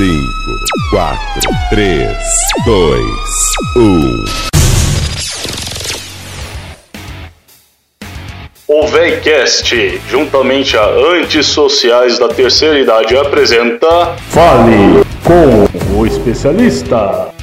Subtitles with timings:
[0.00, 0.08] 5,
[0.92, 1.20] 4,
[1.68, 2.08] 3,
[2.64, 3.04] 2,
[3.76, 4.24] 1.
[8.66, 14.16] O VEICast, juntamente a Antissociais da Terceira Idade, apresenta.
[14.30, 17.34] Fale com o especialista.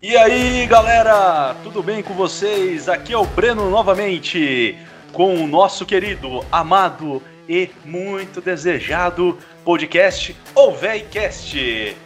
[0.00, 2.88] E aí, galera, tudo bem com vocês?
[2.88, 4.78] Aqui é o Breno novamente,
[5.12, 11.96] com o nosso querido, amado e muito desejado podcast O VEICast,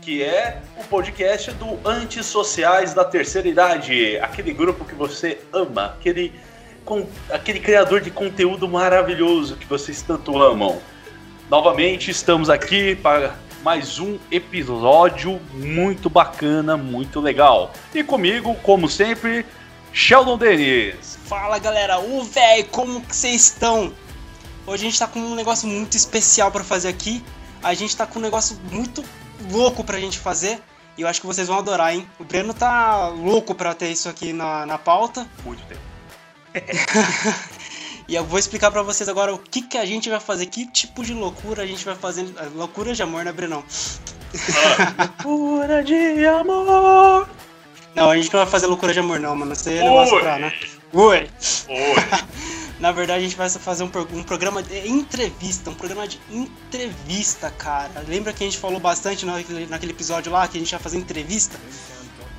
[0.00, 6.32] que é o podcast do Antissociais da Terceira Idade, aquele grupo que você ama, aquele,
[6.84, 10.80] com, aquele criador de conteúdo maravilhoso que vocês tanto amam.
[11.50, 17.72] Novamente estamos aqui para mais um episódio muito bacana, muito legal.
[17.94, 19.46] E comigo, como sempre,
[19.90, 21.18] Sheldon Denis.
[21.24, 23.92] Fala galera, o velho, como que vocês estão?
[24.66, 27.22] Hoje a gente tá com um negócio muito especial para fazer aqui.
[27.62, 29.04] A gente tá com um negócio muito
[29.50, 30.60] louco pra gente fazer.
[30.96, 32.08] E eu acho que vocês vão adorar, hein?
[32.18, 35.28] O Breno tá louco pra ter isso aqui na, na pauta.
[35.44, 35.80] Muito tempo.
[38.06, 40.70] E eu vou explicar pra vocês agora o que, que a gente vai fazer, que
[40.70, 42.26] tipo de loucura a gente vai fazer.
[42.54, 43.64] Loucura de amor, né, Brenão?
[45.24, 47.26] Loucura de amor.
[47.94, 49.54] Não, a gente não vai fazer loucura de amor, não, mano.
[49.54, 50.52] Você é negócio pra, né?
[50.92, 51.30] Oi!
[51.68, 51.94] Oi.
[52.84, 57.50] Na verdade, a gente vai fazer um, um programa de entrevista, um programa de entrevista,
[57.50, 58.04] cara.
[58.06, 60.98] Lembra que a gente falou bastante naquele, naquele episódio lá que a gente ia fazer
[60.98, 61.58] entrevista?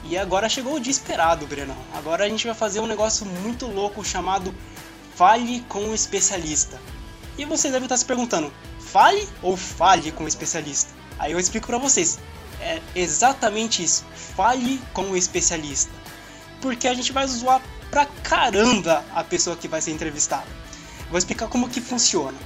[0.03, 1.75] E agora chegou o dia esperado, Brenão.
[1.95, 4.53] Agora a gente vai fazer um negócio muito louco chamado
[5.16, 6.79] Fale com o Especialista.
[7.39, 10.93] E vocês devem estar se perguntando, fale ou fale com o especialista?
[11.17, 12.19] Aí eu explico pra vocês.
[12.61, 14.05] É exatamente isso.
[14.13, 15.91] Fale com o especialista.
[16.61, 20.47] Porque a gente vai zoar pra caramba a pessoa que vai ser entrevistada.
[21.09, 22.38] Vou explicar como que funciona.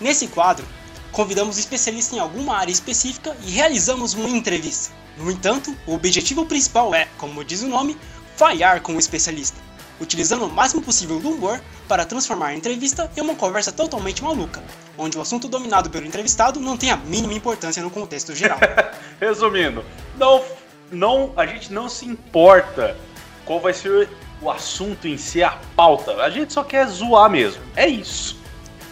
[0.00, 0.66] Nesse quadro,
[1.12, 4.92] convidamos especialistas em alguma área específica e realizamos uma entrevista.
[5.16, 7.96] No entanto, o objetivo principal é, como diz o nome,
[8.36, 9.60] falhar com o especialista,
[10.00, 14.62] utilizando o máximo possível do humor para transformar a entrevista em uma conversa totalmente maluca,
[14.98, 18.58] onde o assunto dominado pelo entrevistado não tem a mínima importância no contexto geral.
[19.20, 19.84] Resumindo,
[20.18, 20.42] não,
[20.90, 22.96] não, a gente não se importa
[23.44, 24.08] qual vai ser
[24.44, 26.22] o assunto em si, a pauta.
[26.22, 27.62] A gente só quer zoar mesmo.
[27.74, 28.38] É isso.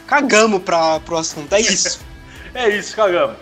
[0.06, 2.00] Cagamos pra, pro assunto, é isso.
[2.54, 3.36] É isso, cagamos.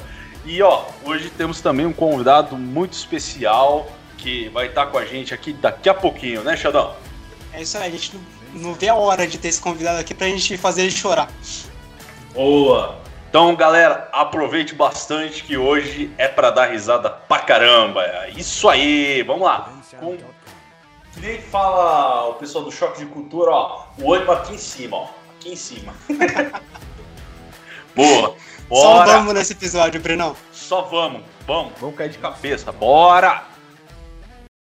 [0.44, 5.34] E ó, hoje temos também um convidado muito especial que vai estar com a gente
[5.34, 6.94] aqui daqui a pouquinho, né, Xadão?
[7.52, 8.12] É isso aí, a gente
[8.54, 11.28] não, vê a hora de ter esse convidado aqui pra gente fazer ele chorar.
[12.32, 13.00] Boa!
[13.28, 18.02] Então, galera, aproveite bastante que hoje é pra dar risada pra caramba.
[18.02, 19.72] É Isso aí, vamos lá.
[19.98, 20.16] Com...
[21.12, 23.84] Que nem fala o pessoal do Choque de Cultura, ó.
[23.98, 25.08] O ânimo aqui em cima, ó.
[25.36, 25.94] Aqui em cima.
[27.94, 28.36] Boa!
[28.68, 29.12] Só Bora!
[29.14, 30.36] vamos nesse episódio, Brenão.
[30.52, 33.42] Só vamos, vamos, vamos cair de cabeça, bora!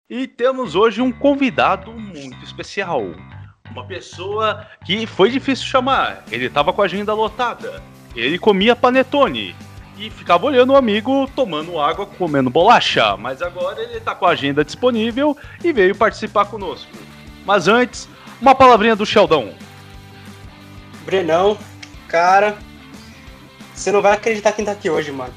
[0.07, 3.01] E temos hoje um convidado muito especial.
[3.71, 6.23] Uma pessoa que foi difícil chamar.
[6.31, 7.81] Ele tava com a agenda lotada.
[8.15, 9.55] Ele comia panetone.
[9.97, 13.15] E ficava olhando o amigo tomando água, comendo bolacha.
[13.15, 16.91] Mas agora ele tá com a agenda disponível e veio participar conosco.
[17.45, 18.09] Mas antes,
[18.41, 19.53] uma palavrinha do Sheldon.
[21.05, 21.57] Brenão,
[22.07, 22.57] cara,
[23.73, 25.33] você não vai acreditar quem tá aqui hoje, mano.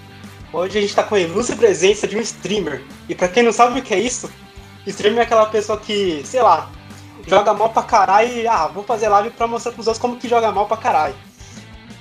[0.53, 2.83] Hoje a gente tá com a ilustre presença de um streamer.
[3.09, 4.33] E pra quem não sabe o que é isso,
[4.87, 6.71] streamer é aquela pessoa que, sei lá,
[7.27, 10.29] joga mal pra caralho e, ah, vou fazer live pra mostrar pros outros como que
[10.29, 11.15] joga mal pra caralho.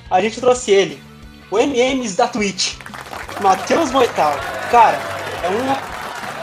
[0.09, 1.01] A gente trouxe ele,
[1.51, 2.75] o MMs da Twitch,
[3.41, 4.33] Matheus Moital.
[4.71, 4.97] Cara,
[5.43, 5.75] é uma.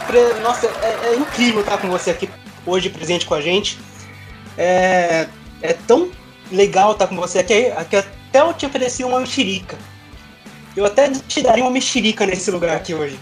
[0.07, 2.29] pre- Nossa, é, é incrível estar com você aqui
[2.67, 3.79] hoje presente com a gente.
[4.57, 5.27] É,
[5.63, 6.11] é tão
[6.53, 9.77] legal estar com você aqui, que até eu te ofereci uma mexerica.
[10.77, 13.19] Eu até te daria uma mexerica nesse lugar aqui hoje.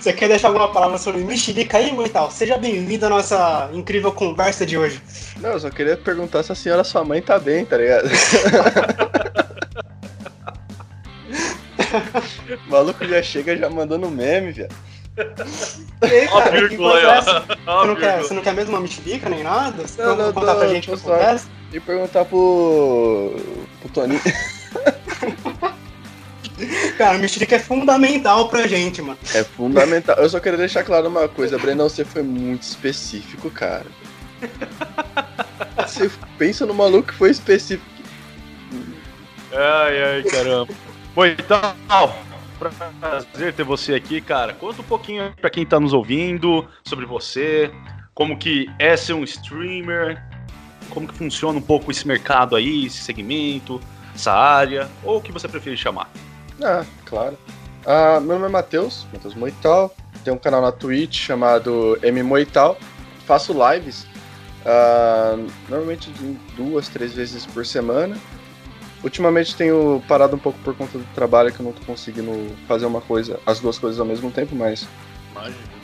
[0.00, 2.30] Você quer deixar alguma palavra sobre mexerica aí, Moital?
[2.30, 5.02] Seja bem-vindo à nossa incrível conversa de hoje.
[5.38, 8.08] Não, eu só queria perguntar se a senhora sua mãe tá bem, tá ligado?
[12.66, 14.74] o maluco já chega já mandando meme, viado.
[15.18, 15.24] E
[16.06, 18.22] aí, que é Você não, quer, vírgula.
[18.22, 19.86] você não quer mesmo uma mexerica nem nada?
[19.86, 21.46] Você Não, não, não, contar pra tô- gente o que acontece?
[21.72, 23.34] E perguntar pro.
[23.80, 24.20] pro Toninho.
[26.96, 29.18] Cara, mexerica é fundamental pra gente, mano.
[29.34, 30.16] É fundamental.
[30.16, 33.84] Eu só queria deixar claro uma coisa, Brenão, você foi muito específico, cara.
[35.86, 37.84] Você pensa no maluco que foi específico.
[39.52, 40.72] Ai, ai, caramba.
[41.16, 41.58] Bom, então,
[42.58, 44.52] prazer ter você aqui, cara.
[44.52, 47.72] Conta um pouquinho pra quem tá nos ouvindo sobre você,
[48.12, 50.22] como que é ser um streamer,
[50.90, 53.80] como que funciona um pouco esse mercado aí, esse segmento.
[54.14, 56.10] essa área, ou o que você prefere chamar?
[56.62, 57.38] Ah, claro.
[57.86, 59.96] Ah, meu nome é Matheus, Matheus Moital.
[60.22, 62.76] Tenho um canal na Twitch chamado M Moital.
[63.26, 64.06] Faço lives,
[64.66, 65.38] ah,
[65.68, 66.10] normalmente
[66.56, 68.18] duas, três vezes por semana.
[69.06, 72.86] Ultimamente tenho parado um pouco por conta do trabalho, que eu não tô conseguindo fazer
[72.86, 74.84] uma coisa, as duas coisas ao mesmo tempo, mas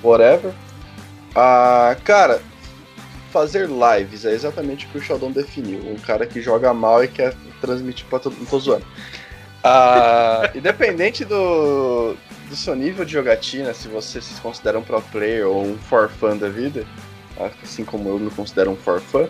[0.02, 0.52] whatever.
[1.32, 2.42] Ah, cara,
[3.30, 5.78] fazer lives é exatamente o que o Sheldon definiu.
[5.88, 8.50] Um cara que joga mal e quer transmitir pra todo mundo.
[8.50, 8.84] Tô zoando.
[9.62, 12.16] Ah, independente do,
[12.48, 16.08] do seu nível de jogatina, se você se considera um pro player ou um for
[16.08, 16.84] fun da vida,
[17.62, 19.28] assim como eu me considero um for fun,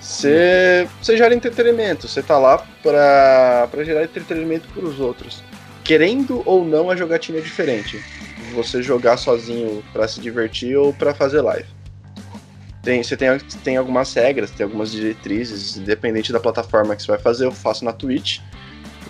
[0.00, 2.08] você, você gera entretenimento.
[2.08, 5.42] Você tá lá pra, pra gerar entretenimento pros outros.
[5.84, 8.02] Querendo ou não, a jogatina é diferente.
[8.54, 11.68] Você jogar sozinho pra se divertir ou pra fazer live.
[12.82, 17.20] Tem, você tem, tem algumas regras, tem algumas diretrizes, independente da plataforma que você vai
[17.20, 18.40] fazer, eu faço na Twitch.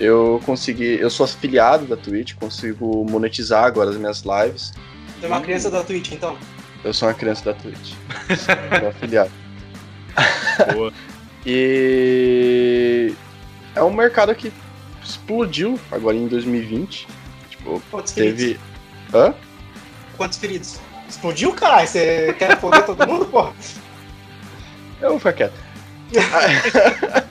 [0.01, 0.99] Eu consegui.
[0.99, 4.73] Eu sou afiliado da Twitch, consigo monetizar agora as minhas lives.
[5.21, 6.37] Você é uma criança da Twitch, então?
[6.83, 7.93] Eu sou uma criança da Twitch.
[8.81, 9.31] sou afiliado.
[10.75, 10.93] Boa.
[11.45, 13.15] E
[13.75, 14.53] é um mercado que
[15.03, 17.07] explodiu agora em 2020.
[17.51, 18.59] Tipo, Quantos teve.
[19.13, 19.35] Hã?
[20.17, 20.81] Quantos feridos?
[21.09, 21.89] Explodiu, caralho?
[21.89, 23.53] Você quer foder todo mundo, porra?
[25.01, 25.55] Eu vou ficar quieto.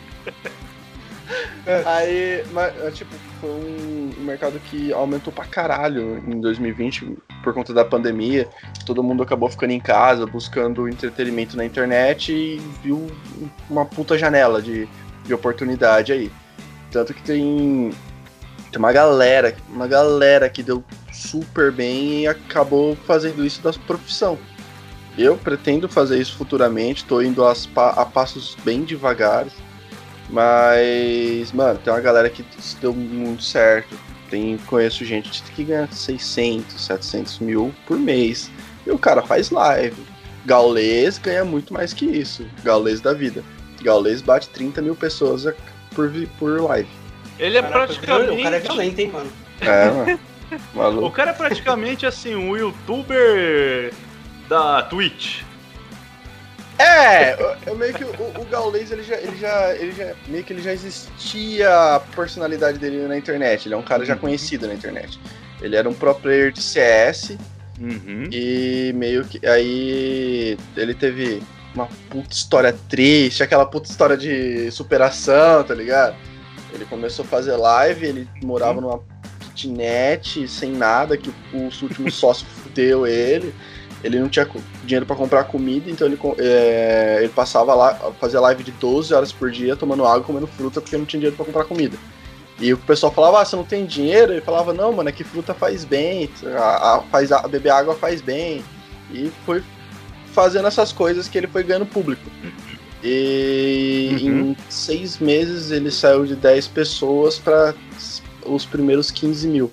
[1.86, 7.74] Aí, mas, é, tipo, foi um mercado que aumentou pra caralho em 2020 por conta
[7.74, 8.48] da pandemia.
[8.86, 13.08] Todo mundo acabou ficando em casa, buscando entretenimento na internet e viu
[13.70, 14.88] uma puta janela de,
[15.24, 16.31] de oportunidade aí.
[16.92, 17.92] Tanto que tem,
[18.72, 20.84] tem uma galera, uma galera que deu
[21.14, 24.38] super bem e acabou fazendo isso da profissão.
[25.18, 29.54] Eu pretendo fazer isso futuramente, tô indo a passos bem devagares.
[30.30, 32.46] Mas, mano, tem uma galera que
[32.80, 33.98] deu muito certo.
[34.30, 38.52] Tem, conheço gente que ganha 600, 700 mil por mês.
[38.86, 40.02] E o cara faz live.
[40.46, 42.46] Gaulês ganha muito mais que isso.
[42.64, 43.44] Gaulês da vida.
[43.81, 45.46] Gaulês bate 30 mil pessoas
[45.96, 46.90] por, por live.
[47.40, 48.40] Ele é Caraca, praticamente.
[48.40, 49.32] O cara é violento, hein, mano?
[49.62, 50.20] É, mano.
[50.74, 51.12] O Maluco.
[51.12, 53.94] cara é praticamente assim, um youtuber
[54.48, 55.44] da Twitch.
[56.80, 60.44] É, eu, eu meio que o, o Gaulês ele já, ele já, ele já meio
[60.44, 63.68] que ele já existia a personalidade dele na internet.
[63.68, 65.20] Ele é um cara já conhecido na internet.
[65.62, 67.38] Ele era um pro player de CS
[67.80, 68.28] Uhum.
[68.30, 71.42] e meio que aí ele teve
[71.74, 76.16] uma puta história triste, aquela puta história de superação, tá ligado?
[76.74, 79.00] Ele começou a fazer live, ele morava numa
[79.56, 83.54] kitnet sem nada, que o, o último sócio fudeu ele.
[84.04, 84.48] Ele não tinha
[84.86, 89.31] dinheiro pra comprar comida, então ele, é, ele passava lá, fazia live de 12 horas
[89.31, 91.98] por dia, tomando água e comendo fruta, porque não tinha dinheiro pra comprar comida.
[92.62, 94.31] E o pessoal falava, ah, você não tem dinheiro?
[94.34, 97.96] Ele falava, não, mano, é que fruta faz bem, a, a- faz, a, beber água
[97.96, 98.63] faz bem.
[99.12, 99.63] E foi
[100.34, 102.22] fazendo essas coisas que ele foi ganhando público.
[103.04, 104.51] E Uhum.
[104.51, 107.74] em seis meses ele saiu de 10 pessoas pra
[108.46, 109.72] os primeiros 15 mil.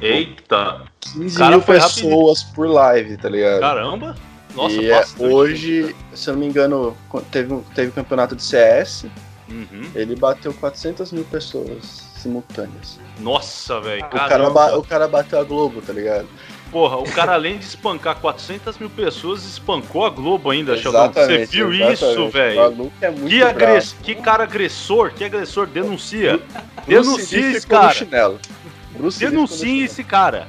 [0.00, 3.60] Eita, 15 Cara, mil pessoas por live, tá ligado?
[3.60, 4.16] caramba.
[4.54, 5.32] Nossa, e é, bastante.
[5.32, 9.06] hoje, se eu não me engano, co- teve, um- teve campeonato de CS,
[9.48, 9.90] Uhum.
[9.94, 12.98] ele bateu 400 mil pessoas simultâneas.
[13.20, 14.04] Nossa, velho.
[14.04, 14.76] O cara, caramba.
[14.78, 16.26] o cara bateu a Globo, tá ligado?
[16.72, 21.12] Porra, o cara além de espancar 400 mil pessoas, espancou a Globo ainda, Sheldon.
[21.12, 21.92] Você viu exatamente.
[22.04, 22.92] isso, velho?
[23.02, 23.96] é Que, agress...
[24.02, 26.40] que cara agressor, que agressor, denuncia.
[26.86, 28.38] Denuncia esse ficou no cara.
[28.92, 30.46] Bruce Denuncie esse cara.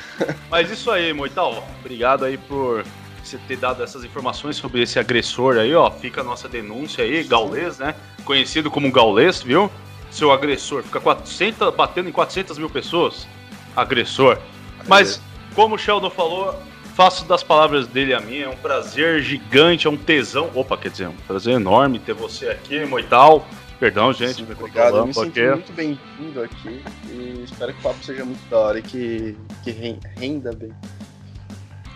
[0.50, 1.66] Mas isso aí, Moital.
[1.80, 2.84] Obrigado aí por
[3.22, 5.90] você ter dado essas informações sobre esse agressor aí, ó.
[5.90, 7.94] Fica a nossa denúncia aí, Gaulês, né?
[8.24, 9.70] Conhecido como Gaulês, viu?
[10.10, 10.82] Seu agressor.
[10.82, 13.26] Fica 400, batendo em 400 mil pessoas.
[13.74, 14.38] Agressor.
[14.86, 15.20] Mas,
[15.54, 16.60] como o Sheldon falou,
[16.94, 18.46] faço das palavras dele a minha.
[18.46, 20.50] É um prazer gigante, é um tesão.
[20.54, 23.46] Opa, quer dizer, é um prazer enorme ter você aqui, Moital.
[23.82, 27.82] Perdão, gente, Sim, me Obrigado, eu me senti muito bem-vindo aqui e espero que o
[27.82, 30.72] papo seja muito da hora e que, que ren- renda bem.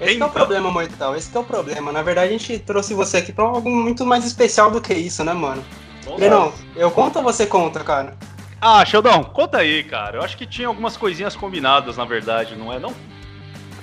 [0.01, 1.15] Esse que é o problema, Mortal.
[1.15, 1.93] Esse que é o problema.
[1.93, 5.23] Na verdade, a gente trouxe você aqui pra algo muito mais especial do que isso,
[5.23, 5.65] né, mano?
[6.17, 8.17] Brenão, eu conto ou você conta, cara?
[8.61, 10.17] Ah, Sheldon, conta aí, cara.
[10.17, 12.93] Eu acho que tinha algumas coisinhas combinadas, na verdade, não é não?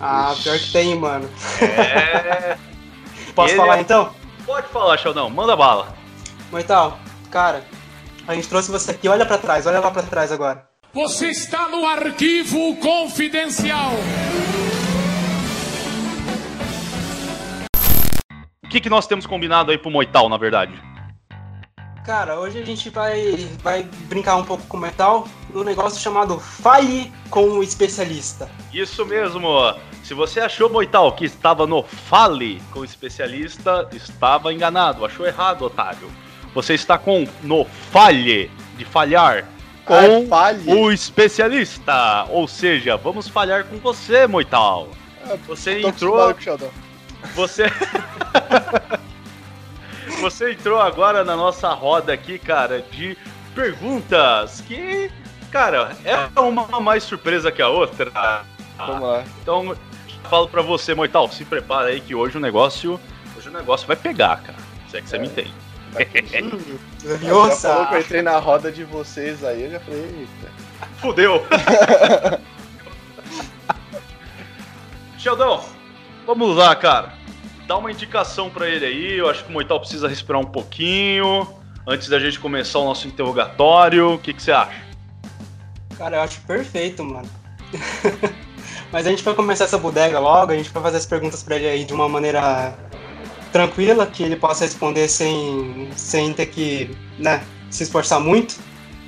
[0.01, 1.29] Ah, pior que tem, mano.
[1.62, 2.57] É.
[3.33, 4.13] Posso Ele falar é- então?
[4.45, 5.95] Pode falar, Sheldon, manda bala.
[6.51, 7.00] Mortal,
[7.31, 7.63] cara,
[8.27, 9.08] a gente trouxe você aqui.
[9.08, 10.68] Olha pra trás, olha lá pra trás agora.
[10.94, 13.92] Você está no arquivo confidencial.
[18.63, 20.74] O que, que nós temos combinado aí pro Moital, na verdade?
[22.06, 27.12] Cara, hoje a gente vai, vai brincar um pouco com metal no negócio chamado Fale
[27.30, 28.50] com o Especialista.
[28.74, 29.50] Isso mesmo.
[30.03, 35.06] Se você achou, Moital, que estava no Fale com o especialista, estava enganado.
[35.06, 36.12] Achou errado, otário.
[36.53, 39.45] Você está com no Falhe, de falhar,
[39.86, 40.72] com Ai, falhe.
[40.72, 42.25] o especialista.
[42.29, 44.89] Ou seja, vamos falhar com você, Moital.
[45.48, 46.36] Você Tô entrou.
[47.36, 47.65] Você.
[50.22, 53.17] Você entrou agora na nossa roda aqui, cara, de
[53.53, 55.12] perguntas que,
[55.51, 58.10] cara, é uma mais surpresa que a outra.
[58.77, 59.24] Vamos lá.
[59.41, 59.75] Então,
[60.29, 62.98] falo pra você, Moital, se prepara aí que hoje o negócio,
[63.38, 64.57] hoje o negócio vai pegar, cara.
[64.89, 65.53] Se é que você me entende.
[67.04, 67.70] Já Nossa!
[67.70, 70.52] falou que eu entrei na roda de vocês aí, eu já falei, eita.
[70.98, 71.46] Fudeu.
[75.18, 75.64] Sheldon,
[76.26, 77.14] vamos lá, cara.
[77.68, 79.18] Dá uma indicação pra ele aí.
[79.18, 81.48] Eu acho que o Moital precisa respirar um pouquinho
[81.88, 84.16] antes da gente começar o nosso interrogatório.
[84.16, 84.84] O que, que você acha?
[85.98, 87.30] Cara, eu acho perfeito, mano.
[88.92, 91.56] Mas a gente vai começar essa bodega logo, a gente vai fazer as perguntas pra
[91.56, 92.76] ele aí de uma maneira
[93.53, 98.55] tranquila, que ele possa responder sem, sem ter que, né, se esforçar muito.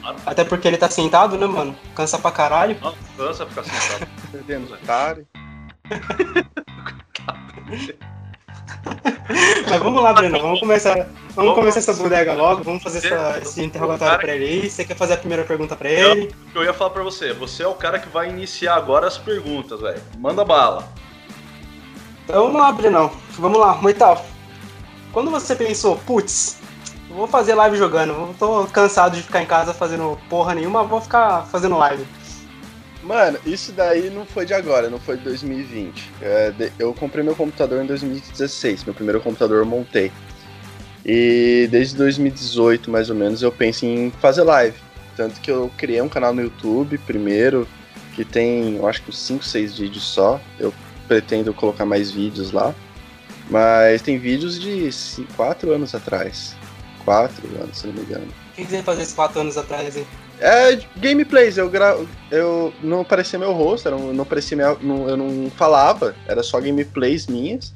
[0.02, 0.18] Claro.
[0.26, 1.76] Até porque ele tá sentado, né, mano?
[1.96, 2.78] Cansa pra caralho.
[2.82, 4.08] Não, cansa ficar sentado.
[4.32, 5.28] Perdendo otário.
[9.70, 11.56] Mas vamos lá, Breno, vamos começar, vamos Vamos.
[11.56, 14.70] começar essa bodega logo, vamos fazer Você- essa- esse interrogatório pra ele aí.
[14.70, 16.34] Você quer fazer a primeira pergunta pra ele?
[16.54, 19.80] Eu ia falar pra você, você é o cara que vai iniciar agora as perguntas,
[19.82, 20.02] velho.
[20.20, 20.88] Manda bala.
[22.24, 23.12] Então vamos lá, Brenão.
[23.32, 24.24] Vamos lá, Moital.
[25.16, 26.58] Quando você pensou, putz,
[27.10, 31.46] vou fazer live jogando, tô cansado de ficar em casa fazendo porra nenhuma, vou ficar
[31.46, 32.06] fazendo live.
[33.02, 36.12] Mano, isso daí não foi de agora, não foi de 2020.
[36.22, 40.12] É, eu comprei meu computador em 2016, meu primeiro computador eu montei.
[41.06, 44.76] E desde 2018, mais ou menos, eu penso em fazer live.
[45.16, 47.66] Tanto que eu criei um canal no YouTube primeiro,
[48.14, 50.42] que tem, eu acho que uns 5, 6 vídeos só.
[50.60, 50.74] Eu
[51.08, 52.76] pretendo colocar mais vídeos lá.
[53.50, 54.90] Mas tem vídeos de
[55.36, 56.56] 4 anos atrás.
[57.04, 58.28] 4 anos, se não me engano.
[58.28, 60.08] O que que você fazia esses quatro anos atrás, hein?
[60.40, 61.98] É, gameplays, eu gra...
[62.32, 64.76] eu não aparecia meu rosto, um- não aparecia minha...
[64.82, 67.74] não- eu não falava, era só gameplays minhas.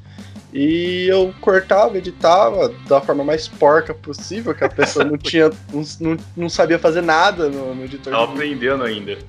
[0.51, 5.51] E eu cortava, editava da forma mais porca possível, que a pessoa não tinha.
[5.99, 8.11] não, não, sabia fazer nada no, no editor.
[8.11, 9.19] Tava aprendendo ainda.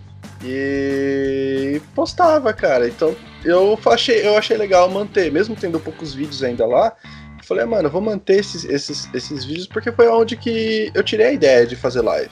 [0.42, 2.88] E postava, cara.
[2.88, 6.92] Então eu achei, eu achei legal manter, mesmo tendo poucos vídeos ainda lá.
[7.38, 10.90] Eu falei, "Ah, mano, eu vou manter esses, esses, esses vídeos porque foi onde que
[10.94, 12.30] eu tirei a ideia de fazer live.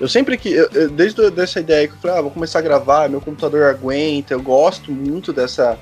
[0.00, 0.50] Eu sempre que.
[0.50, 4.34] eu- desde dessa ideia que eu falei, ah, vou começar a gravar, meu computador aguenta,
[4.34, 5.78] eu gosto muito dessa.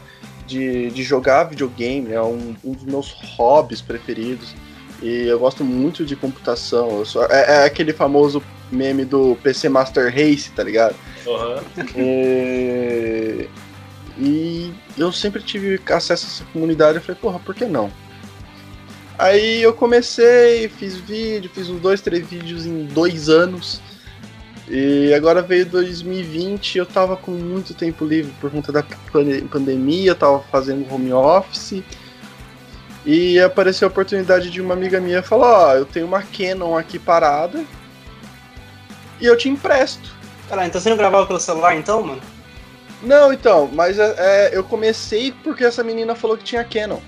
[0.47, 4.55] de, de jogar videogame, é um, um dos meus hobbies preferidos.
[5.03, 7.03] E eu gosto muito de computação.
[7.07, 8.43] Sou, é, é aquele famoso
[8.73, 10.95] meme do PC Master Race, tá ligado?
[11.97, 13.47] É,
[14.19, 16.97] E eu sempre tive acesso a essa comunidade.
[16.99, 17.91] Eu falei, porra, por que não?
[19.19, 23.81] Aí eu comecei, fiz vídeo, fiz uns dois, três vídeos em dois anos.
[24.69, 30.13] E agora veio 2020, eu tava com muito tempo livre por conta da pande- pandemia,
[30.13, 31.83] eu tava fazendo home office.
[33.05, 36.99] E apareceu a oportunidade de uma amiga minha falar, ó, eu tenho uma Canon aqui
[36.99, 37.63] parada
[39.21, 40.13] e eu te empresto.
[40.49, 42.21] Caralho, então você não gravava pelo celular então, mano?
[43.03, 47.01] Não, então, mas é, é, eu comecei porque essa menina falou que tinha Canon.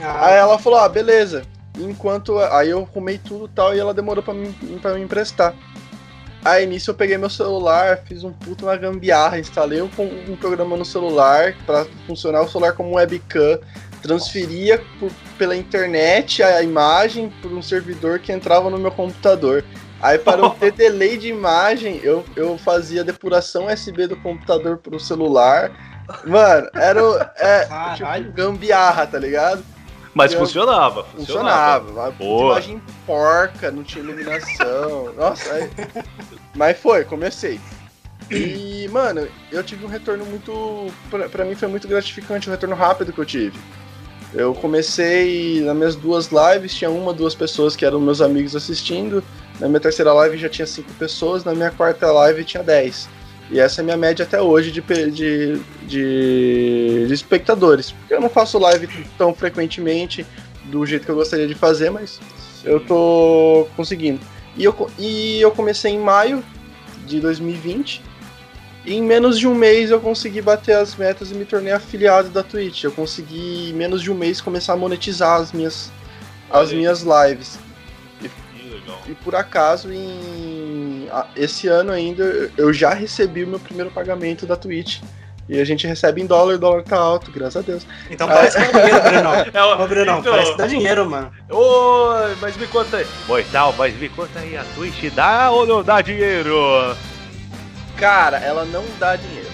[0.00, 1.42] Ah, Aí ela falou, ah, beleza.
[1.78, 2.38] Enquanto.
[2.38, 5.54] Aí eu arrumei tudo e tal, e ela demorou pra me, pra me emprestar.
[6.44, 9.88] Aí nisso eu peguei meu celular, fiz um puto uma gambiarra, instalei um,
[10.28, 13.58] um programa no celular pra funcionar o celular como webcam,
[14.02, 19.64] transferia por- pela internet a imagem por um servidor que entrava no meu computador.
[20.00, 24.98] Aí para não ter delay de imagem, eu, eu fazia depuração USB do computador pro
[25.00, 25.70] celular.
[26.26, 29.64] Mano, era é, tipo gambiarra, tá ligado?
[30.14, 31.04] Mas Eu- funcionava.
[31.04, 31.90] Funcionava.
[31.90, 32.52] Uma Boa.
[32.52, 35.12] imagem porca, não tinha iluminação.
[35.16, 35.70] Nossa, aí...
[36.54, 37.60] Mas foi, comecei.
[38.30, 40.86] E, mano, eu tive um retorno muito.
[41.10, 43.58] Pra, pra mim foi muito gratificante o retorno rápido que eu tive.
[44.32, 49.22] Eu comecei nas minhas duas lives, tinha uma, duas pessoas que eram meus amigos assistindo.
[49.60, 53.08] Na minha terceira live já tinha cinco pessoas, na minha quarta live tinha dez.
[53.50, 57.92] E essa é a minha média até hoje de, de, de, de espectadores.
[57.92, 60.26] Porque eu não faço live tão frequentemente
[60.64, 62.20] do jeito que eu gostaria de fazer, mas
[62.64, 64.20] eu tô conseguindo.
[64.56, 66.42] E eu, e eu comecei em maio
[67.06, 68.02] de 2020.
[68.86, 72.28] E em menos de um mês eu consegui bater as metas e me tornei afiliado
[72.30, 72.84] da Twitch.
[72.84, 75.90] Eu consegui, em menos de um mês, começar a monetizar as minhas,
[76.50, 77.58] as minhas lives.
[78.86, 79.00] Legal.
[79.08, 84.56] E por acaso, em esse ano ainda, eu já recebi o meu primeiro pagamento da
[84.56, 85.00] Twitch.
[85.46, 87.86] E a gente recebe em dólar, o dólar tá alto, graças a Deus.
[88.10, 89.32] Então parece que dá dinheiro, Brunão.
[89.52, 91.30] É, Ô, Brunão, então- parece que dá dinheiro, mano.
[91.50, 93.06] Oi, mas me conta aí.
[93.26, 96.96] Moital, mas me conta aí, a Twitch dá ou não dá dinheiro?
[97.98, 99.48] Cara, ela não dá dinheiro.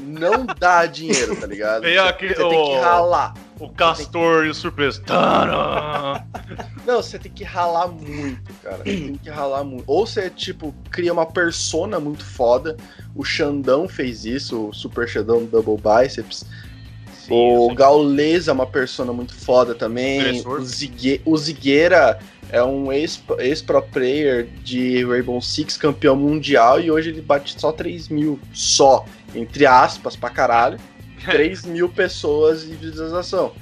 [0.00, 1.82] Não dá dinheiro, tá ligado?
[1.84, 2.80] Você- aqui, você tem que ô.
[2.80, 3.34] ralar.
[3.60, 5.00] O Castor e o Surpresa.
[5.02, 6.22] Tadã!
[6.86, 8.78] Não, você tem que ralar muito, cara.
[8.78, 9.84] Você tem que ralar muito.
[9.86, 12.76] Ou você, tipo, cria uma persona muito foda.
[13.14, 16.46] O Xandão fez isso, o Super Xandão Double Biceps.
[17.12, 20.40] Sim, o eu Gaules é uma persona muito foda também.
[20.46, 21.20] O, Zigue...
[21.24, 22.18] o Zigueira
[22.50, 27.70] é um ex- ex-pro player de Rainbow Six, campeão mundial, e hoje ele bate só
[27.72, 28.38] 3 mil.
[28.54, 30.78] Só, entre aspas, pra caralho.
[31.24, 33.52] 3 mil pessoas de visualização.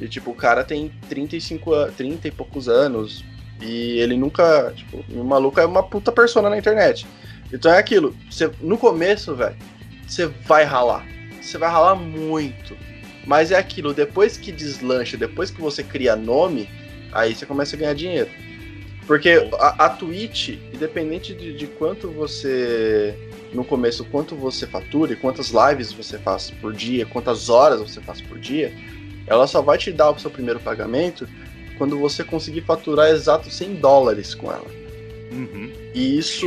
[0.00, 3.24] E tipo, o cara tem 35 a- 30 e poucos anos.
[3.62, 4.72] E ele nunca.
[4.74, 7.06] Tipo, o maluco é uma puta persona na internet.
[7.52, 8.14] Então é aquilo.
[8.30, 9.56] Você, no começo, velho,
[10.06, 11.06] você vai ralar.
[11.40, 12.76] Você vai ralar muito.
[13.26, 16.68] Mas é aquilo, depois que deslancha, depois que você cria nome,
[17.12, 18.28] aí você começa a ganhar dinheiro.
[19.06, 23.14] Porque a, a Twitch, independente de, de quanto você.
[23.54, 28.00] No começo, quanto você fatura e quantas lives você faz por dia, quantas horas você
[28.00, 28.72] faz por dia,
[29.26, 31.26] ela só vai te dar o seu primeiro pagamento
[31.78, 34.66] quando você conseguir faturar exato 100 dólares com ela.
[35.32, 35.72] Uhum.
[35.94, 36.46] E isso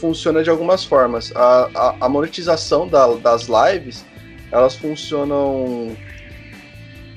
[0.00, 1.32] funciona de algumas formas.
[1.34, 4.04] A, a, a monetização da- das lives,
[4.50, 5.96] elas funcionam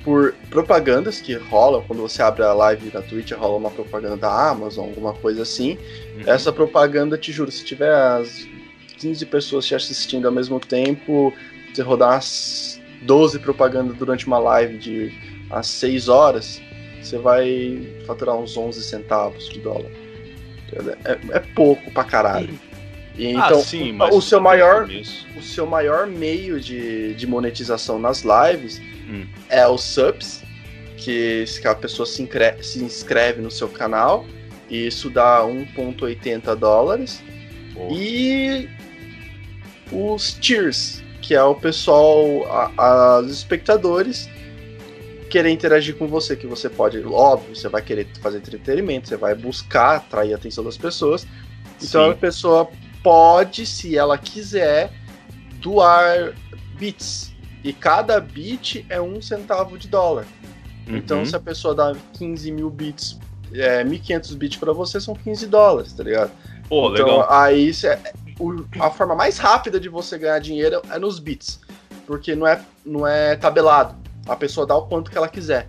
[0.04, 1.82] por propagandas que rolam.
[1.86, 5.78] Quando você abre a live na Twitch, rola uma propaganda da Amazon, alguma coisa assim.
[6.16, 6.22] Uhum.
[6.26, 8.46] Essa propaganda, te juro, se tiver as
[9.02, 11.34] 15 pessoas te assistindo ao mesmo tempo,
[11.74, 15.12] você rodar umas 12 propagandas durante uma live de
[15.50, 16.62] às 6 horas,
[17.02, 19.90] você vai faturar uns 11 centavos de dólar.
[21.04, 22.58] É, é pouco pra caralho.
[23.18, 24.88] E então, ah, sim, mas o seu maior
[25.36, 29.26] o seu maior meio de, de monetização nas lives Hum.
[29.50, 30.42] é os subs,
[30.96, 34.24] que, se a pessoa se, incre- se inscreve no seu canal,
[34.70, 37.22] e isso dá 1,80 dólares.
[37.74, 37.88] Pô.
[37.90, 38.70] E
[39.92, 42.44] os tiers, que é o pessoal,
[42.76, 44.28] a- os espectadores
[45.30, 49.34] querer interagir com você, que você pode, óbvio, você vai querer fazer entretenimento, você vai
[49.34, 51.26] buscar atrair a atenção das pessoas.
[51.82, 52.10] Então Sim.
[52.10, 52.68] a pessoa
[53.02, 54.92] pode, se ela quiser,
[55.60, 56.34] doar
[56.78, 57.32] bits.
[57.64, 60.26] E cada bit é um centavo de dólar.
[60.86, 61.24] Então, Uhum.
[61.26, 63.18] se a pessoa dá 15 mil bits,
[63.54, 66.32] é, 1.500 bits pra você, são 15 dólares, tá ligado?
[66.68, 67.26] Pô, então, legal.
[67.32, 67.72] aí
[68.38, 71.60] o- a forma mais rápida de você ganhar dinheiro é nos bits.
[72.06, 73.94] Porque não é, não é tabelado.
[74.28, 75.68] A pessoa dá o quanto que ela quiser.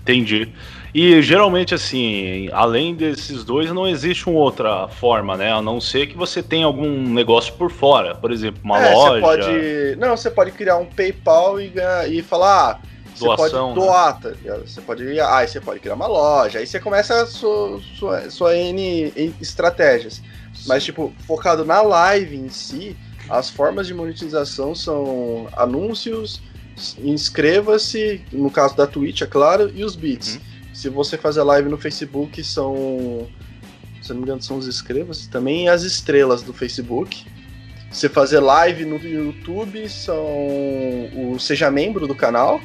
[0.00, 0.52] Entendi.
[0.94, 5.52] E geralmente, assim, além desses dois, não existe uma outra forma, né?
[5.52, 8.14] A não ser que você tenha algum negócio por fora.
[8.14, 9.14] Por exemplo, uma É, loja.
[9.14, 9.96] Você pode.
[9.96, 12.80] Não, você pode criar um PayPal e, ganhar, e falar.
[12.82, 14.66] Ah, você Doação, pode doar, tá ligado?
[14.66, 15.20] Você pode.
[15.20, 16.58] Ah, aí você pode criar uma loja.
[16.58, 20.22] Aí você começa a sua, sua, sua N estratégias.
[20.66, 22.96] Mas, tipo, focado na live em si,
[23.28, 26.40] as formas de monetização são anúncios,
[26.98, 30.36] inscreva-se, no caso da Twitch, é claro, e os bits.
[30.36, 30.40] Uhum.
[30.72, 33.28] Se você fazer live no Facebook, são.
[34.00, 37.26] Se não me engano, são os inscreva-se também e as estrelas do Facebook.
[37.90, 40.24] Você fazer live no YouTube são
[41.16, 42.60] o Seja Membro do canal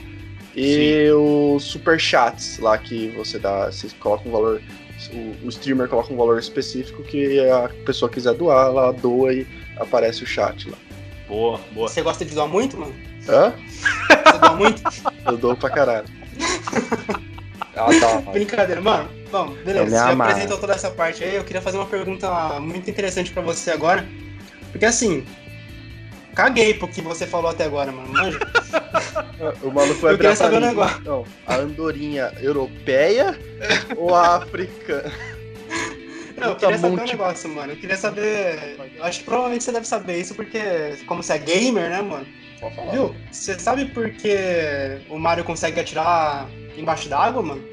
[0.56, 3.72] e os superchats lá que você dá.
[3.72, 4.62] Você coloca um valor.
[5.12, 9.48] O, o streamer coloca um valor específico que a pessoa quiser doar, ela doa e
[9.78, 10.78] aparece o chat lá.
[11.28, 11.88] Boa, boa.
[11.90, 12.94] Você gosta de doar muito, mano?
[13.28, 13.54] Hã?
[14.08, 14.82] Você doa muito?
[15.26, 16.08] Eu dou pra caralho.
[17.76, 18.32] Ah, tá.
[18.32, 19.10] Brincadeira, mano.
[19.32, 19.86] Bom, beleza.
[19.86, 20.32] Você já amarro.
[20.32, 21.36] apresentou toda essa parte aí.
[21.36, 24.08] Eu queria fazer uma pergunta muito interessante pra você agora.
[24.72, 25.26] Porque assim,
[26.36, 28.10] caguei pro que você falou até agora, mano.
[28.10, 28.40] Manja.
[29.62, 31.02] O maluco vai Eu queria virar pra saber um negócio.
[31.04, 33.38] Não, a andorinha europeia
[33.98, 35.12] ou a africana?
[36.38, 37.74] Não, eu queria saber um negócio, mano.
[37.74, 38.78] Eu queria saber.
[38.96, 40.60] Eu acho que provavelmente você deve saber isso, porque,
[41.06, 42.26] como você é gamer, né, mano?
[42.60, 42.92] Pode falar.
[42.92, 43.16] Viu?
[43.32, 44.36] Você sabe por que
[45.10, 47.64] o Mario consegue atirar embaixo d'água, mano?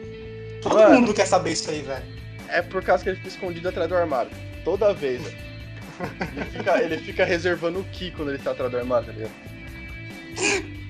[0.63, 1.01] Todo Mano.
[1.01, 2.05] mundo quer saber isso aí, velho.
[2.49, 4.31] É por causa que ele fica escondido atrás do armário.
[4.65, 5.23] Toda vez.
[5.23, 5.50] velho.
[6.37, 9.33] Ele fica, ele fica reservando o Ki quando ele tá atrás do armário, tá ligado?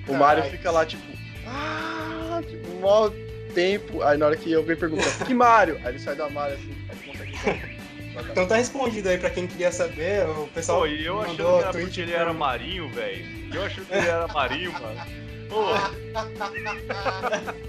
[0.07, 1.03] O Mario fica lá, tipo.
[1.45, 3.09] Ah, tipo, um mó
[3.53, 4.01] tempo.
[4.01, 5.79] Aí na hora que alguém pergunta, que Mario?
[5.83, 7.81] Aí ele sai do armário assim, aí ele consegue.
[8.31, 10.27] Então tá respondido aí pra quem queria saber.
[10.27, 13.25] O pessoal Pô, e eu achando que era porque ele era marinho, velho.
[13.53, 15.01] Eu achando que ele era marinho, mano.
[15.49, 15.65] Pô,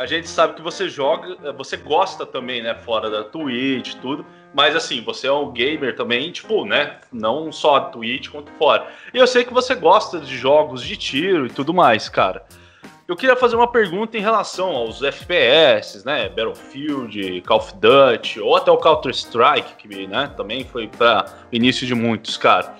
[0.00, 4.24] a gente sabe que você joga, você gosta também, né, fora da Twitch, tudo.
[4.54, 6.96] Mas assim, você é um gamer também, tipo, né?
[7.12, 8.86] Não só a Twitch quanto fora.
[9.12, 12.46] E eu sei que você gosta de jogos de tiro e tudo mais, cara.
[13.06, 16.30] Eu queria fazer uma pergunta em relação aos FPS, né?
[16.30, 21.94] Battlefield, Call of Duty, ou até o Counter-Strike, que né, também foi para início de
[21.94, 22.74] muitos, cara.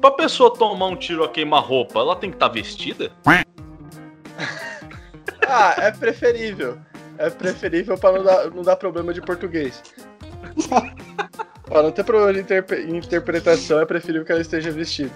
[0.00, 3.12] Pra pessoa tomar um tiro a queima-roupa, ela tem que estar tá vestida?
[5.48, 6.78] Ah, é preferível.
[7.16, 9.82] É preferível pra não dar, não dar problema de português.
[11.64, 15.14] pra não ter problema de interpe- interpretação, é preferível que ela esteja vestida.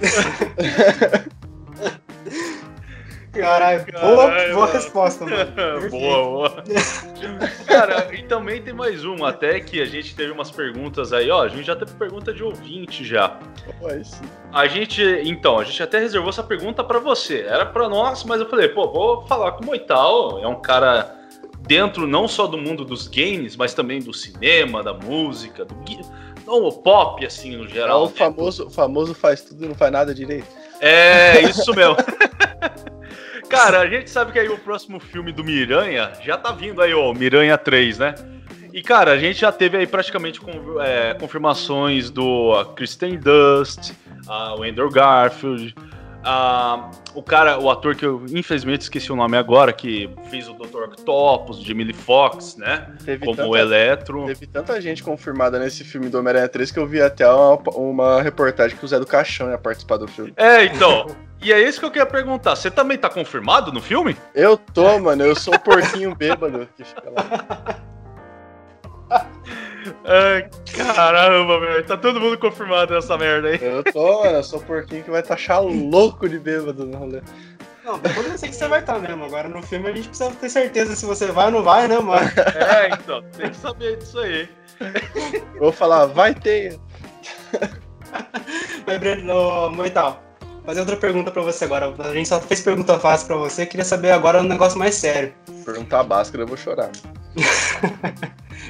[3.34, 5.50] Caralho, boa, boa resposta, mano.
[5.90, 6.64] boa, boa.
[7.66, 11.42] Cara, e também tem mais um, até que a gente teve umas perguntas aí, ó.
[11.42, 13.38] A gente já teve pergunta de ouvinte já.
[14.52, 17.40] A gente, então, a gente até reservou essa pergunta pra você.
[17.42, 20.38] Era pra nós, mas eu falei, pô, vou falar com o Moital.
[20.42, 21.16] É um cara
[21.66, 25.74] dentro não só do mundo dos games, mas também do cinema, da música, do
[26.46, 28.04] não, o pop, assim, no É geral.
[28.04, 28.12] o né?
[28.14, 30.46] famoso, famoso faz tudo e não faz nada direito.
[30.80, 31.96] É, isso mesmo.
[33.48, 36.92] Cara, a gente sabe que aí o próximo filme do Miranha já tá vindo aí,
[36.94, 38.14] ó, Miranha 3, né?
[38.72, 40.40] E, cara, a gente já teve aí praticamente
[40.82, 43.92] é, confirmações do Kristen Dust,
[44.58, 45.74] o Andrew Garfield,
[46.24, 50.54] a- o cara, o ator que eu infelizmente esqueci o nome agora, que fez o
[50.54, 50.84] Dr.
[50.84, 52.88] Octopus, o Jamie Lee Foxx, né?
[53.04, 54.24] Teve Como o tanta, Eletro.
[54.26, 58.22] teve tanta gente confirmada nesse filme do Homem-Aranha 3 que eu vi até uma, uma
[58.22, 60.32] reportagem que o Zé do Caixão ia participar do filme.
[60.36, 61.06] É, então.
[61.42, 62.56] E é isso que eu queria perguntar.
[62.56, 64.16] Você também tá confirmado no filme?
[64.34, 67.76] Eu tô, mano, eu sou o porquinho bêbado que fica lá.
[70.04, 70.48] Ai,
[70.94, 71.84] caramba, velho.
[71.84, 73.58] Tá todo mundo confirmado nessa merda aí.
[73.60, 77.20] Eu tô, mano, eu sou o porquinho que vai taxar louco de bêbado no rolê.
[77.84, 79.24] Não, depois eu sei que você vai estar mesmo.
[79.24, 81.98] Agora no filme a gente precisa ter certeza se você vai ou não vai, né,
[81.98, 82.26] mano?
[82.56, 84.48] É, então, tem que saber disso aí.
[85.58, 86.78] Vou falar, vai ter.
[88.86, 90.23] Breno, Moital,
[90.64, 91.92] fazer outra pergunta pra você agora.
[91.98, 95.32] A gente só fez pergunta fácil pra você, queria saber agora um negócio mais sério.
[95.64, 96.90] Perguntar a Bhaskara, eu vou chorar.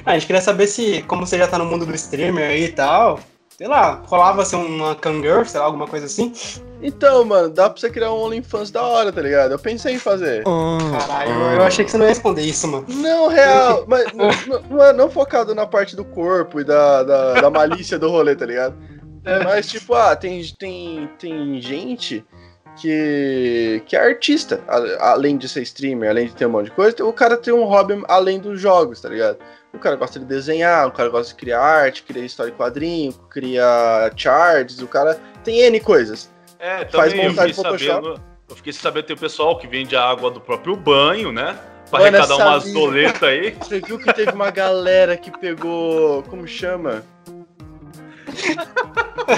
[0.04, 2.64] Ah, a gente queria saber se, como você já tá no mundo do streamer aí
[2.64, 3.20] e tal,
[3.56, 6.32] sei lá, rolava ser uma Kangirl, sei lá, alguma coisa assim.
[6.82, 9.52] Então, mano, dá pra você criar um OnlyFans da hora, tá ligado?
[9.52, 10.42] Eu pensei em fazer.
[10.98, 12.84] Caralho, eu, eu achei que você não ia responder isso, mano.
[12.88, 17.02] Não, real, mas não, não- não é não focado na parte do corpo e da,
[17.04, 18.74] da, da malícia do rolê, tá ligado?
[19.44, 22.24] Mas, tipo, ah, tem, tem, tem gente
[22.80, 24.62] que, que é artista,
[25.00, 27.64] além de ser streamer, além de ter um monte de coisa, o cara tem um
[27.64, 29.38] hobby além dos jogos, tá ligado?
[29.72, 33.12] O cara gosta de desenhar, o cara gosta de criar arte, cria história em quadrinho,
[33.30, 36.30] cria charts, o cara tem N coisas.
[36.58, 38.06] É, Faz também eu montagem fiquei Photoshop.
[38.06, 38.34] sabendo.
[38.48, 41.58] Eu fiquei sabendo tem o pessoal que vende a água do próprio banho, né?
[41.90, 43.50] Pra Mano, arrecadar essa umas doletas aí.
[43.52, 46.22] Você viu que teve uma galera que pegou.
[46.24, 47.02] Como chama?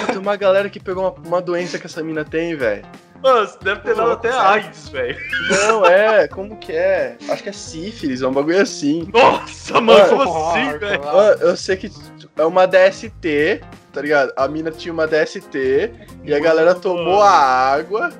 [0.08, 2.84] Tem uma galera que pegou uma, uma doença que essa mina tem, velho.
[3.22, 4.30] Mano, deve ter dado até?
[4.30, 5.16] AIDS, velho.
[5.50, 7.16] Não, é, como que é?
[7.28, 9.08] Acho que é sífilis, é um bagulho assim.
[9.12, 11.02] Nossa, mano, Mano, como Porra, assim, velho?
[11.40, 11.90] eu sei que
[12.36, 13.60] é uma DST,
[13.92, 14.32] tá ligado?
[14.36, 15.90] A mina tinha uma DST
[16.24, 18.12] e a galera tomou a água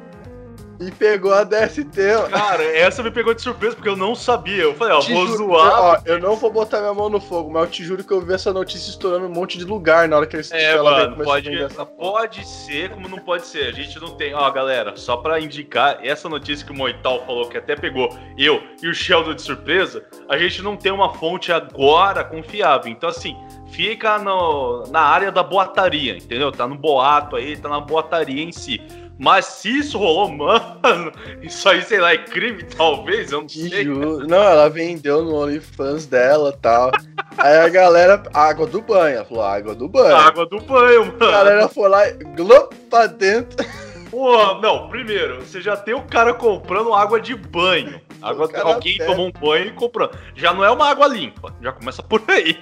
[0.81, 1.99] e pegou a DST.
[2.17, 2.29] ó.
[2.29, 4.63] Cara, essa me pegou de surpresa porque eu não sabia.
[4.63, 5.83] Eu falei, ó, Te vou juro- zoar.
[5.83, 8.21] Ó, eu não vou botar minha mão no fogo, mas eu te juro que eu
[8.21, 11.51] vi essa notícia estourando um monte de lugar na hora que eles É, mano, pode,
[11.97, 13.69] pode ser como não pode ser.
[13.69, 14.35] A gente não tem.
[14.35, 18.63] Ó, galera, só pra indicar, essa notícia que o Moital falou que até pegou eu
[18.83, 22.91] e o Sheldon de surpresa, a gente não tem uma fonte agora confiável.
[22.91, 23.37] Então, assim,
[23.71, 26.53] fica no, na área da boataria, entendeu?
[26.53, 28.81] Tá no boato aí, tá na boataria em si.
[29.19, 33.85] Mas se isso rolou, mano, isso aí, sei lá, é crime, talvez, eu não sei.
[33.85, 34.27] juro.
[34.27, 36.91] Não, ela vendeu no OnlyFans dela e tal.
[37.39, 38.23] Aí a galera.
[38.35, 39.17] Água do banho.
[39.17, 40.17] Ela falou, água do banho.
[40.17, 41.19] Água do banho, A mano.
[41.19, 43.65] galera foi lá e glop pra dentro.
[44.11, 48.01] Pô, não, primeiro, você já tem o cara comprando água de banho.
[48.23, 49.11] Água, alguém pega.
[49.11, 50.11] tomou um banho e comprou.
[50.35, 52.57] Já não é uma água limpa, já começa por aí.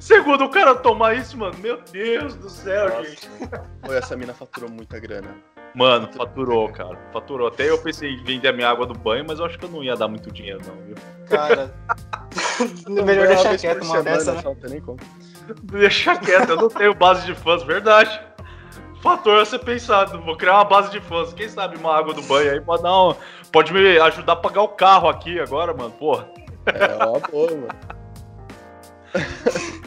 [0.00, 3.04] Segundo, o cara tomar isso, mano, meu Deus do céu, Nossa.
[3.04, 3.28] gente.
[3.80, 5.34] Pô, essa mina faturou muita grana.
[5.74, 6.96] Mano, faturou, cara.
[7.12, 7.48] Faturou.
[7.48, 9.70] Até eu pensei em vender a minha água do banho, mas eu acho que eu
[9.70, 10.94] não ia dar muito dinheiro, não, viu?
[11.28, 11.74] Cara.
[12.86, 14.42] Melhor deixar quieto uma dessa, né?
[15.64, 18.20] Deixa quieto, eu não tenho base de fãs, verdade.
[19.02, 20.20] Fator a ser pensado.
[20.22, 21.32] Vou criar uma base de fãs.
[21.34, 23.14] Quem sabe uma água do banho aí pode dar um,
[23.52, 25.90] Pode me ajudar a pagar o carro aqui agora, mano.
[25.90, 26.26] Porra.
[26.66, 27.68] É uma boa, mano.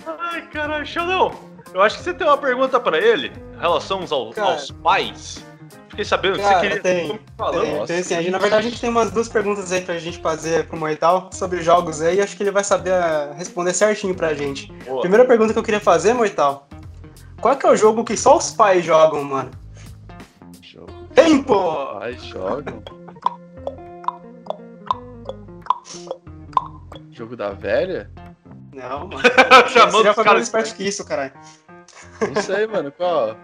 [0.06, 1.34] Ai, caralho, Xandão.
[1.74, 5.46] Eu acho que você tem uma pergunta pra ele em relação aos, aos pais.
[5.98, 6.80] Fiquei sabendo que Cara, você queria.
[6.84, 7.20] tem.
[7.36, 7.88] Falando, Tem, nossa.
[7.88, 8.14] tem sim.
[8.14, 10.78] A gente- na verdade, a gente tem umas duas perguntas aí pra gente fazer pro
[10.78, 12.22] Moital sobre jogos aí.
[12.22, 14.72] Acho que ele vai saber ah, responder certinho pra gente.
[14.86, 15.02] Boa.
[15.02, 16.68] Primeira pergunta que eu queria fazer, Moital.
[17.42, 19.50] Qual que é o jogo que só os pais jogam, mano?
[20.62, 20.92] Jogo.
[21.16, 21.98] Tempo!
[22.00, 22.84] Ai, jogam.
[27.12, 28.12] Jogo da velha?
[28.72, 29.20] Não, mano.
[29.74, 31.34] Chamando Você já foi mais esperto que isso, caralho.
[32.22, 32.92] Não sei, mano.
[32.92, 33.36] Qual?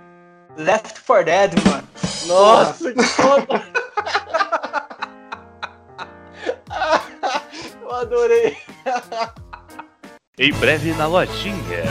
[0.58, 1.88] Left 4 Dead, mano.
[2.28, 3.64] Nossa, que foda!
[7.82, 8.58] Eu adorei.
[10.38, 11.84] Em breve na lojinha.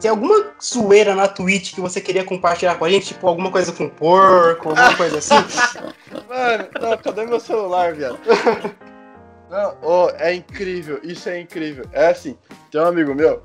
[0.00, 3.06] Tem alguma zoeira na Twitch que você queria compartilhar com a gente?
[3.06, 5.34] Tipo, alguma coisa com porco, alguma coisa assim?
[6.28, 8.18] Mano, não, cadê meu celular, viado?
[9.50, 11.84] Não, oh, é incrível, isso é incrível.
[11.92, 12.36] É assim,
[12.70, 13.42] tem um amigo meu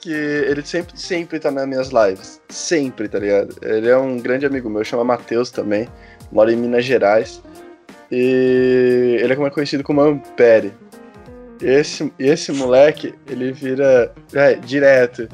[0.00, 2.40] que ele sempre, sempre tá nas minhas lives.
[2.48, 3.54] Sempre, tá ligado?
[3.62, 5.88] Ele é um grande amigo meu, chama Matheus também,
[6.32, 7.42] mora em Minas Gerais.
[8.10, 10.72] E ele é conhecido como Ampere.
[11.62, 14.12] Esse, esse moleque, ele vira.
[14.32, 15.28] É, direto.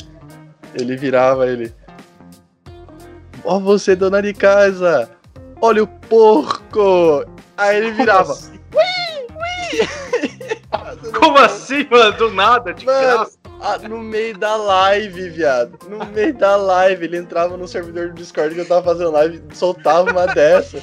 [0.75, 1.73] Ele virava ele.
[3.45, 5.09] Ó, você, dona de casa!
[5.61, 7.25] Olha o porco!
[7.57, 8.37] Aí ele virava.
[11.19, 12.17] Como assim, mano?
[12.17, 13.39] Do nada, de Mano, graça.
[13.61, 15.79] ah, no meio da live, viado.
[15.89, 19.43] No meio da live, ele entrava no servidor do Discord que eu tava fazendo live,
[19.55, 20.83] soltava uma dessa.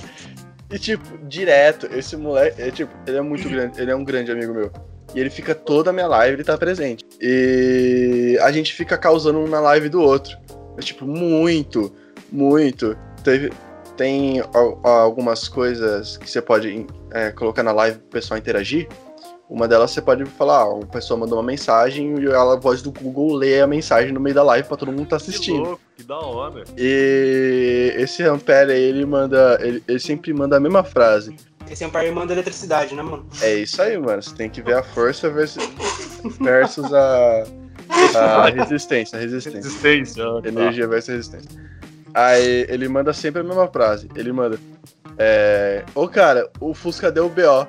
[0.72, 4.32] E, tipo, direto, esse moleque, é, tipo, ele é muito grande, ele é um grande
[4.32, 4.72] amigo meu.
[5.14, 7.06] E ele fica toda a minha live, ele tá presente.
[7.22, 10.36] E a gente fica causando um na live do outro.
[10.78, 11.94] É, tipo, muito,
[12.32, 12.98] muito.
[13.24, 13.52] Teve,
[13.98, 18.88] tem al- algumas coisas que você pode é, colocar na live pro pessoal interagir.
[19.50, 22.82] Uma delas você pode falar, ó, a pessoa mandou uma mensagem e ela, a voz
[22.82, 25.62] do Google lê a mensagem no meio da live pra todo mundo tá Que assistindo.
[25.64, 26.64] louco, que da hora.
[26.78, 29.60] E esse Ampere aí, ele manda.
[29.62, 31.36] Ele, ele sempre manda a mesma frase.
[31.70, 33.28] Esse par manda eletricidade, né, mano?
[33.42, 34.22] É isso aí, mano.
[34.24, 35.64] Você tem que ver a força versus,
[36.40, 37.44] versus a,
[38.16, 39.18] a resistência.
[39.18, 39.62] A resistência.
[39.62, 40.24] Resistência.
[40.46, 41.50] Energia versus resistência.
[42.14, 44.08] Aí ele manda sempre a mesma frase.
[44.16, 44.60] Ele manda.
[45.18, 45.84] É.
[45.96, 47.68] Ô cara, o Fusca deu BO.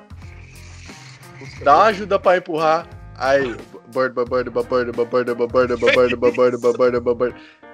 [1.63, 2.87] Dá uma ajuda pra empurrar.
[3.17, 3.55] Aí.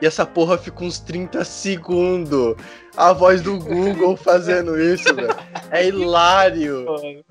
[0.01, 2.55] E essa porra fica uns 30 segundos.
[2.97, 5.29] A voz do Google fazendo isso, velho.
[5.69, 6.85] É hilário.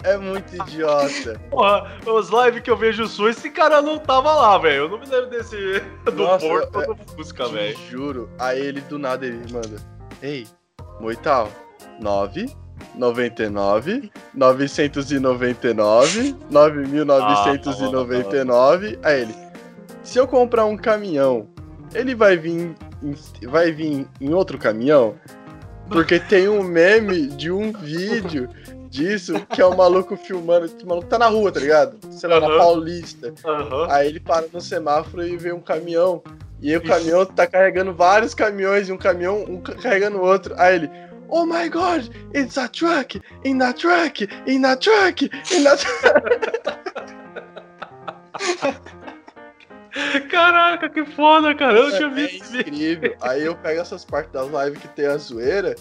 [0.05, 1.39] É muito idiota.
[1.51, 4.85] Porra, os lives que eu vejo sua, esse cara não tava lá, velho.
[4.85, 5.57] Eu não me lembro desse
[6.05, 7.77] do Nossa, Porto é- do Fusca, velho.
[7.91, 8.31] juro.
[8.39, 9.77] Aí ele do nada ele manda.
[10.23, 10.47] Ei,
[11.01, 11.49] Moital,
[12.01, 12.55] 9,
[12.95, 18.99] 99, 999, 9.999.
[19.03, 19.35] Aí ele.
[20.03, 21.49] Se eu comprar um caminhão,
[21.95, 22.75] ele vai vir.
[23.03, 25.15] em- vai vir em outro caminhão?
[25.89, 28.49] Porque tem um meme de um vídeo
[28.91, 30.71] disso que é o maluco filmando.
[30.83, 31.99] O maluco tá na rua, tá ligado?
[32.13, 32.59] Sei lá, na Aham.
[32.59, 33.35] Paulista.
[33.45, 33.87] Aham.
[33.91, 36.23] Aí ele para no semáforo e vê um caminhão.
[36.61, 40.23] E aí o caminhão tá carregando vários caminhões e um caminhão um ca- carregando o
[40.25, 40.55] outro.
[40.59, 40.91] Aí ele.
[41.33, 43.21] Oh my god, it's a truck!
[43.45, 44.29] In a truck!
[44.49, 45.31] In a truck!
[45.53, 46.11] In a truck!
[50.31, 51.77] Caraca, que foda, cara.
[51.79, 52.61] Eu não tinha É visto vídeo.
[52.61, 53.17] incrível.
[53.21, 55.75] Aí eu pego essas partes das lives que tem a zoeira,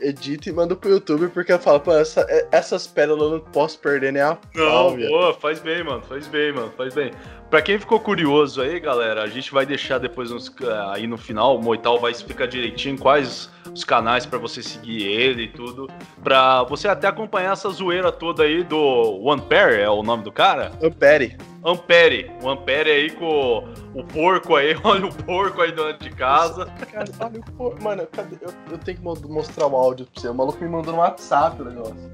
[0.00, 3.40] edito e mando pro YouTube, porque eu falo, pô, essa- é- essas pérolas eu não
[3.40, 6.02] posso perder nem a Não, pau, boa, faz bem, mano.
[6.02, 6.72] Faz bem, mano.
[6.76, 7.10] Faz bem.
[7.52, 10.50] Pra quem ficou curioso aí, galera, a gente vai deixar depois nos-
[10.90, 15.42] aí no final, o Moital vai explicar direitinho quais os canais pra você seguir ele
[15.42, 15.86] e tudo.
[16.24, 18.78] Pra você até acompanhar essa zoeira toda aí do
[19.22, 20.72] One Pair, é o nome do cara?
[20.82, 21.36] Ampere.
[21.62, 22.30] Ampere.
[22.42, 26.64] O Ampere aí com o porco aí, olha o porco aí dentro de casa.
[26.90, 27.78] Cara, olha o por...
[27.82, 28.36] Mano, cadê?
[28.40, 30.28] Eu, eu tenho que mo- mostrar o áudio pra você.
[30.30, 32.10] O maluco me mandou no WhatsApp o negócio.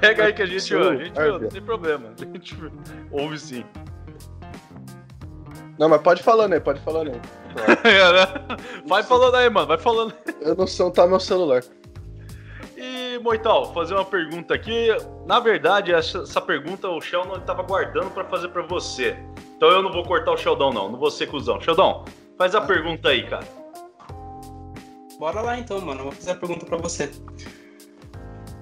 [0.00, 1.38] Pega aí que a gente, Seu a gente Arvia.
[1.38, 2.06] não tem problema.
[2.18, 2.56] A gente
[3.12, 3.62] ouve sim.
[5.78, 7.20] Não, mas pode falando aí, pode falando aí.
[8.86, 10.12] vai falando aí, mano, vai falando.
[10.40, 11.62] Eu não sei onde tá meu celular.
[12.76, 14.88] E, Moital, fazer uma pergunta aqui.
[15.26, 19.16] Na verdade, essa, essa pergunta o Sheldon estava guardando pra fazer pra você.
[19.56, 20.90] Então eu não vou cortar o Sheldon, não.
[20.90, 21.60] Não vou ser cuzão.
[21.60, 22.04] Sheldon,
[22.36, 23.46] faz a pergunta aí, cara.
[25.18, 26.00] Bora lá então, mano.
[26.00, 27.10] Eu vou fazer a pergunta pra você.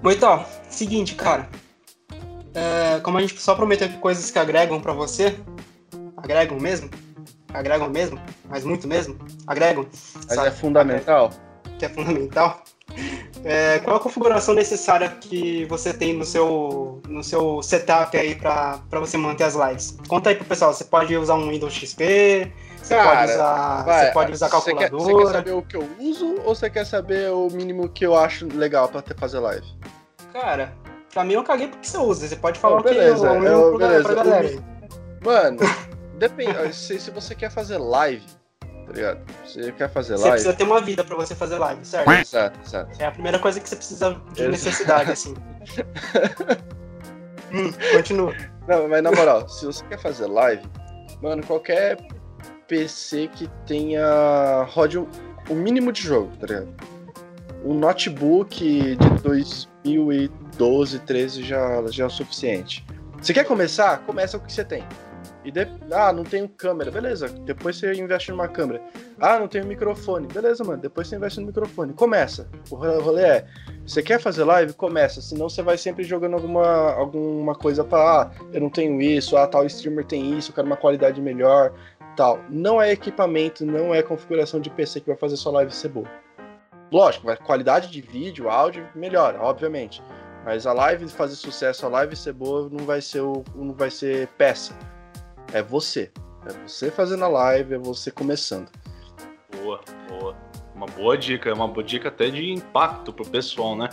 [0.02, 1.48] Moital, seguinte, cara.
[2.55, 5.38] É, como a gente só prometeu que coisas que agregam pra você,
[6.16, 6.88] agregam mesmo?
[7.54, 8.20] Agregam mesmo?
[8.48, 9.16] Mas muito mesmo?
[9.46, 9.87] Agregam?
[10.14, 10.48] Mas sabe?
[10.48, 11.30] é fundamental.
[11.78, 12.62] Que é fundamental.
[13.44, 18.78] é, qual a configuração necessária que você tem no seu, no seu setup aí pra,
[18.88, 19.96] pra você manter as lives?
[20.09, 22.50] Conta aí pro pessoal, você pode usar um Windows XP,
[22.82, 25.14] você Cara, pode usar, vai, você pode usar Você quer, calculadora.
[25.16, 28.16] você quer saber o que eu uso ou você quer saber o mínimo que eu
[28.16, 29.66] acho legal pra ter, fazer live?
[30.32, 30.72] Cara,
[31.12, 33.46] pra mim eu caguei porque você usa, você pode falar o que beleza, o mínimo
[33.50, 34.48] eu- pro- beleza, pra o galera.
[34.48, 34.64] mi-
[35.24, 35.59] Mano,
[36.18, 36.74] depende.
[36.74, 38.24] se, se você quer fazer live,
[38.87, 39.20] tá ligado?
[39.44, 40.31] Você quer fazer Você live.
[40.33, 42.11] precisa ter uma vida pra você fazer live, certo?
[42.12, 43.02] Exato, exato.
[43.02, 44.50] É a primeira coisa que você precisa de Exato.
[44.50, 45.35] necessidade, assim.
[47.52, 48.35] hum, continua.
[48.68, 50.62] Não, mas na moral, se você quer fazer live,
[51.22, 51.98] mano, qualquer
[52.68, 54.64] PC que tenha.
[54.68, 55.09] rode o,
[55.48, 56.68] o mínimo de jogo, tá ligado?
[57.64, 62.85] Um notebook de 2012, 13 já, já é o suficiente.
[63.20, 63.98] Você quer começar?
[64.00, 64.85] Começa com o que você tem.
[65.46, 65.64] E de...
[65.92, 66.90] Ah, não tenho câmera.
[66.90, 68.82] Beleza, depois você investe numa câmera.
[69.20, 70.26] Ah, não tenho microfone.
[70.26, 71.92] Beleza, mano, depois você investe no microfone.
[71.92, 72.48] Começa.
[72.68, 73.46] O ro- rolê é,
[73.87, 74.72] você quer fazer live?
[74.72, 79.37] Começa, senão você vai sempre jogando alguma, alguma coisa pra, ah, eu não tenho isso,
[79.37, 81.72] ah, tal streamer tem isso, eu quero uma qualidade melhor,
[82.16, 82.40] tal.
[82.50, 86.09] Não é equipamento, não é configuração de PC que vai fazer sua live ser boa.
[86.90, 90.02] Lógico, vai qualidade de vídeo, áudio, melhora, obviamente.
[90.44, 93.90] Mas a live fazer sucesso, a live ser boa, não vai ser, o, não vai
[93.90, 94.76] ser peça.
[95.52, 96.11] É você.
[96.46, 98.68] É você fazendo a live, é você começando.
[99.50, 100.37] Boa, boa.
[100.74, 103.88] Uma boa dica, é uma boa dica até de impacto pro pessoal, né?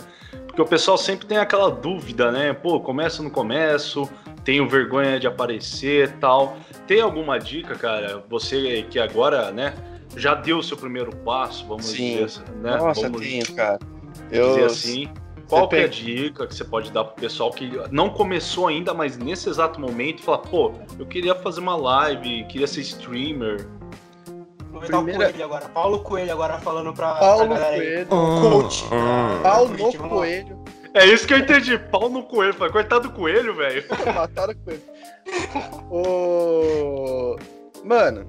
[0.46, 2.52] Porque o pessoal sempre tem aquela dúvida, né?
[2.52, 4.08] Pô, começo ou não começo?
[4.44, 6.58] Tenho vergonha de aparecer tal.
[6.86, 8.22] Tem alguma dica, cara?
[8.28, 9.74] Você que agora, né,
[10.14, 12.24] já deu o seu primeiro passo, vamos Sim.
[12.24, 12.76] dizer, né?
[12.76, 13.78] Nossa, vamos tenho, cara.
[14.30, 15.08] dizer Eu, assim.
[15.48, 18.94] Qual que é a dica que você pode dar pro pessoal que não começou ainda,
[18.94, 23.66] mas nesse exato momento fala, pô, eu queria fazer uma live, queria ser streamer.
[24.70, 25.68] Vou botar Primeira- o Coelho agora.
[25.68, 28.06] Paulo Coelho agora falando pra, Paulo pra galera aí.
[28.06, 28.50] Coelho.
[28.50, 28.84] Coach.
[29.42, 30.08] Pau Coach, no vamos lá.
[30.08, 30.64] coelho.
[30.94, 32.54] É isso que eu entendi, pau no coelho.
[32.54, 33.84] Falei, coitado do coelho, velho.
[34.14, 34.82] Mataram o coelho.
[35.90, 37.36] O...
[37.84, 38.26] Mano,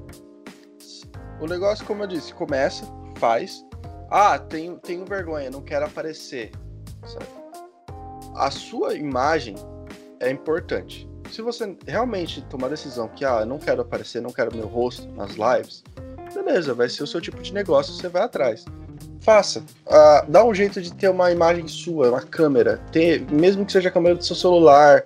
[1.39, 2.85] o negócio, como eu disse, começa,
[3.17, 3.63] faz.
[4.09, 6.51] Ah, tenho, tenho vergonha, não quero aparecer.
[7.07, 7.25] Sabe?
[8.35, 9.55] A sua imagem
[10.19, 11.09] é importante.
[11.31, 14.67] Se você realmente tomar a decisão que, ah, eu não quero aparecer, não quero meu
[14.67, 15.83] rosto nas lives,
[16.33, 18.65] beleza, vai ser o seu tipo de negócio, você vai atrás.
[19.21, 19.63] Faça.
[19.87, 22.79] Ah, dá um jeito de ter uma imagem sua, uma câmera.
[22.91, 25.03] Ter, mesmo que seja a câmera do seu celular,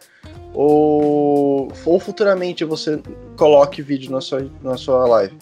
[0.53, 3.01] ou, ou futuramente você
[3.37, 5.37] coloque vídeo na sua, na sua live.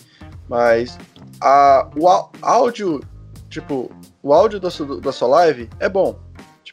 [0.47, 0.97] Mas
[1.41, 2.07] a, o
[2.41, 3.01] áudio,
[3.49, 3.89] tipo,
[4.21, 6.19] o áudio da sua, da sua live é bom.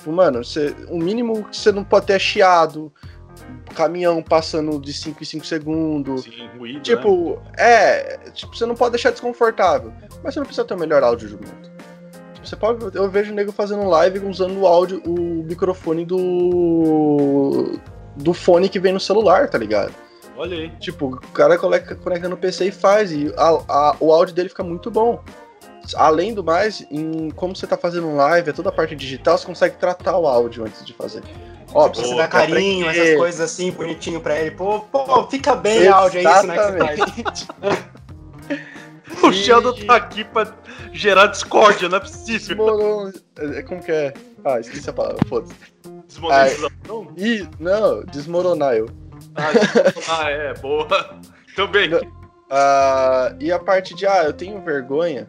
[0.05, 2.93] Tipo, mano, você, o mínimo que você não pode ter é chiado,
[3.75, 6.25] caminhão passando de 5 em 5 segundos.
[6.25, 6.83] Sim, ruído, né?
[6.83, 8.19] Tipo, é.
[8.35, 9.91] Tipo, você não pode deixar desconfortável.
[10.23, 11.71] Mas você não precisa ter o melhor áudio do mundo.
[12.35, 12.95] Tipo, você pode.
[12.95, 17.79] Eu vejo o nego fazendo live usando o áudio, o microfone do.
[18.17, 19.95] do fone que vem no celular, tá ligado?
[20.37, 20.69] Olha aí.
[20.81, 23.11] Tipo, o cara conecta, conecta no PC e faz.
[23.11, 25.23] E a- a- o áudio dele fica muito bom.
[25.97, 29.37] Além do mais, em como você tá fazendo um live, é toda a parte digital,
[29.37, 31.23] você consegue tratar o áudio antes de fazer.
[31.73, 33.07] Óbvio, Você Pô, dá carinho, aprender.
[33.07, 34.53] essas coisas assim, bonitinho pra ele.
[34.53, 37.47] Pô, pô, fica bem áudio, é isso, né, que você.
[39.27, 40.53] O Sheldon tá aqui pra
[40.93, 42.39] gerar discórdia, não é possível.
[42.39, 43.13] Desmorou.
[43.39, 44.13] é- Como que é?
[44.45, 45.55] Ah, esqueci a palavra, foda-se.
[46.07, 47.09] Desmonetização?
[47.17, 48.89] Ih, não, desmoronar eu.
[49.37, 49.51] Ah,
[50.21, 50.87] ah, é, boa.
[51.57, 51.89] Também.
[51.89, 52.01] Não.
[52.51, 55.27] Ah, e a parte de, ah, eu tenho vergonha.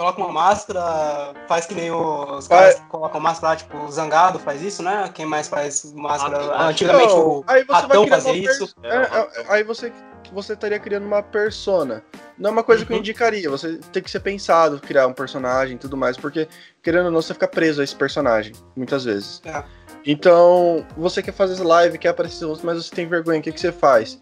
[0.00, 4.38] Coloca uma máscara, faz que nem os caras que colocam máscara lá, tipo, o Zangado
[4.38, 5.10] faz isso, né?
[5.12, 6.38] Quem mais faz máscara?
[6.54, 8.74] Ah, Antigamente Não, o aí você vai Ratão fazia isso.
[8.74, 9.92] pers- é, é, aí você,
[10.32, 12.02] você estaria criando uma persona.
[12.38, 13.00] Não é uma coisa que eu Uhum.
[13.00, 13.50] indicaria.
[13.50, 16.48] Você tem que ser pensado, criar um personagem e tudo mais, porque,
[16.82, 19.42] querendo ou não, você fica preso a esse personagem, muitas vezes.
[19.44, 19.62] É.
[20.06, 23.60] Então, você quer fazer live, quer aparecer outros, mas você tem vergonha, o que, que
[23.60, 24.18] você faz?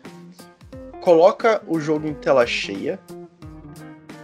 [1.02, 2.98] Coloca o jogo em tela cheia,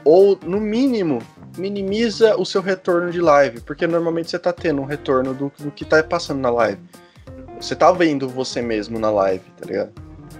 [0.04, 1.22] ou, no mínimo,
[1.56, 5.70] minimiza o seu retorno de live, porque normalmente você tá tendo um retorno do, do
[5.70, 6.80] que tá passando na live.
[7.60, 9.92] Você tá vendo você mesmo na live, tá ligado?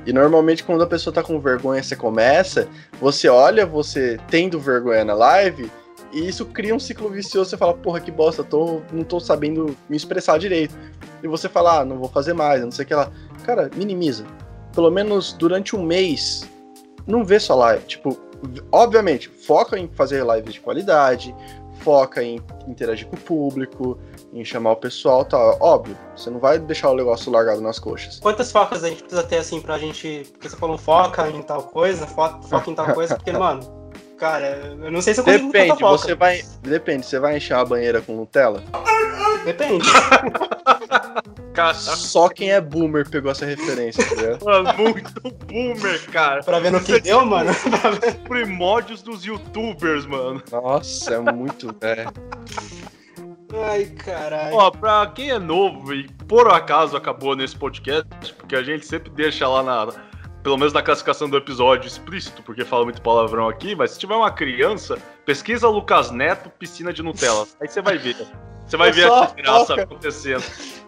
[0.07, 2.69] E normalmente quando a pessoa tá com vergonha, você começa,
[3.01, 5.71] você olha você tendo vergonha na live,
[6.13, 9.77] e isso cria um ciclo vicioso, você fala, porra, que bosta, tô, não tô sabendo
[9.89, 10.75] me expressar direito.
[11.21, 13.11] E você fala, ah, não vou fazer mais, não sei o que lá.
[13.43, 14.25] Cara, minimiza.
[14.73, 16.49] Pelo menos durante um mês,
[17.05, 17.85] não vê só live.
[17.87, 18.17] Tipo,
[18.73, 21.35] obviamente, foca em fazer lives de qualidade,
[21.81, 23.99] foca em interagir com o público,
[24.33, 25.37] em chamar o pessoal, tá?
[25.61, 28.19] Óbvio, você não vai deixar o negócio largado nas coxas.
[28.21, 30.27] Quantas focas a gente precisa ter, assim, pra gente...
[30.33, 33.61] Porque você falou foca em tal coisa, fo- foca em tal coisa, porque, mano...
[34.17, 34.75] cara.
[34.81, 35.99] Eu não sei se eu consigo Depende, foca.
[35.99, 36.43] você vai.
[36.63, 38.63] Depende, você vai encher a banheira com Nutella?
[39.45, 39.89] Depende.
[41.55, 44.45] Cara, Só quem é boomer pegou essa referência, tá ligado?
[44.45, 45.13] mano, muito
[45.47, 46.43] boomer, cara.
[46.43, 47.53] pra ver no que deu, mano.
[48.29, 50.43] Primórdios dos youtubers, mano.
[50.51, 51.75] Nossa, é muito.
[51.81, 52.07] É.
[53.71, 54.57] Ai, caralho.
[54.57, 59.11] Ó, pra quem é novo e por acaso acabou nesse podcast, porque a gente sempre
[59.11, 59.93] deixa lá na.
[60.43, 64.15] Pelo menos na classificação do episódio explícito, porque fala muito palavrão aqui, mas se tiver
[64.15, 67.47] uma criança, pesquisa Lucas Neto, piscina de Nutella.
[67.63, 68.17] Aí você vai ver.
[68.67, 69.83] Você vai Eu ver a desgraça foca.
[69.83, 70.45] acontecendo.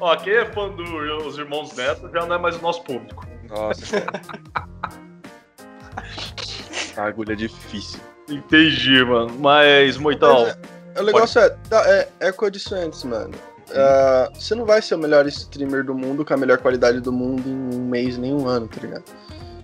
[0.00, 3.26] Ó, quem é fã dos irmãos Neto já não é mais o nosso público.
[3.48, 4.22] Nossa, cara.
[6.96, 8.00] Agulha difícil.
[8.28, 9.30] Entendi, mano.
[9.38, 13.32] Mas, Moitão, é- o negócio é, tá, é, é condicionantes, mano.
[13.74, 17.12] Ah, você não vai ser o melhor streamer do mundo com a melhor qualidade do
[17.12, 19.04] mundo em um mês, nem um ano, tá ligado?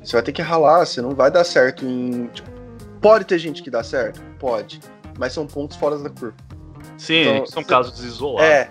[0.03, 2.26] Você vai ter que ralar, você não vai dar certo em.
[2.28, 2.51] tipo,
[3.01, 4.20] pode ter gente que dá certo?
[4.39, 4.81] Pode.
[5.21, 6.35] Mas são pontos fora da curva.
[6.97, 8.49] sim, então, são cê- casos isolados.
[8.49, 8.71] É,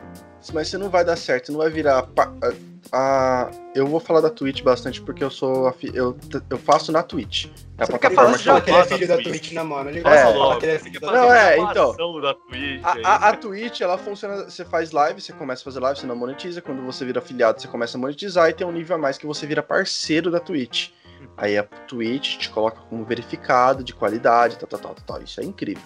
[0.54, 2.02] mas você não vai dar certo, você não vai virar.
[2.04, 2.54] pa- a-
[2.92, 5.68] a- eu vou falar da Twitch bastante porque eu sou.
[5.68, 6.18] afi- Eu,
[6.50, 7.46] eu faço na Twitch.
[7.78, 9.28] É a Você quer plataforma fazer que eu Fala que ele é filho da Twitch.
[9.30, 9.90] Twitch, né, mano?
[9.92, 10.02] Ele É.
[10.04, 11.38] falar que ele é filho da Não, Twitch.
[11.40, 12.22] é, então.
[12.22, 14.44] Da Twitch A, a, a Twitch, ela funciona.
[14.50, 16.62] Você faz live, você começa a fazer live, você não monetiza.
[16.64, 19.28] Quando você vira afiliado, você começa a monetizar e tem um nível a mais que
[19.28, 20.90] você vira parceiro da Twitch.
[21.38, 25.22] Aí a Twitch te coloca como verificado, de qualidade, tal, tal, tal, tal, tal.
[25.24, 25.84] Isso é incrível.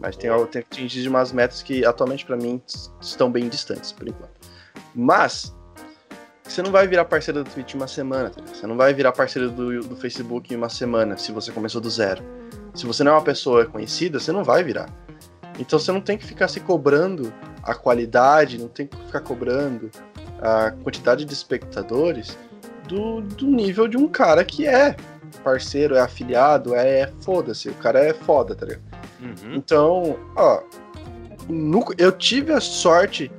[0.00, 2.60] Mas tem, tem que atingir umas metas que atualmente pra mim
[3.00, 4.32] estão bem distantes, por enquanto.
[4.94, 5.54] Mas.
[6.42, 8.42] Você não vai virar parceiro da Twitch em uma semana, tá?
[8.44, 11.88] Você não vai virar parceiro do, do Facebook em uma semana, se você começou do
[11.88, 12.24] zero.
[12.74, 14.88] Se você não é uma pessoa conhecida, você não vai virar.
[15.60, 17.32] Então você não tem que ficar se cobrando
[17.62, 19.90] a qualidade, não tem que ficar cobrando
[20.40, 22.36] a quantidade de espectadores
[22.88, 24.96] do, do nível de um cara que é
[25.44, 28.99] parceiro, é afiliado, é foda-se, o cara é foda, tá ligado?
[29.20, 29.54] Uhum.
[29.54, 30.62] Então, ó,
[31.48, 33.30] no- eu tive a sorte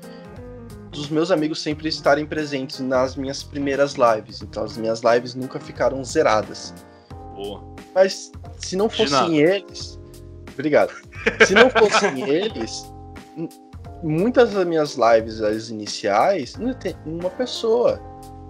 [0.91, 5.59] dos meus amigos sempre estarem presentes nas minhas primeiras lives, então as minhas lives nunca
[5.59, 6.73] ficaram zeradas.
[7.33, 7.63] Boa.
[7.95, 9.99] Mas se não fossem eles.
[10.53, 10.93] Obrigado.
[11.47, 12.85] Se não fossem eles,
[14.03, 17.99] muitas das minhas lives, as iniciais, não tem uma pessoa.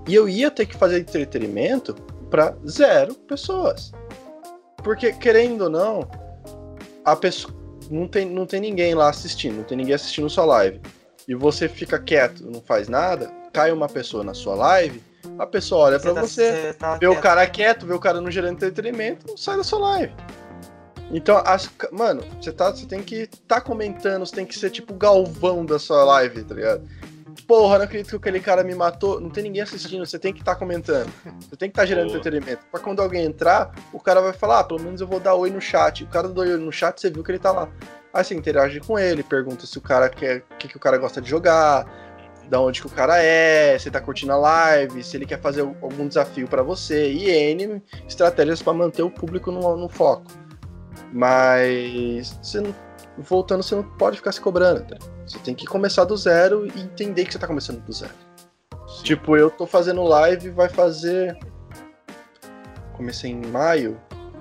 [0.08, 1.94] E eu ia ter que fazer entretenimento
[2.30, 3.92] para zero pessoas.
[4.84, 6.10] Porque, querendo ou não,
[7.06, 7.54] a pessoa.
[7.90, 10.80] Não tem, não tem ninguém lá assistindo, não tem ninguém assistindo sua live.
[11.28, 15.02] E você fica quieto, não faz nada, cai uma pessoa na sua live,
[15.38, 17.22] a pessoa olha pra tá- você, tá vê o quieto.
[17.22, 20.14] cara quieto, vê o cara não gerando entretenimento, sai da sua live.
[21.12, 24.94] Então, as, mano, você tá, você tem que tá comentando, você tem que ser tipo
[24.94, 26.82] o Galvão da sua live, tá ligado?
[27.52, 29.20] Porra, não acredito que aquele cara me matou.
[29.20, 31.12] Não tem ninguém assistindo, você tem que estar comentando.
[31.42, 32.18] Você tem que estar gerando Boa.
[32.18, 32.66] entretenimento.
[32.72, 35.50] Pra quando alguém entrar, o cara vai falar, ah, pelo menos eu vou dar oi
[35.50, 36.06] no chat.
[36.06, 37.68] O cara dá oi no chat, você viu que ele tá lá.
[38.14, 40.98] Aí você interage com ele, pergunta se o cara quer, o que, que o cara
[40.98, 41.86] gosta de jogar,
[42.50, 45.60] da onde que o cara é, se tá curtindo a live, se ele quer fazer
[45.60, 50.24] algum desafio pra você, e N estratégias pra manter o público no, no foco.
[51.12, 52.74] Mas você não-
[53.18, 54.86] voltando, você não pode ficar se cobrando.
[54.86, 54.96] tá?
[55.32, 58.14] Você tem que começar do zero e entender que você tá começando do zero.
[59.02, 61.38] Tipo, eu tô fazendo live, vai fazer.
[62.94, 64.00] Comecei em maio,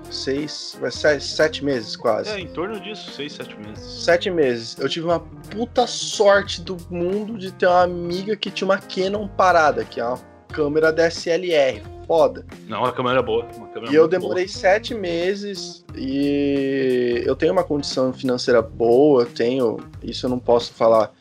[0.09, 2.29] seis, vai ser sete meses quase.
[2.29, 4.03] É, em torno disso, seis, sete meses.
[4.03, 4.77] Sete meses.
[4.77, 9.29] Eu tive uma puta sorte do mundo de ter uma amiga que tinha uma Canon
[9.29, 10.19] parada, que é uma
[10.49, 11.81] câmera DSLR.
[12.11, 12.45] Foda.
[12.67, 13.47] Não, a câmera é boa.
[13.55, 19.27] Uma câmera E eu demorei sete meses e eu tenho uma condição financeira boa, eu
[19.27, 19.77] tenho.
[20.03, 21.15] Isso eu não posso falar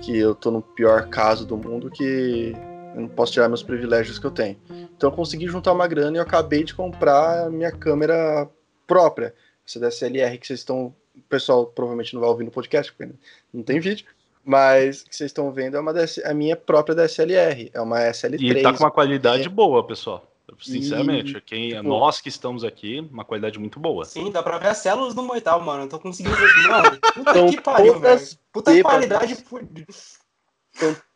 [0.00, 2.52] que eu tô no pior caso do mundo, que
[2.94, 4.56] eu não posso tirar meus privilégios que eu tenho.
[4.96, 8.48] Então eu consegui juntar uma grana e eu acabei de comprar a minha câmera
[8.86, 9.34] própria.
[9.66, 10.94] Essa DSLR que vocês estão.
[11.12, 13.12] O pessoal provavelmente não vai ouvir no podcast, porque
[13.52, 14.06] não tem vídeo.
[14.44, 17.68] Mas o que vocês estão vendo é uma DS, a minha própria DSLR.
[17.74, 18.40] É uma SL3.
[18.40, 19.48] E tá com uma qualidade É.
[19.48, 20.35] boa, pessoal.
[20.60, 24.04] Sinceramente, quem, tipo- nós que estamos aqui, uma qualidade muito boa.
[24.04, 25.82] Sim, dá pra ver as células do Moital, mano.
[25.84, 26.68] Eu tô conseguindo ver.
[26.68, 28.20] Mano, puta São que pariu, velho.
[28.52, 28.92] Puta bêbadas.
[29.08, 29.86] qualidade fudida.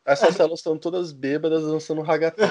[0.06, 2.48] Essas células estão todas bêbadas dançando ragatão.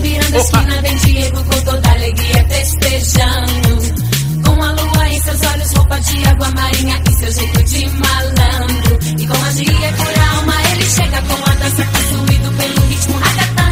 [0.00, 4.06] Virando a esquina, vem Diego com toda alegria festejando.
[4.44, 8.98] Com a lua em seus olhos, roupa de água marinha e seu jeito de malandro.
[9.18, 13.65] E com magia por alma, ele chega com a dança consumido pelo ritmo ragatanga.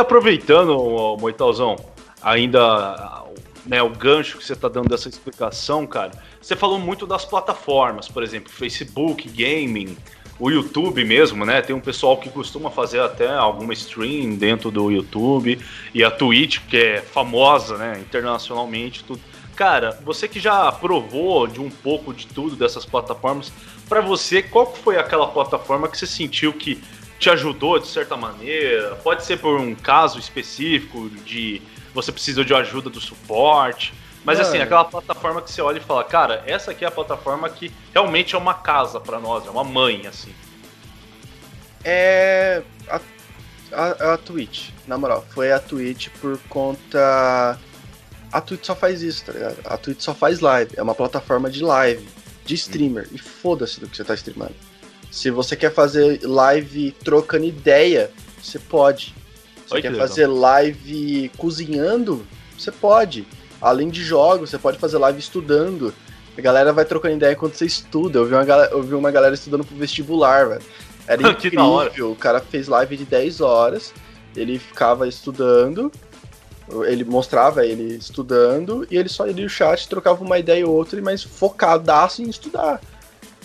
[0.00, 1.76] Aproveitando, Moitalzão,
[2.22, 3.24] ainda
[3.66, 8.08] né, o gancho que você está dando dessa explicação, cara, você falou muito das plataformas,
[8.08, 9.96] por exemplo, Facebook, gaming,
[10.38, 11.60] o YouTube mesmo, né?
[11.60, 15.60] Tem um pessoal que costuma fazer até alguma stream dentro do YouTube
[15.94, 19.20] e a Twitch, que é famosa, né, internacionalmente, tudo.
[19.54, 23.52] Cara, você que já provou de um pouco de tudo dessas plataformas,
[23.86, 26.82] para você, qual foi aquela plataforma que você sentiu que
[27.20, 28.96] te ajudou de certa maneira?
[28.96, 31.62] Pode ser por um caso específico de
[31.94, 33.92] você precisa de ajuda do suporte,
[34.24, 34.48] mas Mano.
[34.48, 37.70] assim, aquela plataforma que você olha e fala, cara, essa aqui é a plataforma que
[37.92, 40.34] realmente é uma casa para nós, é uma mãe, assim.
[41.84, 42.62] É.
[42.88, 43.00] A,
[43.72, 45.24] a, a Twitch, na moral.
[45.30, 47.58] Foi a Twitch por conta.
[48.32, 49.58] A Twitch só faz isso, tá ligado?
[49.64, 50.72] A Twitch só faz live.
[50.76, 52.06] É uma plataforma de live,
[52.44, 53.08] de streamer.
[53.12, 54.54] E foda-se do que você tá streamando.
[55.10, 59.14] Se você quer fazer live trocando ideia, você pode.
[59.66, 60.08] Você Olha que quer legal.
[60.08, 62.24] fazer live cozinhando,
[62.56, 63.26] você pode.
[63.60, 65.92] Além de jogos, você pode fazer live estudando.
[66.36, 68.18] A galera vai trocando ideia enquanto você estuda.
[68.18, 70.62] Eu vi uma galera, eu vi uma galera estudando pro vestibular, velho.
[71.06, 72.12] Era incrível.
[72.12, 73.92] O cara fez live de 10 horas,
[74.34, 75.90] ele ficava estudando,
[76.86, 81.00] ele mostrava ele estudando, e ele só ia no chat, trocava uma ideia ou outra,
[81.02, 82.80] mas focadaço em estudar.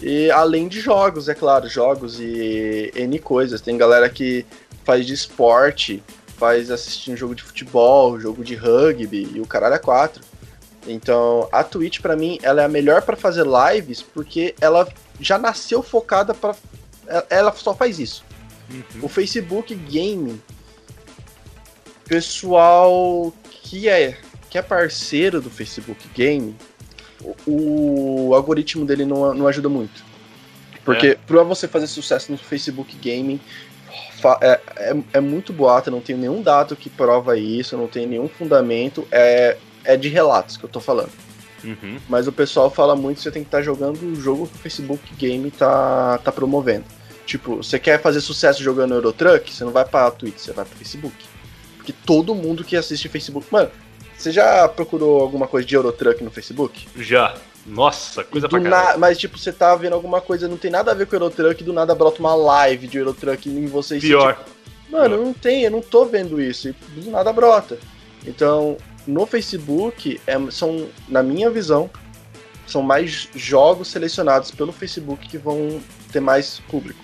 [0.01, 3.61] E além de jogos, é claro, jogos e N coisas.
[3.61, 4.45] Tem galera que
[4.83, 6.03] faz de esporte,
[6.37, 10.21] faz assistindo jogo de futebol, jogo de rugby e o caralho é quatro.
[10.87, 14.87] Então, a Twitch pra mim, ela é a melhor pra fazer lives porque ela
[15.19, 16.55] já nasceu focada pra.
[17.29, 18.23] ela- só faz isso.
[19.01, 20.39] O Facebook Gaming,
[22.05, 24.17] pessoal que é
[24.49, 26.55] que é parceiro do Facebook Gaming,
[27.47, 30.03] o, algoritmo dele não, não ajuda muito.
[30.83, 33.39] Porque pra você fazer sucesso no Facebook Gaming,
[34.41, 38.27] é, é, é muito boato, não tenho nenhum dado que prova isso, não tenho nenhum
[38.27, 41.11] fundamento, é, é de relatos que eu tô falando.
[41.63, 41.97] Uhum.
[42.07, 44.59] Mas o pessoal fala muito que você tem que estar jogando o jogo que o
[44.59, 46.85] Facebook Game tá, tá promovendo.
[47.25, 50.63] Tipo, você quer fazer sucesso jogando Euro Truck, você não vai pra Twitch, você vai
[50.63, 51.15] pro Facebook.
[51.77, 53.47] Porque todo mundo que assiste Facebook.
[53.51, 53.71] Mano,
[54.25, 56.87] você já procurou alguma coisa de Euro Truck no Facebook?
[56.97, 57.35] Já.
[57.63, 58.93] Nossa, coisa Do pra caralho.
[58.93, 58.97] na...
[58.97, 61.63] Mas, tipo, você tá vendo alguma coisa, não tem nada a ver com Euro Truck,
[61.63, 64.01] do nada brota uma live de Euro Truck em vocês.
[64.01, 64.35] Pior.
[64.35, 64.49] Tipo,
[64.91, 66.69] Mano, não tem, eu não tô vendo isso.
[66.69, 67.77] E do nada brota.
[68.25, 71.89] Então, no Facebook, é- são, na minha visão,
[72.65, 75.79] são mais jogos selecionados pelo Facebook que vão
[76.11, 77.03] ter mais público.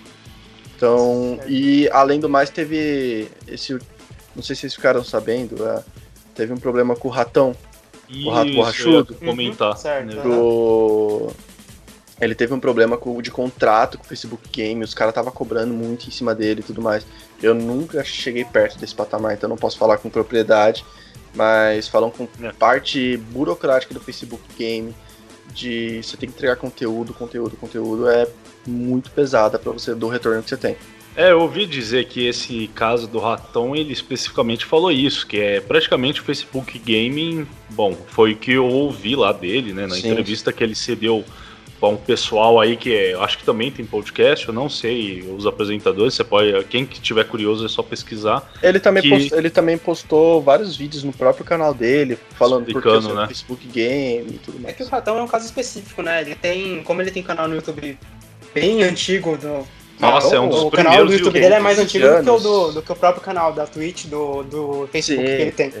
[0.76, 3.78] Então, e além do mais, teve esse.
[4.34, 5.84] Não sei se vocês ficaram sabendo, é,
[6.34, 7.54] teve um problema com o ratão.
[8.08, 9.14] Isso, rato eu ia borrachudo?
[9.14, 9.76] Comentar.
[9.76, 10.06] Certo.
[10.06, 10.22] né?
[12.20, 15.74] Ele teve um problema com, de contrato com o Facebook Game, os caras estavam cobrando
[15.74, 17.04] muito em cima dele e tudo mais.
[17.42, 20.84] Eu nunca cheguei perto desse patamar, então não posso falar com propriedade,
[21.34, 22.52] mas falam com É.
[22.52, 24.94] parte burocrática do Facebook Game,
[25.52, 28.28] de você tem que entregar conteúdo, conteúdo, conteúdo, é
[28.64, 30.76] muito pesada para você do retorno que você tem.
[31.16, 35.60] É, eu ouvi dizer que esse caso do ratão, ele especificamente falou isso, que é
[35.60, 40.08] praticamente o Facebook Gaming, bom, foi o que eu ouvi lá dele, né, na Sim.
[40.08, 41.22] entrevista que ele cedeu
[41.78, 45.46] pra um pessoal aí que é, acho que também tem podcast, eu não sei, os
[45.46, 48.50] apresentadores, você pode, quem que tiver curioso é só pesquisar.
[48.62, 52.80] Ele também, Que- postou, ele também postou vários vídeos no próprio canal dele, falando por
[52.80, 53.26] que Explicando, o né?
[53.26, 54.76] Facebook Game e tudo É mais.
[54.76, 56.20] que o Ratão é um caso específico, né?
[56.22, 56.82] Ele tem.
[56.84, 57.98] Como ele tem canal no YouTube
[58.54, 59.66] bem antigo do.
[60.02, 62.30] Nossa, é um dos o canal primeiros do YouTube dele é mais antigo do que,
[62.30, 65.36] o do, do que o próprio canal da Twitch, do, do Facebook Sim.
[65.36, 65.72] que ele tem.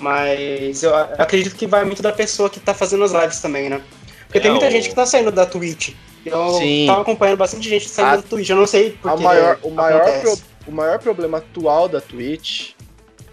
[0.00, 3.80] Mas eu acredito que vai muito da pessoa que tá fazendo as lives também, né?
[4.26, 5.94] Porque tem É, muita o- gente que tá saindo da Twitch.
[6.24, 6.84] Eu Sim.
[6.86, 8.48] tava acompanhando bastante gente saindo A- da Twitch.
[8.50, 12.70] Eu não sei A porque maior, o, maior pro- o maior problema atual da Twitch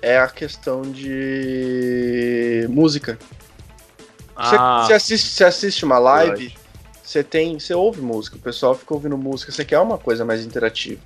[0.01, 3.17] é a questão de música.
[4.37, 6.57] Você Ah, você assiste, você assiste uma live, verdade.
[7.05, 10.43] Você tem, você ouve música, o pessoal fica ouvindo música, você quer uma coisa mais
[10.43, 10.99] interativa.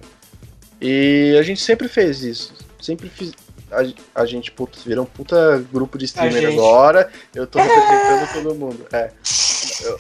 [0.82, 3.34] E a gente sempre fez isso, sempre fiz.
[3.70, 7.12] A, a gente, putz, virou um puta grupo de streamer agora.
[7.36, 8.86] Eu tô representando todo mundo.
[8.92, 9.12] É.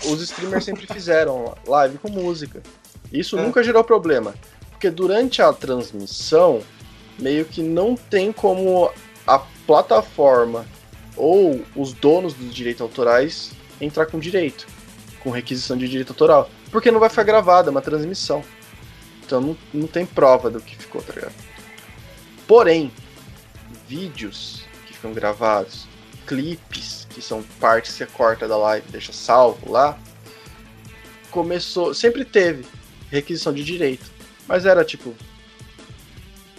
[0.06, 2.64] Os streamers sempre fizeram live com música.
[3.12, 3.41] Isso É.
[3.43, 4.34] nunca gerou problema.
[4.72, 6.62] Porque durante a transmissão,
[7.20, 8.89] meio que não tem como
[9.28, 10.66] a plataforma
[11.16, 14.66] ou os donos dos direitos autorais entrar com direito,
[15.20, 16.49] com requisição de direito autoral.
[16.72, 18.43] Porque não vai ficar gravada, é uma transmissão.
[19.26, 21.34] Então não, não tem prova do que ficou, tá ligado?
[22.47, 22.91] Porém,
[23.88, 25.88] vídeos que ficam gravados,
[26.26, 29.97] clipes, que são partes que você corta da live deixa salvo lá,
[31.30, 31.93] começou.
[31.93, 32.65] Sempre teve
[33.11, 34.05] requisição de direito.
[34.47, 35.15] Mas era tipo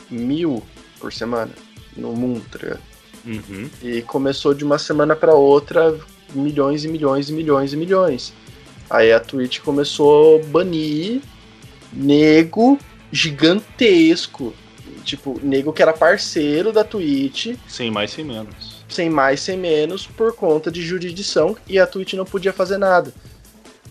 [0.08, 0.62] mil
[0.98, 1.52] por semana.
[1.96, 2.80] no mundo, tá ligado?
[3.24, 3.68] Uhum.
[3.82, 5.98] E começou de uma semana pra outra,
[6.32, 8.32] milhões e milhões e milhões e milhões.
[8.90, 11.20] Aí a Twitch começou a banir
[11.92, 12.76] nego
[13.12, 14.52] gigantesco.
[15.04, 18.84] Tipo, nego que era parceiro da Twitch, Sem mais, sem menos.
[18.88, 23.12] sem mais, sem menos, por conta de jurisdição, e a Twitch não podia fazer nada.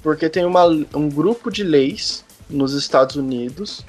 [0.04, 3.84] Porque tem uma, um grupo de leis nos Estados Unidos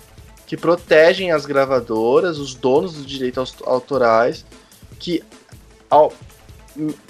[0.46, 4.44] que protegem as gravadoras, os donos dos direitos autorais,
[4.98, 5.22] que,
[5.88, 6.12] ao-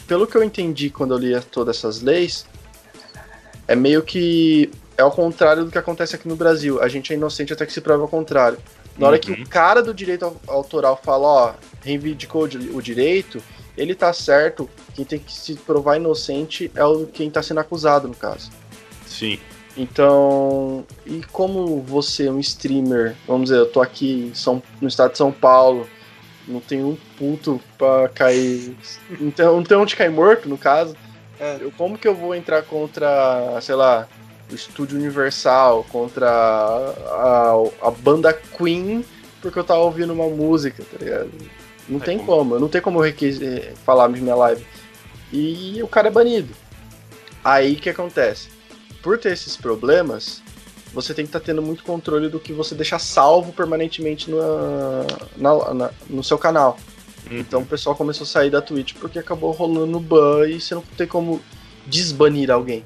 [0.07, 2.45] pelo que eu entendi quando eu li todas essas leis,
[3.71, 4.69] é meio que
[4.99, 6.83] é ao contrário do que acontece aqui no Brasil.
[6.83, 8.59] A gente é inocente até que se prove ao contrário.
[8.99, 9.43] Na hora que Uhum.
[9.43, 13.41] o cara do direito au- autoral fala, ó, reivindicou o di- o direito,
[13.77, 14.69] ele tá certo.
[14.95, 18.51] Quem tem que se provar inocente é o quem tá sendo acusado, no caso.
[19.07, 19.39] Sim.
[19.77, 24.89] Então, e como você é um streamer, vamos dizer, eu tô aqui em São, no
[24.89, 25.87] estado de São Paulo,
[26.47, 28.77] não tem um puto pra cair.
[29.21, 30.95] Não tem, não tem onde cair morto, no caso.
[31.41, 31.57] É.
[31.61, 34.07] Eu, como que eu vou entrar contra, sei lá,
[34.51, 39.05] o Estúdio Universal, contra a, a, a banda Queen,
[39.41, 41.31] porque eu tava ouvindo uma música, tá ligado?
[41.89, 44.65] Não É tem como- como, não tem como eu requis- eh, falar na minha live.
[45.33, 46.55] E o cara é banido.
[47.43, 48.49] Aí o que acontece?
[49.03, 50.43] Por ter esses problemas,
[50.93, 55.75] você tem que estar tendo muito controle do que você deixa salvo permanentemente na, na-
[55.75, 56.77] na- no seu canal.
[57.31, 60.83] Então o pessoal começou a sair da Twitch porque acabou rolando ban e você não
[60.97, 61.41] tem como
[61.87, 62.85] desbanir alguém.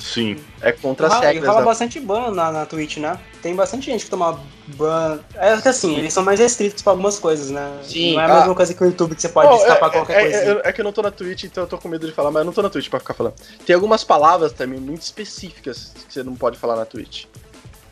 [0.00, 0.36] Sim.
[0.62, 3.18] É contra as regras rola da bastante ban na, na Twitch, né?
[3.42, 5.20] Tem bastante gente que toma ban.
[5.34, 7.78] É que assim, eles são mais restritos pra algumas coisas, né?
[7.82, 8.38] Sim, Não é a ah.
[8.38, 10.60] mesma coisa que o YouTube que você pode Oh, escapar é, qualquer é, coisinha.
[10.64, 12.30] é, é que eu não tô na Twitch, então eu tô com medo de falar,
[12.30, 13.34] mas eu não tô na Twitch pra ficar falando.
[13.64, 17.26] Tem algumas palavras também muito específicas que você não pode falar na Twitch.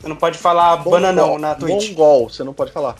[0.00, 1.90] Você não pode falar bananão na Twitch.
[1.90, 2.96] Mongol, você não pode falar.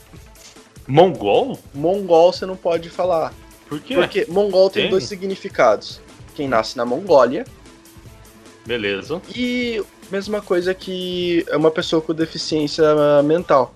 [0.89, 1.59] Mongol?
[1.75, 3.33] Mongol você não pode falar.
[3.69, 3.95] Por quê?
[3.95, 4.91] Porque mongol tem, Tem?
[4.91, 6.01] dois significados.
[6.35, 7.45] Quem nasce na Mongólia
[8.67, 9.21] Beleza.
[9.35, 12.85] e mesma coisa que é uma pessoa com deficiência
[13.23, 13.75] mental.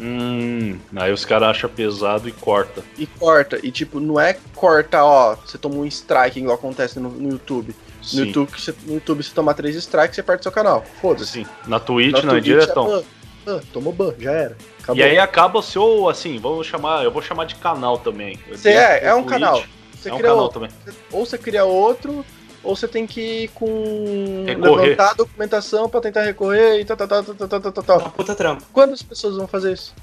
[0.00, 2.82] Hum, aí os caras acham pesado e corta.
[2.98, 3.58] E corta.
[3.62, 7.74] E tipo, não é corta, ó, você toma um strike igual acontece no, no YouTube.
[8.12, 8.24] No.
[8.24, 10.84] YouTube, você, no YouTube você toma três strikes, você perde seu canal.
[11.00, 11.32] Foda-se.
[11.32, 11.46] Sim.
[11.66, 12.86] Na Twitch, Na não, é Twitch diretão.
[12.86, 13.02] ban.
[13.46, 14.56] Ah, tomou ban, já era.
[14.82, 15.00] Acabou.
[15.00, 18.38] E aí acaba o seu, assim, vamos chamar, eu vou chamar de canal também.
[18.50, 19.62] Você é, é um Twitch, canal.
[19.94, 20.60] Você É um canal outro.
[20.60, 20.76] também.
[21.12, 22.24] Ou você cria outro,
[22.62, 24.44] ou você tem que ir com.
[24.46, 24.82] Recorrer.
[24.82, 28.34] levantar a documentação pra tentar recorrer e tal, tal, tal, tal, tal, tal, tal, puta
[28.34, 28.64] trampo.
[28.72, 29.94] Quantas pessoas vão fazer isso?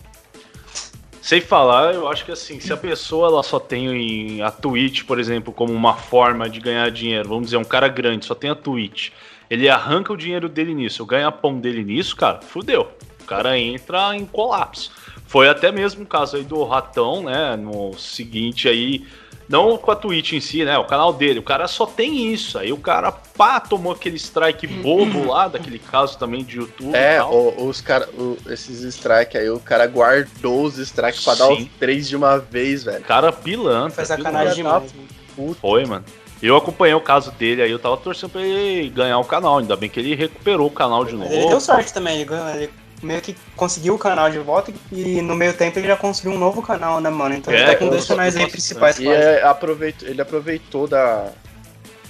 [1.22, 5.20] Sem falar, eu acho que assim, se a pessoa ela só tem a Twitch, por
[5.20, 8.56] exemplo, como uma forma de ganhar dinheiro, vamos dizer, um cara grande só tem a
[8.56, 9.10] Twitch,
[9.50, 12.90] ele arranca o dinheiro dele nisso, o ganha-pão dele nisso, cara, fudeu.
[13.30, 14.90] O cara entra em colapso.
[15.28, 19.06] Foi até mesmo o caso aí do Ratão, né, no seguinte aí,
[19.48, 22.58] não com a Twitch em si, né, o canal dele, o cara só tem isso.
[22.58, 26.96] Aí o cara, pá, tomou aquele strike bobo lá, daquele caso também de YouTube e
[26.96, 27.32] É, tal.
[27.32, 31.64] o- os cara, o- esses strike aí, o cara guardou os strikes pra dar os
[31.80, 33.04] três de uma vez, velho.
[33.04, 34.04] Cara pilantra.
[34.04, 34.06] Pilantra.
[34.06, 34.92] sacanagem demais.
[35.36, 35.60] Puta.
[35.62, 36.04] Foi, mano.
[36.42, 39.60] Eu acompanhei o caso dele aí, eu tava torcendo pra ele ganhar o canal.
[39.60, 41.32] Ainda bem que ele recuperou o canal de novo.
[41.32, 42.70] Ele deu sorte também, ele, ganhou- ele
[43.02, 46.40] meio que conseguiu o canal de volta e no meio tempo ele já construiu um
[46.40, 47.36] novo canal, né, mano?
[47.36, 49.22] Então É, ele tá com dois canais aí principais E quase.
[49.22, 51.32] é, aproveitou, ele aproveitou da,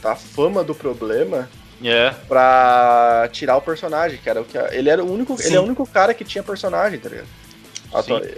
[0.02, 1.50] da fama do problema
[1.84, 4.58] É, pra tirar o personagem, que era o que.
[4.58, 5.38] Ele era o único.
[5.38, 5.48] Sim.
[5.48, 7.28] Ele é o único cara que tinha personagem, tá ligado?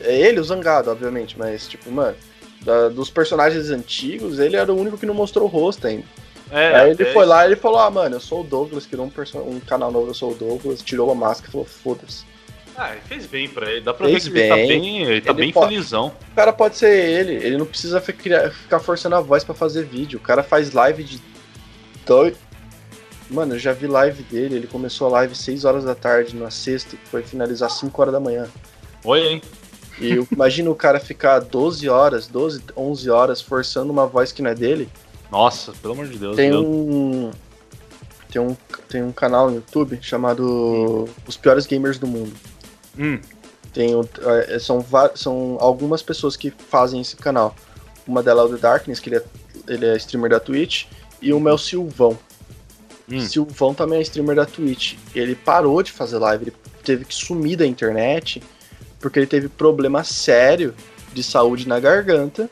[0.04, 2.16] É ele, o Zangado, obviamente, mas, tipo, mano,
[2.62, 6.06] da- dos personagens antigos, ele era o único que não mostrou o rosto ainda.
[6.52, 6.76] é.
[6.76, 9.06] Aí ele é foi lá e ele falou, ah, mano, eu sou o Douglas, criou
[9.06, 12.24] um, um canal novo, eu sou o Douglas, tirou a máscara e falou, foda-se.
[12.76, 13.82] Ah, ele fez bem pra ele.
[13.82, 14.68] Dá pra Fez ver que ele tá bem.
[14.68, 16.14] bem, ele tá Ele bem pode- felizão.
[16.32, 20.18] O cara pode ser ele, ele não precisa ficar forçando a voz pra fazer vídeo.
[20.18, 21.22] O cara faz live de
[22.06, 22.36] dois.
[23.30, 26.50] Mano, eu já vi live dele, ele começou a live 6 horas da tarde na
[26.52, 28.48] sexta e foi finalizar 5 horas da manhã.
[29.06, 29.42] Oi, hein?
[30.00, 34.50] E imagina o cara ficar 12 horas, 12, 11 horas forçando uma voz que não
[34.50, 34.90] é dele.
[35.32, 36.36] Nossa, pelo amor de Deus.
[36.36, 37.32] Tem um.
[38.30, 38.56] Tem um,
[38.90, 42.34] tem um canal no YouTube chamado Os Piores Gamers do Mundo.
[43.02, 43.20] Hum,
[43.74, 43.92] Tem,
[44.48, 44.86] é, são,
[45.16, 47.56] são algumas pessoas que fazem esse canal.
[48.08, 49.24] Uma delas é o The Darkness, que ele é,
[49.68, 50.86] ele é streamer da Twitch,
[51.22, 52.18] e uma é o Silvão.
[53.10, 53.20] Hum.
[53.22, 54.96] Silvão também é streamer da Twitch.
[55.16, 58.42] Ele parou de fazer live, ele teve que sumir da internet,
[59.00, 60.74] porque ele teve problema sério
[61.14, 62.50] de saúde na garganta.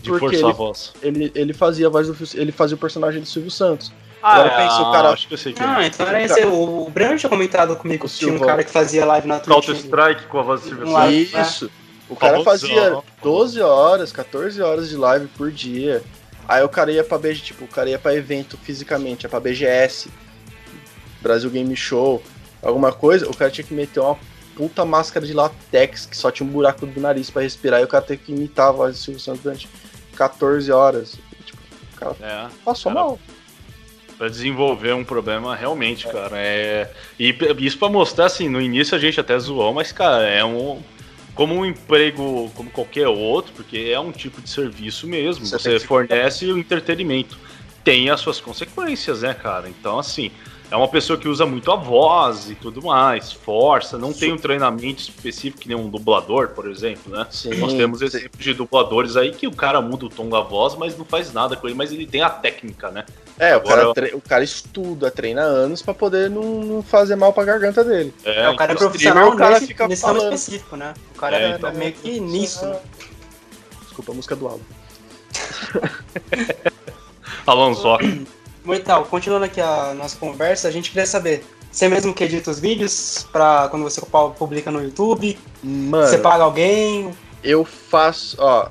[0.00, 0.92] de Porque forçar a ele- voz.
[1.02, 3.92] Ele, ele fazia a voz do ele fazia o personagem do Silvio Santos.
[4.22, 5.86] Ah, Agora pensa, o cara- acho que eu sei que Ah, é.
[5.88, 6.44] então era esse.
[6.44, 9.74] O, o Breno tinha comentado comigo que tinha um cara que fazia live na Counter
[9.74, 9.84] Twitch.
[9.84, 11.32] Strike com a voz do Silvio Um Santos.
[11.32, 11.42] né?
[11.42, 11.70] Isso.
[12.08, 13.04] O cara fazia famoso.
[13.22, 16.02] 12 horas, 14 horas de live por dia.
[16.46, 19.40] Aí o cara ia pra BG, tipo, o cara ia pra evento fisicamente, ia pra
[19.40, 20.10] BGS,
[21.20, 22.22] Brasil Game Show,
[22.62, 24.18] alguma coisa, o cara tinha que meter uma
[24.56, 27.88] puta máscara de latex que só tinha um buraco do nariz pra respirar e o
[27.88, 29.68] cara teve que imitar a voz do Silvio Santos durante
[30.16, 31.16] 14 horas.
[31.44, 31.58] Tipo,
[31.94, 32.48] o cara É.
[32.64, 33.18] passou Cara, mal.
[34.22, 36.38] Pra desenvolver um problema realmente, cara.
[36.38, 36.88] É...
[37.18, 40.80] E isso pra mostrar, assim, no início a gente até zoou, mas, cara, é um.
[41.34, 45.44] Como um emprego como qualquer outro, porque é um tipo de serviço mesmo.
[45.44, 47.36] Você Você, fornece o entretenimento.
[47.82, 49.68] Tem as suas consequências, né, cara?
[49.68, 50.30] Então, assim,
[50.72, 54.38] é uma pessoa que usa muito a voz e tudo mais, força, não tem um
[54.38, 57.26] treinamento específico que nem um dublador, por exemplo, né?
[57.30, 58.06] Sim, Nós temos sim.
[58.06, 61.30] exemplos de dubladores aí que o cara muda o tom da voz, mas não faz
[61.30, 63.04] nada com ele, mas ele tem a técnica, né?
[63.38, 67.16] É, o cara, Agora- tre- o cara estuda, treina anos pra poder não, não fazer
[67.16, 68.14] mal pra garganta dele.
[68.24, 70.32] É, o cara é no profissional streamer, o cara nesse, fica nesse falando.
[70.34, 70.94] específico, né?
[71.14, 71.72] O cara É, é, então.
[71.74, 72.78] meio que nisso, né?
[73.82, 74.64] Desculpa a música do álbum.
[77.46, 77.88] Alonso.
[78.66, 82.60] Então, continuando aqui a nossa conversa, a gente queria saber, você mesmo que edita os
[82.60, 84.00] vídeos pra quando você
[84.38, 85.38] publica no YouTube?
[85.62, 87.12] Mano, Você paga alguém?
[87.42, 88.68] eu faço, ó,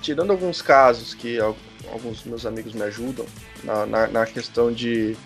[0.00, 1.56] tirando alguns casos que al-
[1.92, 3.26] alguns meus amigos me ajudam
[3.64, 5.16] na, na, na questão de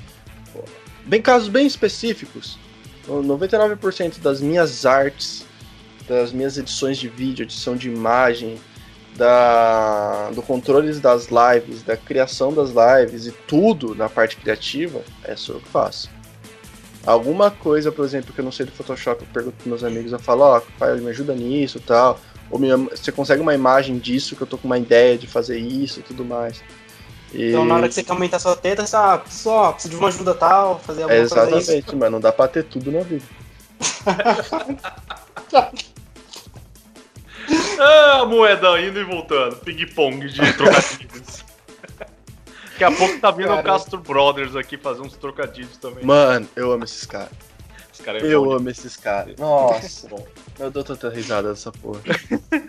[1.04, 2.58] bem casos bem específicos,
[3.06, 5.44] o 99% das minhas artes,
[6.08, 8.58] das minhas edições de vídeo, edição de imagem,
[9.16, 15.34] da do controle das lives, da criação das lives e tudo na parte criativa, é
[15.36, 16.10] só eu que faço.
[17.06, 20.12] Alguma coisa, por exemplo, que eu não sei do Photoshop, eu pergunto pros meus amigos,
[20.12, 22.20] eu falo, ó, pai, me ajuda nisso tal.
[22.50, 25.58] Ou me, você consegue uma imagem disso, que eu tô com uma ideia de fazer
[25.58, 26.62] isso e tudo mais.
[27.32, 29.98] E- Então, na hora que você quer aumentar sua teta, você ah, só precisa de
[29.98, 33.00] uma ajuda tal, fazer alguma É, coisa exatamente, mas não dá pra ter tudo na
[33.00, 33.24] vida.
[37.80, 39.56] Ah, moeda indo e voltando.
[39.56, 41.44] Ping-pong de trocadilhos.
[42.70, 43.62] Daqui a pouco tá vindo o Cara.
[43.62, 46.04] Castro Brothers aqui fazer uns trocadilhos também.
[46.04, 47.30] Mano, eu amo esses caras.
[47.92, 49.36] Esse cara é Eu bom amo esses caras.
[49.36, 50.08] Nossa,
[50.60, 52.00] eu dou tanta risada dessa porra.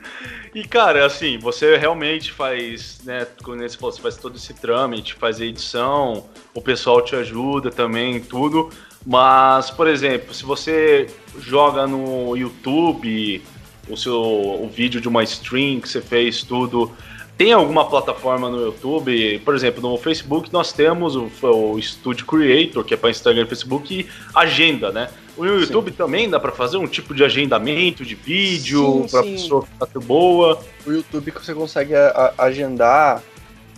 [0.55, 5.13] E, cara, assim, você realmente faz, né, como você falou, você faz todo esse trâmite,
[5.13, 6.25] faz a edição,
[6.55, 8.71] o pessoal te ajuda também, tudo.
[9.05, 11.07] Mas, por exemplo, se você
[11.37, 13.43] joga no YouTube
[13.89, 16.91] o seu o vídeo de uma stream que você fez, tudo,
[17.37, 19.39] tem alguma plataforma no YouTube?
[19.45, 23.47] Por exemplo, no Facebook nós temos o, o Studio Creator, que é para Instagram e
[23.47, 25.09] Facebook, e agenda, né?
[25.37, 29.31] No YouTube também dá para fazer um tipo de agendamento de vídeo Sim, para sim.
[29.31, 30.59] pessoa ficar boa.
[30.85, 33.23] O YouTube que você consegue a- a- agendar,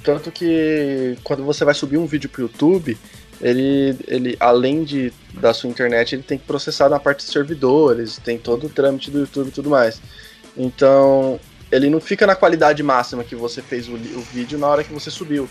[0.04, 2.98] tanto que quando você vai subir um vídeo pro YouTube,
[3.42, 8.18] ele, ele além de da sua internet, ele tem que processar na parte de servidores,
[8.24, 10.02] tem todo o trâmite do YouTube e tudo mais.
[10.56, 11.40] Então,
[11.72, 14.94] ele não fica na qualidade máxima que você fez o, o vídeo na hora que
[14.94, 15.50] você subiu.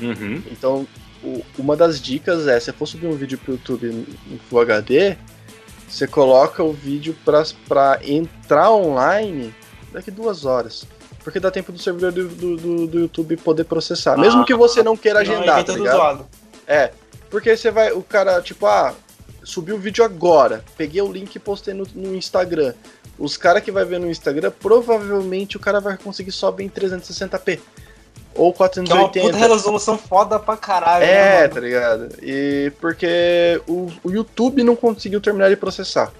[0.00, 0.42] Uhum.
[0.50, 0.86] Então,
[1.22, 3.86] o- uma das dicas é, se for subir um vídeo pro YouTube
[4.30, 5.16] em Full HD,
[5.88, 9.54] você coloca o vídeo pra entrar online
[9.92, 10.86] daqui duas horas.
[11.24, 14.16] Porque dá tempo do servidor do, do, do- YouTube poder processar.
[14.16, 15.96] Mesmo que você não queira Senão agendar, tá ligado?
[15.96, 16.26] zoado.
[16.66, 16.90] É,
[17.30, 18.92] porque você vai, o cara, tipo, ah,
[19.44, 22.74] subiu o vídeo agora, peguei o link e postei no, no Instagram.
[23.18, 26.68] Os caras que vai ver no Instagram, provavelmente o cara vai conseguir só ver em
[26.68, 27.60] 360p.
[28.34, 29.20] Ou Que é uma 480.
[29.26, 31.54] puta resolução foda pra caralho, né, É, mano?
[31.54, 32.08] tá ligado?
[32.22, 36.10] E porque o, o YouTube não conseguiu terminar de processar.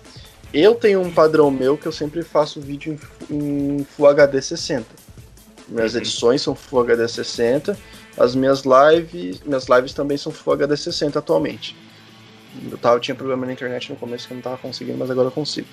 [0.53, 2.98] Eu tenho um padrão meu que eu sempre faço vídeo
[3.30, 4.86] em, em Full HD 60.
[5.68, 6.00] Minhas Uhum.
[6.00, 7.78] edições são Full HD 60.
[8.18, 11.74] As minhas lives, minhas lives também são Full HD 60 atualmente.
[12.70, 15.28] Eu tava, tinha problema na internet no começo que eu não tava conseguindo, mas agora
[15.28, 15.66] eu consigo.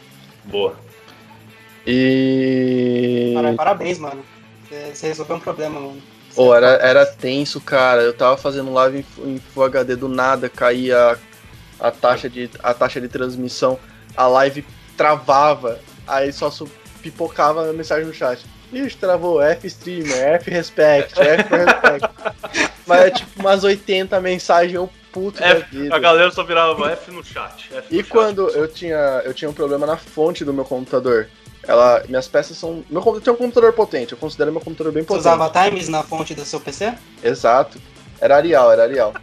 [0.45, 0.75] Boa.
[1.85, 3.33] E.
[3.57, 4.23] Parabéns, mano.
[4.93, 6.01] Você resolveu um problema, mano.
[6.35, 8.01] Pô, era, era tenso, cara.
[8.01, 11.17] Eu tava fazendo live em, em Full HD do nada, caía
[11.79, 13.79] a, taxa de, a taxa de transmissão,
[14.15, 14.65] a live
[14.97, 16.69] travava, aí só su-
[17.01, 18.45] pipocava a mensagem no chat.
[18.71, 22.09] Ixi, travou, F streamer, F respect, F respect.
[22.85, 25.95] Mas é tipo umas 80 mensagens, eu puto da F, vida.
[25.95, 27.67] a galera só virava F no chat.
[27.73, 28.09] F E no chat.
[28.11, 31.27] quando eu tinha, eu tinha um problema na fonte do meu computador,
[31.67, 35.01] ela, minhas peças são, meu computador tem um computador potente, eu considero meu computador bem
[35.03, 35.21] Você potente.
[35.21, 36.93] usava times na fonte do seu PC?
[37.23, 37.79] Exato.
[38.21, 39.13] Era Arial, era Arial.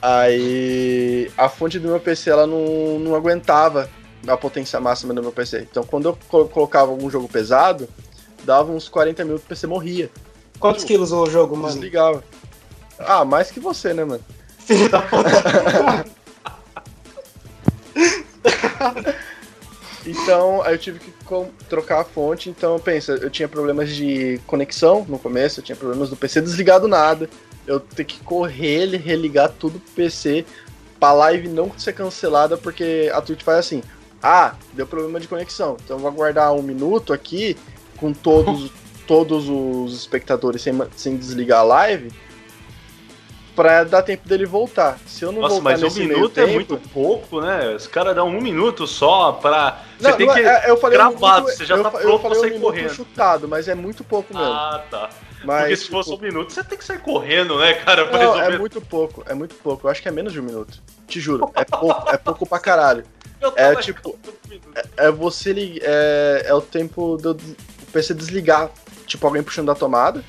[0.00, 3.88] Aí a fonte do meu PC ela não, não aguentava
[4.26, 5.66] a potência máxima do meu PC.
[5.70, 7.88] Então quando eu co- colocava algum jogo pesado,
[8.44, 10.10] dava uns 40 minutos o PC morria.
[10.60, 11.68] Quantos quilos o jogo, mano?
[11.74, 12.22] Desligava.
[12.98, 14.24] Ah, mais que você, né, mano?
[14.58, 16.04] Filho da puta.
[20.06, 21.12] Então, aí eu tive que
[21.68, 22.48] trocar a fonte.
[22.48, 26.80] Então, pensa, eu tinha problemas de conexão no começo, eu tinha problemas do PC desligar
[26.80, 27.28] do nada.
[27.68, 30.44] Eu ter que correr, religar tudo pro PC
[30.98, 33.82] pra live não ser cancelada, porque a Twitch faz assim:
[34.22, 35.76] ah, deu problema de conexão.
[35.84, 37.56] Então eu vou aguardar um minuto aqui
[37.98, 38.70] com todos,
[39.06, 42.10] todos os espectadores sem, sem desligar a live.
[43.54, 45.00] Pra dar tempo dele voltar.
[45.04, 47.74] Se eu não Nossa, voltar mas um minuto é tempo- muito pouco, né?
[47.74, 49.82] Os caras dão um minuto só pra.
[49.98, 50.40] Você Não, tem não que.
[50.40, 52.40] é- eu falei um gravado, minuto- você já eu tá pronto eu pra falei um
[52.40, 52.94] sair minuto correndo.
[52.94, 54.48] chutado, mas é muito pouco mesmo.
[54.52, 55.10] Ah, tá.
[55.44, 58.04] Mas, Porque se tipo, fosse um minuto, você tem que sair correndo, né, cara?
[58.10, 58.54] Não, resolver.
[58.54, 59.86] é muito pouco, é muito pouco.
[59.86, 60.82] Eu acho que é menos de um minuto.
[61.06, 63.04] Te juro, é pouco, é pouco pra caralho.
[63.40, 64.88] Eu é tipo- um minuto.
[64.96, 65.86] É você ligar.
[65.88, 67.56] É, é o tempo do do
[67.92, 68.70] PC desligar.
[69.06, 70.22] Tipo, alguém puxando da tomada.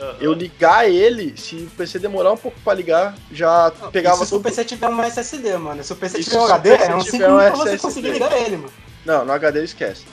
[0.00, 0.16] Aham.
[0.20, 4.34] Eu ligar ele, se o PC demorar um pouco pra ligar, já pegava Isso se
[4.34, 4.40] o.
[4.40, 5.84] PC tiver um SSD, mano.
[5.84, 8.10] Se o PC Isso tiver um HD, é tiver 5 um minutos pra você conseguir
[8.10, 8.72] ligar ele, mano.
[9.04, 10.04] Não, no HD esquece.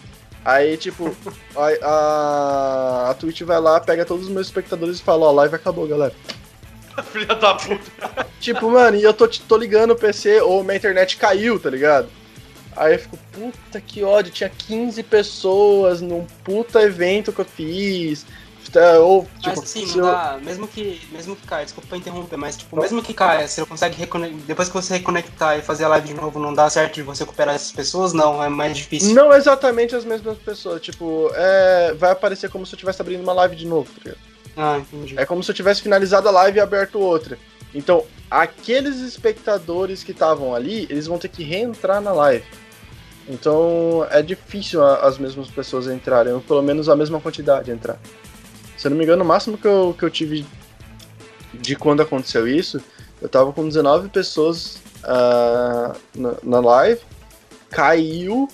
[0.44, 1.16] Aí, tipo,
[1.56, 5.34] a, a, a Twitch vai lá, pega todos os meus espectadores e fala, ó, a
[5.34, 6.14] live acabou, galera.
[7.12, 8.28] Filha da puta.
[8.40, 12.10] Tipo, mano, e eu tô, tô ligando o PC, ou minha internet caiu, tá ligado?
[12.76, 18.26] Aí eu fico, puta que ódio, tinha 15 pessoas num puta evento que eu fiz.
[18.72, 22.38] Tá, Ou, tipo, Mas assim, não eu- dá, mesmo que, mesmo que caia, desculpa interromper,
[22.38, 25.90] mas tipo, mesmo que caia, você consegue reconectar, depois que você reconectar e fazer a
[25.90, 28.14] live de novo, não dá certo de você recuperar essas pessoas?
[28.14, 29.14] Não, é mais difícil.
[29.14, 33.34] Não exatamente as mesmas pessoas, tipo, é, vai aparecer como se eu estivesse abrindo uma
[33.34, 34.12] live de novo, tá?
[34.56, 35.16] Ah, entendi.
[35.18, 37.38] É como se eu tivesse finalizado a live e aberto outra.
[37.76, 42.46] Então, aqueles espectadores que estavam ali, eles vão ter que reentrar na live.
[43.28, 47.98] Então, é difícil as mesmas pessoas entrarem, ou pelo menos a mesma quantidade entrar.
[48.82, 50.44] Se eu não me engano, o máximo que eu, que eu tive
[51.54, 52.82] de quando aconteceu isso,
[53.22, 57.00] eu tava com 19 pessoas ah, na, na live,
[57.70, 58.50] caiu,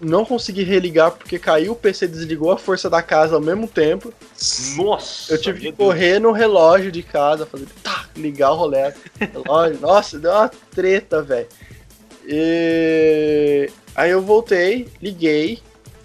[0.00, 4.10] não consegui religar porque caiu o PC, desligou a força da casa ao mesmo tempo.
[4.78, 5.34] Nossa.
[5.34, 5.88] Eu tive que meu Deus.
[5.90, 8.90] correr no relógio de casa, fazer tá, ligar o rolê.
[9.18, 9.80] relógio.
[9.84, 11.46] Nossa, deu uma treta, velho.
[12.26, 15.60] E aí eu voltei, liguei,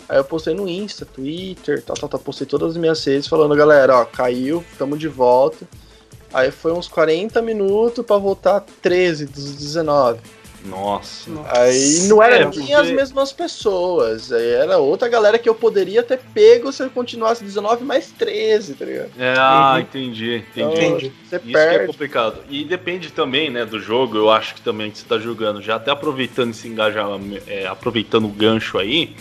[0.09, 3.55] aí eu postei no Insta, Twitter, tal, tal, tal, postei todas as minhas redes falando,
[3.55, 5.67] galera, ó, caiu, tamo de volta.
[6.33, 10.19] Aí foi uns 40 minutos pra voltar 13 dos 19.
[10.65, 11.29] Nossa.
[11.51, 14.31] Aí não era É, nem porque- as mesmas pessoas.
[14.31, 18.73] Aí era outra galera que eu poderia ter pego se eu continuasse 19 mais 13,
[18.73, 19.11] tá ligado?
[19.19, 19.81] É, ah, Uhum.
[19.81, 20.85] entendi, Então, entendi.
[21.05, 21.13] Entendi.
[21.29, 21.87] Você Isso que é perde.
[21.87, 22.39] complicado.
[22.49, 25.61] E depende também, né, do jogo, eu acho que também que você tá jogando.
[25.61, 29.15] Já até aproveitando esse engajamento, é, aproveitando o gancho aí.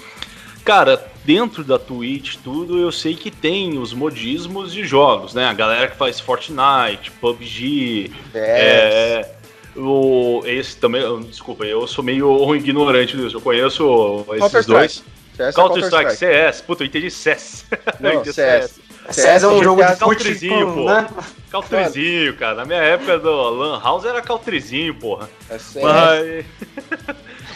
[0.64, 5.44] Cara, dentro da Twitch, tudo, eu sei que tem os modismos de jogos, né?
[5.46, 8.40] A galera que faz Fortnite, PUBG, É.
[8.40, 9.34] é.
[9.76, 13.36] O, esse também, desculpa, eu sou meio ignorante disso.
[13.36, 15.02] Eu conheço esses dois.
[15.36, 17.66] CS é Counter-Strike, CS, puta, eu entendi CS.
[17.74, 18.80] Eu Não, entendi CS.
[19.10, 20.84] CS é um jogo de Countryzinho, fute, pô.
[20.84, 21.08] né?
[21.50, 22.54] Caltrizinho, cara.
[22.54, 25.28] Na minha época do Lan House era Caltrizinho, porra.
[25.50, 25.82] É CS.
[25.82, 26.44] Mas...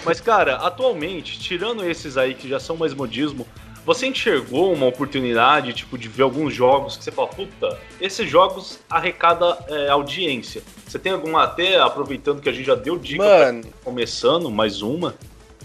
[0.04, 3.46] Mas, cara, atualmente, tirando esses aí que já são mais modismo,
[3.84, 8.78] você enxergou uma oportunidade, tipo, de ver alguns jogos que você fala, puta, esses jogos
[8.88, 10.62] arrecada é, audiência.
[10.86, 14.82] Você tem alguma, até aproveitando que a gente já deu dica, pra- Mano, começando, mais
[14.82, 15.14] uma?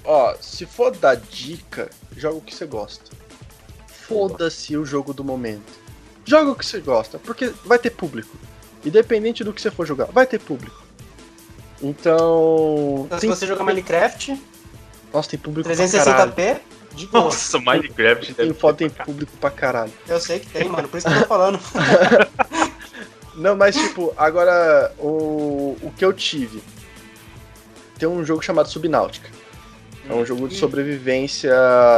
[0.06, 3.12] ó, se for dar dica, joga o que você gosta.
[3.88, 5.72] Foda-se o jogo do momento.
[6.26, 8.38] Joga o que você gosta, porque vai ter público.
[8.86, 10.83] Independente do que você for jogar, vai ter público.
[11.84, 13.04] Então.
[13.06, 14.42] Então, se tem- você jogar Minecraft,
[15.14, 16.32] Nossa, tem público pra caralho.
[16.32, 16.62] 360p,
[16.96, 17.24] de boa.
[17.26, 19.92] Nossa, Minecraft Tem deve foto, ter tem pra público pra caralho.
[20.08, 21.60] Eu sei que tem, mano, por isso que eu tô falando.
[23.36, 26.64] Não, mas tipo, agora o, o que eu tive.
[27.98, 29.30] Tem um jogo chamado Subnáutica.
[30.10, 31.54] É um jogo de sobrevivência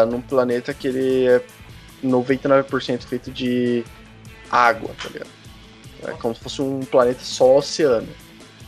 [0.10, 1.42] num planeta que ele é
[2.04, 3.84] 99% feito de
[4.50, 5.30] água, tá ligado?
[6.08, 8.08] É como se fosse um planeta só oceano.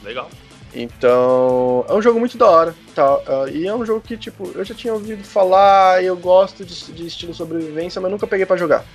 [0.03, 0.29] Legal.
[0.73, 3.19] Então, é um jogo muito da hora, tá?
[3.25, 6.91] Ah, e é um jogo que, tipo, eu já tinha ouvido falar, eu gosto de,
[6.91, 8.85] de estilo sobrevivência, mas nunca peguei pra jogar.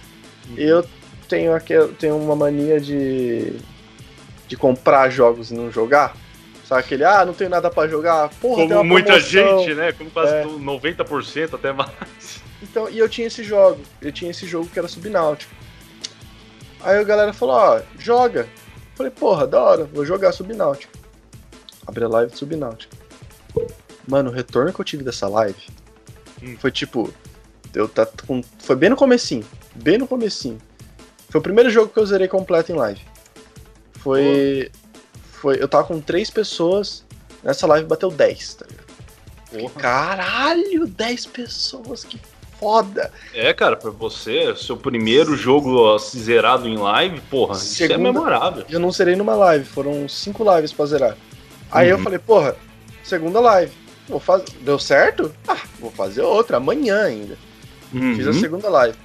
[0.56, 0.84] E eu
[1.28, 3.56] tenho aqui, tenho uma mania de
[4.48, 6.14] de comprar jogos e não jogar.
[6.66, 8.28] Sabe aquele, ah, não tenho nada pra jogar.
[8.38, 9.92] Porra, tem Como muita gente, né?
[9.92, 10.42] Como quase É.
[10.42, 12.42] todo- 90% até mais.
[12.62, 13.80] Então, e eu tinha esse jogo.
[14.02, 15.52] Eu tinha esse jogo que era Subnáutico.
[16.82, 18.40] Aí a galera falou, ó, joga.
[18.40, 20.92] Eu falei, porra, da hora, vou jogar Subnáutico.
[21.86, 22.94] Abri a live de Subnáutico.
[24.08, 25.60] Mano, o retorno que eu tive dessa live
[26.42, 26.56] Hum.
[26.58, 27.12] foi tipo.
[27.74, 29.44] Eu tá com, foi bem no comecinho.
[29.74, 30.58] Bem no comecinho.
[31.30, 33.00] Foi o primeiro jogo que eu zerei completo em live.
[33.94, 34.70] Foi.
[35.32, 35.60] Foi.
[35.62, 37.04] Eu tava com três pessoas.
[37.42, 38.86] Nessa live bateu 10, tá ligado?
[39.50, 39.80] Porra.
[39.80, 42.18] Caralho, 10 pessoas, que
[42.58, 43.12] foda.
[43.34, 47.98] É, cara, pra você, seu primeiro jogo ó, zerado em live, porra, isso é Segunda-
[47.98, 48.64] memorável.
[48.70, 51.16] Eu não zerei numa live, foram cinco lives pra zerar.
[51.72, 52.02] Aí eu Uhum.
[52.02, 52.54] falei, porra,
[53.02, 53.72] segunda live.
[54.08, 54.42] Vou faz...
[54.60, 55.34] Deu certo?
[55.48, 57.36] Ah, vou fazer outra, amanhã ainda.
[57.90, 58.40] Fiz a Uhum.
[58.40, 58.96] segunda live.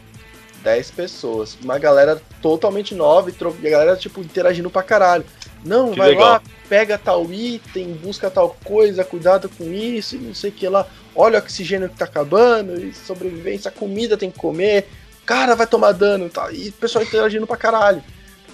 [0.63, 1.57] 10 pessoas.
[1.63, 5.24] Uma galera totalmente nova e, a galera, tipo, interagindo pra caralho.
[5.63, 6.24] Não, Que vai legal.
[6.34, 10.68] lá, pega tal item, busca tal coisa, cuidado com isso e não sei o que
[10.68, 10.86] lá.
[11.15, 14.88] Olha o oxigênio que tá acabando, e sobrevivência, comida tem que comer.
[15.26, 16.51] Cara, vai tomar dano e tal.
[16.51, 18.03] E o pessoal interagindo pra caralho.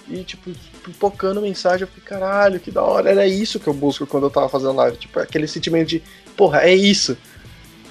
[0.08, 0.50] E, tipo,
[0.84, 3.10] pipocando mensagem, eu fiquei, caralho, que da hora.
[3.10, 4.96] Era isso que eu busco quando eu tava fazendo live.
[4.96, 6.02] Tipo, aquele sentimento de,
[6.36, 7.16] porra, é isso.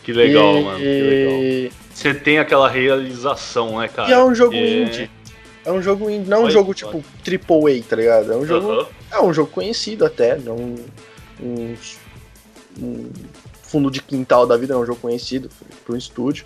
[0.04, 0.80] Que legal, E- mano.
[0.80, 1.72] Que legal.
[1.94, 4.10] Você tem aquela realização, né, cara?
[4.10, 4.82] E é um jogo É.
[4.84, 5.12] indie.
[5.66, 8.34] É um jogo indie, não é um jogo tipo triple A, tá ligado?
[8.34, 8.88] É um jogo, Aham.
[9.12, 10.76] é um jogo conhecido até, não um,
[11.42, 11.76] um,
[12.82, 13.10] um
[13.62, 15.50] fundo de quintal da vida, é um jogo conhecido
[15.86, 16.46] para um estúdio,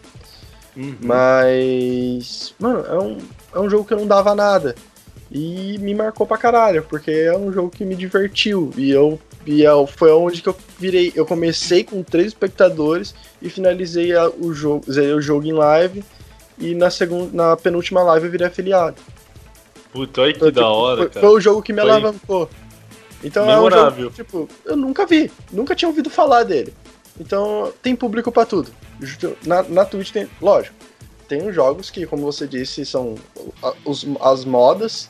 [0.75, 0.95] Uhum.
[1.01, 3.17] mas mano, é um,
[3.55, 4.75] é um jogo que eu não dava nada
[5.31, 9.61] e me marcou pra caralho, porque é um jogo que me divertiu e eu e
[9.63, 14.53] eu- foi onde que eu virei, eu comecei com três espectadores e finalizei a- o
[14.53, 16.03] jogo, o jogo em live
[16.57, 18.97] e na segunda, na penúltima live eu virei afiliado.
[19.91, 21.25] Puta, olha que Então, da tipo, hora, foi, cara.
[21.27, 22.49] foi o jogo que me Foi alavancou.
[23.23, 23.97] Então é memorável.
[24.07, 26.73] um jogo, tipo, eu nunca vi, nunca tinha ouvido falar dele.
[27.19, 28.69] Então tem público pra tudo.
[29.45, 30.75] Na, na Twitch tem, lógico,
[31.27, 33.15] tem jogos que, como você disse, são
[34.21, 35.09] as modas.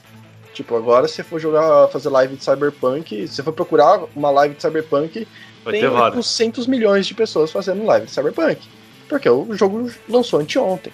[0.58, 4.32] Tipo, agora se você for jogar, fazer live de Cyberpunk, se você for procurar uma
[4.32, 5.28] live de Cyberpunk,
[5.64, 6.18] Vai tem ter vários.
[6.18, 8.60] 800 milhões de pessoas fazendo live de Cyberpunk.
[9.08, 10.92] Porque o jogo lançou anteontem.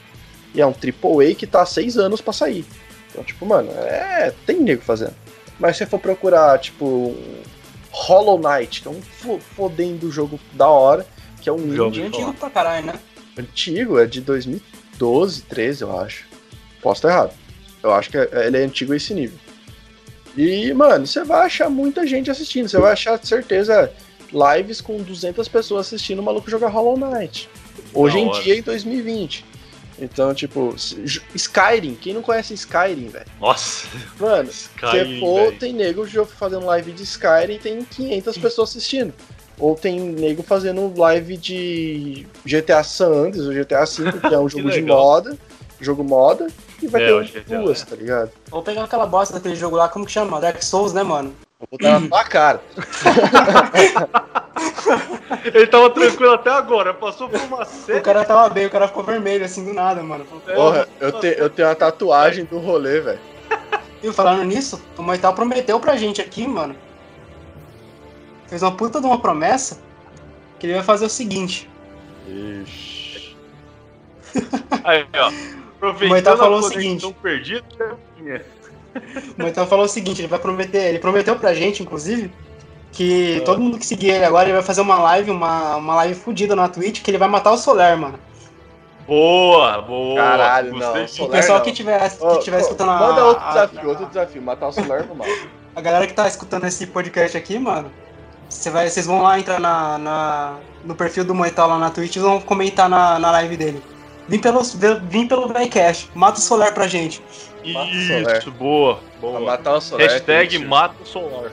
[0.53, 2.65] E é um AAA que tá há seis anos pra sair.
[3.09, 4.33] Então, tipo, mano, é.
[4.45, 5.13] Tem nego fazendo.
[5.57, 7.15] Mas se você for procurar, tipo, um
[7.89, 11.07] Hollow Knight, que é um fo- fodendo jogo da hora,
[11.41, 12.99] que é um Já indie antigo pra caralho, né?
[13.39, 16.25] antigo, é de 2012, 13, eu acho.
[16.81, 17.31] Posso estar errado.
[17.81, 19.37] Eu acho que é- ele é antigo a esse nível.
[20.35, 22.67] E, mano, você vai achar muita gente assistindo.
[22.67, 23.91] Você vai achar, de certeza,
[24.31, 27.49] lives com 200 pessoas assistindo o maluco jogar Hollow Knight.
[27.93, 29.45] Hoje em dia, em 2020.
[29.99, 30.75] Então, tipo,
[31.35, 31.95] Skyrim.
[31.95, 33.25] Quem não conhece Skyrim, velho?
[33.39, 33.87] Nossa,
[34.19, 35.59] Mano, Skyrim, for, velho.
[35.59, 39.13] tem nego fazendo live de Skyrim e tem 500 pessoas assistindo.
[39.59, 44.49] Ou tem nego fazendo live de GTA San Andreas, ou GTA V, que é um
[44.49, 45.37] jogo de moda,
[45.83, 46.47] jogo moda,
[46.81, 47.85] e vai É, ter o duas, é.
[47.85, 48.31] tá ligado?
[48.49, 50.39] Vou pegar aquela bosta daquele jogo lá, como que chama?
[50.39, 51.33] Dark Souls, né, mano?
[51.59, 52.61] Vou botar na tua cara.
[55.53, 58.01] ele tava tranquilo até agora, passou por uma O série.
[58.01, 60.25] cara tava bem, o cara ficou vermelho assim do nada, mano.
[60.25, 63.19] Porra, eu, te- eu tenho uma tatuagem do rolê, velho.
[64.01, 66.75] E falando nisso, o Moital prometeu pra gente aqui, mano.
[68.47, 69.79] Fez uma puta de uma promessa
[70.59, 71.69] que ele vai fazer o seguinte.
[72.27, 73.35] Ixi.
[74.83, 75.31] Aí, ó.
[75.83, 77.15] O Aproveitando Moitá falou a o seguinte.
[77.21, 77.63] perdida.
[79.37, 82.31] O Moital falou o seguinte, ele vai prometer, ele prometeu pra gente, inclusive,
[82.91, 86.15] que todo mundo que seguir ele agora, ele vai fazer uma live, uma, uma live
[86.15, 88.17] fodida na Twitch, que ele vai matar o Soler, mano.
[89.05, 90.15] Boa, boa.
[90.15, 91.23] Caralho, Gostei não, disso.
[91.25, 91.65] O pessoal não.
[91.65, 94.41] que tiver, que tiver ô, escutando a, Manda outro a- desafio, a- outro desafio.
[94.41, 95.27] Matar o celular no mal.
[95.75, 97.91] A galera que tá escutando esse podcast aqui, mano,
[98.47, 100.53] você vai, vocês vão lá entrar na, na-
[100.85, 103.83] no perfil do Moital lá na Twitch e vão comentar na, na live dele.
[104.33, 104.61] Vim pelo,
[105.03, 107.21] vim pelo Vecast, mata o Solar pra gente.
[107.63, 107.91] Mata.
[107.91, 109.39] Isso, boa, Pra boa.
[109.41, 110.01] Matar o Solar.
[110.07, 110.65] é Hashtag triste.
[110.67, 111.51] mata o solar.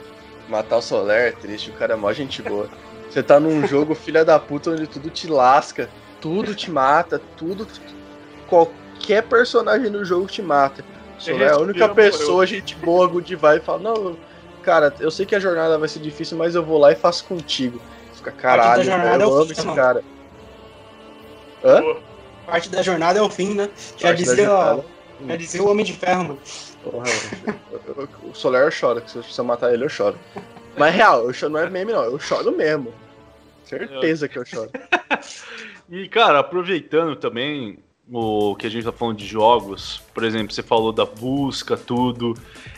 [0.49, 2.67] Matar o Solar é triste, o cara é mó gente boa.
[3.07, 7.67] Você tá num jogo filha da puta onde tudo te lasca, tudo te mata, tudo.
[8.47, 10.83] Qualquer personagem no jogo te mata.
[11.19, 11.93] Solar é a única morreu.
[11.93, 14.17] pessoa, gente boa, good vai e fala: Não,
[14.63, 17.25] cara, eu sei que a jornada vai ser difícil, mas eu vou lá e faço
[17.25, 17.79] contigo.
[18.15, 19.75] Fica caralho, jornada é eu o amo esse mano.
[19.75, 20.03] cara.
[21.63, 21.83] Hã?
[22.45, 23.69] Parte da jornada é o fim, né?
[23.97, 24.85] Já Parte da dizia, jornada.
[25.27, 26.39] já dizia o Homem de Ferro, mano.
[26.83, 27.05] Porra,
[27.71, 30.17] eu- eu- o Solar eu choro, que se eu matar ele eu choro.
[30.77, 32.93] Mas real, eu choro, não é meme não, eu choro mesmo.
[33.65, 34.69] Certeza que eu choro.
[35.89, 37.77] E, cara, aproveitando também
[38.09, 42.33] o que a gente tá falando de jogos, por exemplo, você falou da busca, tudo.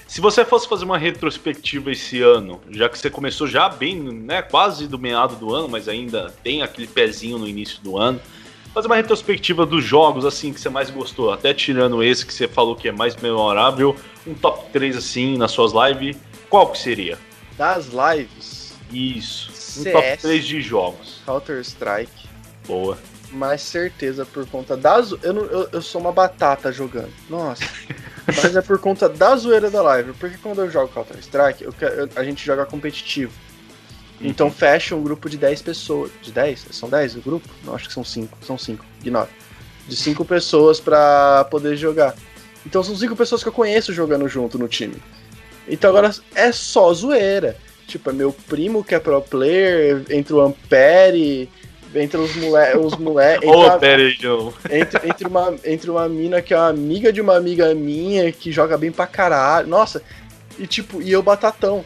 [0.07, 4.41] Se você fosse fazer uma retrospectiva esse ano, já que você começou já bem, né,
[4.41, 8.19] quase do meado do ano, mas ainda tem aquele pezinho no início do ano,
[8.73, 12.47] fazer uma retrospectiva dos jogos, assim, que você mais gostou, até tirando esse que você
[12.47, 13.95] falou que é mais memorável,
[14.25, 16.17] um top 3, assim, nas suas lives,
[16.49, 17.17] qual que seria?
[17.57, 19.91] Das lives, Isso, um CS.
[19.93, 21.21] top 3 de jogos.
[21.25, 22.27] Counter-Strike,
[22.67, 22.97] Boa.
[23.31, 25.19] mas certeza por conta da zo...
[25.21, 27.11] eu, não- eu, eu sou uma batata jogando.
[27.29, 27.63] Nossa.
[28.25, 30.13] Mas é por conta da zoeira da live.
[30.13, 33.33] Porque quando eu jogo Counter-Strike, eu quero- eu- a gente joga competitivo.
[34.21, 36.11] Então fecha um grupo de 10 pessoas.
[36.21, 36.67] De 10?
[36.71, 37.47] São 10 o grupo?
[37.63, 38.37] Não, acho que são 5.
[38.41, 38.85] São 5.
[39.01, 39.29] Ignora.
[39.87, 42.15] De 5 pessoas pra poder jogar.
[42.65, 44.95] Então são 5 pessoas que eu conheço jogando junto no time.
[45.67, 47.57] Então agora é só zoeira.
[47.87, 51.49] Tipo, é meu primo que é pro player, entre o Ampere,
[51.93, 52.79] entre os moleques.
[52.85, 54.53] Os mole, entre, a- pera João.
[54.71, 58.51] entre, entre, uma, entre uma mina que é uma amiga de uma amiga minha que
[58.53, 59.67] joga bem pra caralho.
[59.67, 60.01] Nossa,
[60.57, 61.83] e tipo, e eu batatão.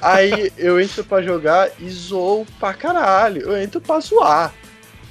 [0.00, 3.42] Aí eu entro pra jogar e zoo pra caralho.
[3.42, 4.52] Eu entro pra zoar.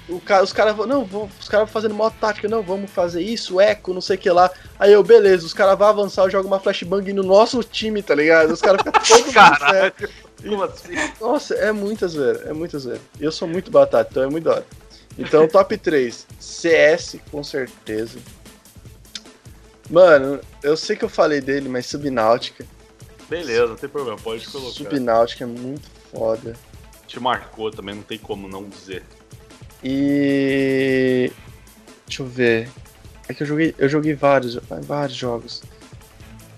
[0.08, 3.24] O cara, os caras vão, não, vão, os caras fazendo mó tática, não, vamos fazer
[3.24, 4.52] isso, eco, não sei o que lá.
[4.78, 8.14] Aí eu, beleza, os caras vão avançar, eu jogo uma flashbang no nosso time, tá
[8.14, 8.52] ligado?
[8.52, 9.94] Os caras ficam todos Caralho.
[10.44, 10.94] Como assim?
[11.20, 13.02] nossa, é muitas zoeira, é muitas zoeira.
[13.20, 14.66] Eu sou muito batata, então é muito da hora.
[15.18, 16.28] Então, top 3.
[16.40, 18.20] CS, com certeza.
[19.90, 22.66] Mano, eu sei que eu falei dele, mas Subnáutica.
[23.30, 24.72] Beleza, não tem problema, pode colocar.
[24.72, 26.56] Subnáutica é muito foda.
[27.08, 29.04] Te marcou também, não tem como não dizer.
[29.84, 31.32] E.
[32.06, 32.70] Deixa eu ver.
[33.28, 35.64] É que eu joguei, eu joguei vários, vários jogos.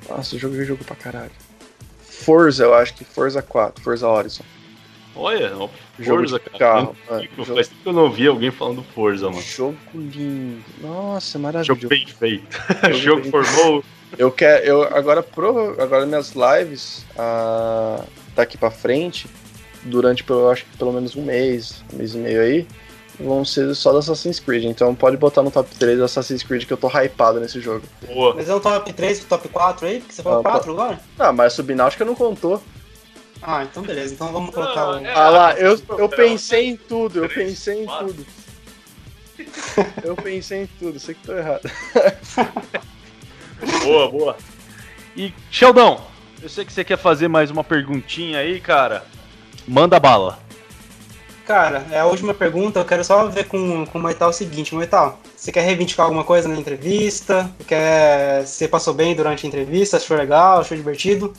[0.10, 1.32] Nossa, eu joguei jogo pra caralho.
[2.02, 4.44] Forza, eu acho que Forza 4, Forza Horizon.
[5.18, 5.52] Olha,
[6.04, 6.58] Forza, de cara.
[6.60, 7.28] carro, mano.
[7.36, 9.42] Faz Jogo- tempo que eu não vi alguém falando Forza, mano.
[9.42, 10.64] Jogo lindo.
[10.82, 11.80] Nossa, maravilhoso.
[11.82, 12.58] Jogo bem feito.
[12.94, 13.84] Jogo Jogo bem formou.
[14.18, 18.02] Eu quero, eu agora prova, agora minhas lives ah,
[18.36, 19.28] daqui pra frente,
[19.84, 22.68] durante pelo, eu acho que pelo menos um mês, um mês e meio aí,
[23.20, 24.64] vão ser só do Assassin's Creed.
[24.64, 27.84] Então pode botar no top 3 do Assassin's Creed que eu tô hypado nesse jogo.
[28.08, 28.34] Boa.
[28.36, 30.00] Mas é um top 3 top 4 aí?
[30.00, 30.52] Porque você falou Não, tá.
[30.52, 31.00] 4 agora?
[31.20, 32.64] Ah, mas Subnáutica não contou.
[33.42, 34.14] Ah, então beleza.
[34.14, 35.06] Então vamos colocar o.
[35.06, 36.10] é- Ah lá, eu, eu Troféu.
[36.10, 38.26] pensei em tudo, eu pensei em tudo.
[40.04, 41.62] Eu pensei em tudo, sei que tô errado.
[43.84, 44.38] Boa, boa.
[45.16, 46.02] E, Sheldon,
[46.42, 49.04] eu sei que você quer fazer mais uma perguntinha aí, cara.
[49.68, 50.40] Manda bala.
[51.46, 52.80] Cara, é a última pergunta.
[52.80, 56.24] Eu quero só ver com, com o Moital o seguinte: Moital, você quer reivindicar alguma
[56.24, 57.50] coisa na entrevista?
[57.68, 58.46] Quer.
[58.46, 59.98] Você passou bem durante a entrevista?
[59.98, 60.60] Achou legal?
[60.60, 61.34] Achou divertido?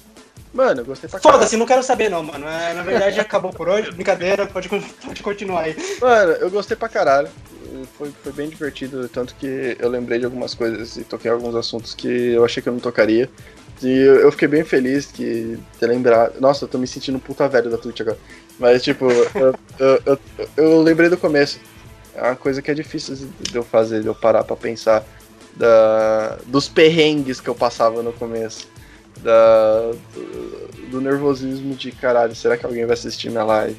[0.59, 1.39] Mano, eu gostei pra caralho.
[1.39, 2.45] Foda-se, não quero saber não, mano.
[2.49, 3.93] É, na verdade acabou por hoje.
[3.95, 5.77] Brincadeira, pode, pode continuar aí.
[6.01, 7.29] Mano, eu gostei pra caralho.
[7.97, 11.95] Foi, foi bem divertido, tanto que eu lembrei de algumas coisas e toquei alguns assuntos
[11.95, 13.31] que eu achei que eu não tocaria.
[13.81, 16.41] E eu, eu fiquei bem feliz que ter lembrado.
[16.41, 18.19] Nossa, eu tô me sentindo um puta velho da Twitch agora.
[18.59, 20.19] Mas, tipo, eu, eu, eu,
[20.57, 21.61] eu lembrei do começo.
[22.17, 25.05] É uma coisa que é difícil de eu fazer, de eu parar pra pensar
[25.55, 28.67] da, dos perrengues que eu passava no começo.
[29.23, 29.91] Da,
[30.91, 33.77] do, nervosismo de caralho, será que alguém vai assistir minha live?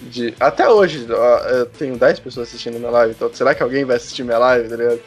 [0.00, 1.06] De, até hoje,
[1.50, 4.68] eu tenho 10 pessoas assistindo minha live, então será que alguém vai assistir minha live,
[4.68, 5.00] tá ligado?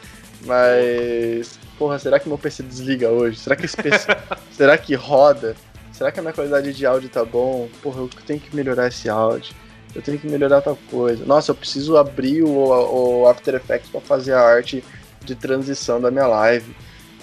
[0.44, 3.38] Mas, porra, será que meu PC desliga hoje?
[3.38, 4.06] Será que esse PC,
[4.52, 5.56] será que roda?
[5.92, 7.68] Será que a minha qualidade de áudio tá bom?
[7.82, 9.54] Porra, eu tenho que melhorar esse áudio.
[9.94, 11.24] Eu tenho que melhorar tal coisa.
[11.24, 14.82] Nossa, eu preciso abrir o, o After Effects pra fazer a arte
[15.24, 16.74] de transição da minha live.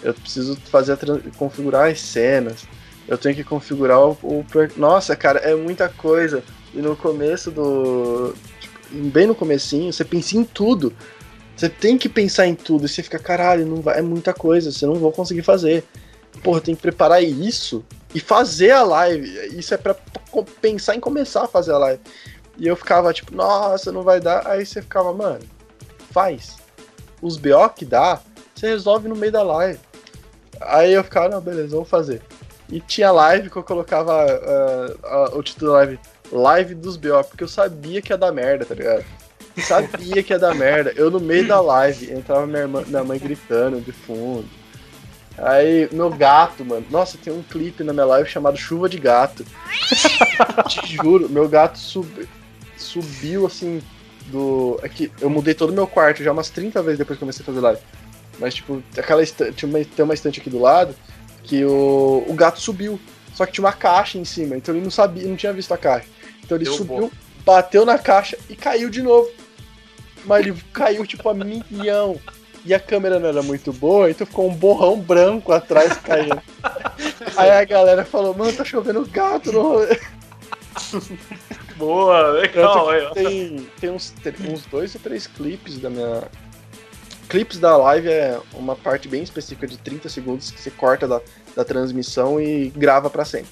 [0.01, 0.97] Eu preciso fazer
[1.37, 2.65] configurar as cenas.
[3.07, 4.45] Eu tenho que configurar o, o
[4.77, 6.43] Nossa, cara, é muita coisa.
[6.73, 8.33] E no começo do.
[8.59, 8.77] tipo,
[9.09, 10.93] bem no comecinho, você pensa em tudo.
[11.55, 12.85] Você tem que pensar em tudo.
[12.85, 15.83] E você fica, caralho, não vai, é muita coisa, você não vai conseguir fazer.
[16.43, 17.83] Porra, tem que preparar isso
[18.13, 19.57] e fazer a live.
[19.57, 19.79] Isso é
[20.31, 22.01] co- pensar em começar a fazer a live.
[22.57, 24.47] E eu ficava tipo, nossa, não vai dar.
[24.47, 25.39] Aí você ficava, mano,
[26.11, 26.57] faz.
[27.21, 28.21] Os BO que dá,
[28.55, 29.79] você resolve no meio da live.
[30.61, 32.21] Aí eu ficava, não, beleza, vou fazer.
[32.71, 34.25] E tinha live que eu colocava
[35.03, 35.99] ah, o título da live,
[36.31, 39.03] live dos BO, porque eu sabia que ia dar merda, tá ligado?
[39.63, 40.93] Sabia que ia dar merda.
[40.95, 44.45] Eu no meio da live, entrava minha, irmã, minha mãe gritando de fundo.
[45.37, 46.85] Aí, meu gato, mano.
[46.89, 49.43] Nossa, tem um clipe na minha live chamado Chuva de Gato.
[50.67, 52.27] Te juro, meu gato sub-
[52.77, 53.81] subiu assim
[54.27, 54.79] do.
[54.83, 57.45] Aqui, eu mudei todo o meu quarto já umas 30 vezes depois que comecei a
[57.45, 57.81] fazer live.
[58.39, 60.95] Mas, tipo, aquela estante, tinha uma, tem uma estante aqui do lado
[61.43, 62.99] que o, o gato subiu.
[63.33, 65.77] Só que tinha uma caixa em cima, então ele não sabia, não tinha visto a
[65.77, 66.07] caixa.
[66.43, 67.11] Então ele Deu subiu,
[67.45, 69.29] bateu na caixa e caiu de novo.
[70.25, 72.19] Mas ele caiu tipo a milhão.
[72.65, 76.41] E a câmera não era muito boa, então ficou um borrão branco atrás caindo.
[77.37, 79.99] Aí a galera falou, mano, tá chovendo gato no rolê.
[81.77, 82.89] Boa, legal.
[82.89, 83.09] Que ó.
[83.11, 84.13] tem tem uns,
[84.49, 86.23] uns dois ou três clipes da minha.
[87.29, 91.21] Clipes da live é uma parte bem específica de 30 segundos que você corta da,
[91.55, 93.51] da transmissão e grava pra sempre.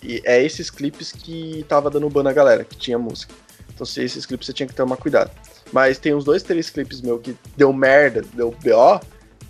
[0.00, 3.34] E é esses clipes que tava dando ban na galera, que tinha música.
[3.74, 5.32] Então, se esses clipes você tinha que tomar cuidado.
[5.72, 9.00] Mas tem uns dois, três clipes meu que deu merda, deu BO,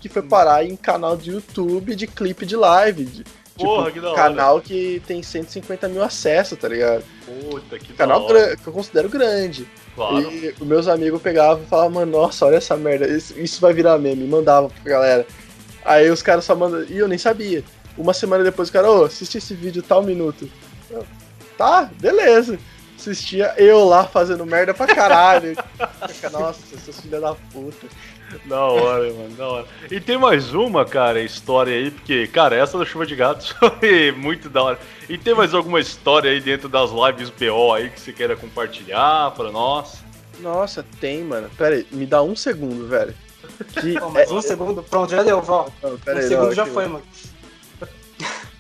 [0.00, 3.04] que foi parar em canal de YouTube de clipe de live.
[3.04, 3.24] de-
[3.56, 4.16] Porra, que da hora.
[4.16, 7.04] canal que tem 150 mil acessos, tá ligado?
[7.26, 8.46] Puta, que da Canal hora.
[8.48, 9.68] gra- que eu considero grande.
[9.98, 10.30] Claro.
[10.30, 13.72] E os meus amigos pegavam e falavam, mano, nossa, olha essa merda, isso, isso vai
[13.72, 15.26] virar meme, mandava pra galera.
[15.84, 17.64] Aí os caras só mandam, e eu nem sabia.
[17.96, 20.48] Uma semana depois o cara, ô, assiste esse vídeo tal minuto.
[20.88, 21.04] Eu,
[21.56, 22.60] tá, beleza.
[22.96, 25.56] Assistia eu lá fazendo merda pra caralho.
[26.30, 27.88] nossa, seus filhos da puta.
[28.44, 29.66] Da hora, mano, da hora.
[29.90, 33.48] E tem mais uma, cara, história aí, porque, cara, essa da chuva de gatos
[33.80, 34.78] foi muito da hora.
[35.08, 39.30] E tem mais alguma história aí dentro das lives BO aí que você queira compartilhar
[39.32, 40.04] pra nós?
[40.40, 41.50] Nossa, tem, mano.
[41.56, 43.14] Pera aí, me dá um segundo, velho.
[43.80, 44.82] Que Pô, mais um segundo.
[44.82, 45.42] Pronto, já deu.
[45.82, 47.02] Não, Um pera aí, segundo não, já aqui- foi, mano.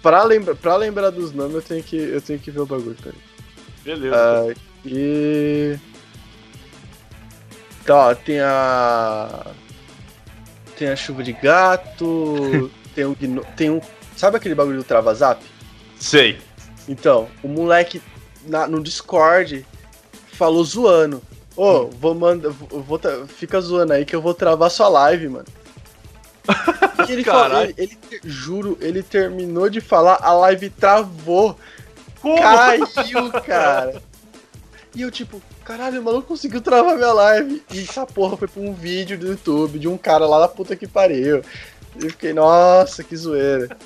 [0.02, 2.96] Pra, lembra, pra lembrar dos nomes, eu tenho que, eu tenho que ver o bagulho,
[3.02, 3.22] pera aí.
[3.84, 4.16] Beleza.
[4.16, 4.54] Ah,
[4.86, 5.76] e.
[7.88, 9.46] Tá, ó, tem a.
[10.76, 12.70] Tem a chuva de gato.
[12.94, 13.14] tem um.
[13.14, 13.80] gno- Tem um.
[14.14, 15.42] Sabe aquele bagulho do Trava Zap?
[15.98, 16.38] Sei.
[16.86, 18.02] Então, o moleque
[18.46, 19.64] na- no Discord
[20.32, 21.22] falou zoando.
[21.56, 22.50] Ô, vou mandar.
[22.50, 25.46] Vou, vou tra- fica zoando aí que eu vou travar sua live, mano.
[27.08, 31.58] E ele falou, ele, ele- juro, ele terminou de falar, a live travou.
[32.20, 32.36] Como?
[32.38, 34.02] Caiu, cara.
[34.94, 37.62] E eu, tipo, caralho, o maluco conseguiu travar minha live.
[37.70, 40.74] E essa porra foi pra um vídeo do YouTube de um cara lá da puta
[40.74, 41.42] que pariu.
[41.94, 43.76] E eu fiquei, nossa, que zoeira.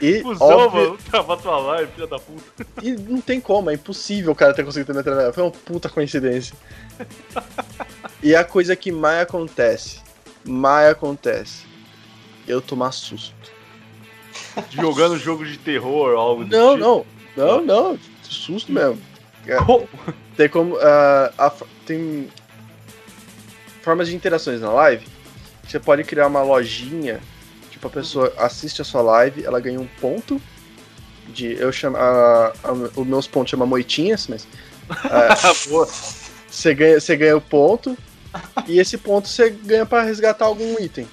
[0.00, 2.66] E, Cusão, óbvio, mano, tava tua live, filha da puta.
[2.80, 5.34] e não tem como, é impossível o cara ter conseguido minha live.
[5.34, 6.54] Foi uma puta coincidência.
[8.22, 10.00] e a coisa que mais acontece,
[10.44, 11.66] mais acontece,
[12.46, 13.34] eu tomar susto.
[14.70, 17.06] Jogando jogo de terror, algo do Não, tipo.
[17.36, 19.02] não, não, não, susto mesmo.
[19.66, 19.88] Como?
[20.40, 20.78] Tem como.
[20.80, 21.52] ah, a
[21.84, 22.26] tem
[23.82, 25.06] formas de interações na live.
[25.68, 27.20] Você pode criar uma lojinha.
[27.70, 30.40] Tipo, a pessoa assiste a sua live, ela ganha um ponto.
[31.28, 31.98] De, eu chamo.
[32.96, 34.48] os meus pontos chama moitinhas, mas.
[35.68, 35.86] Boa.
[36.48, 37.94] você ganha, você ganha o ponto.
[38.66, 41.06] E esse ponto você ganha pra resgatar algum item.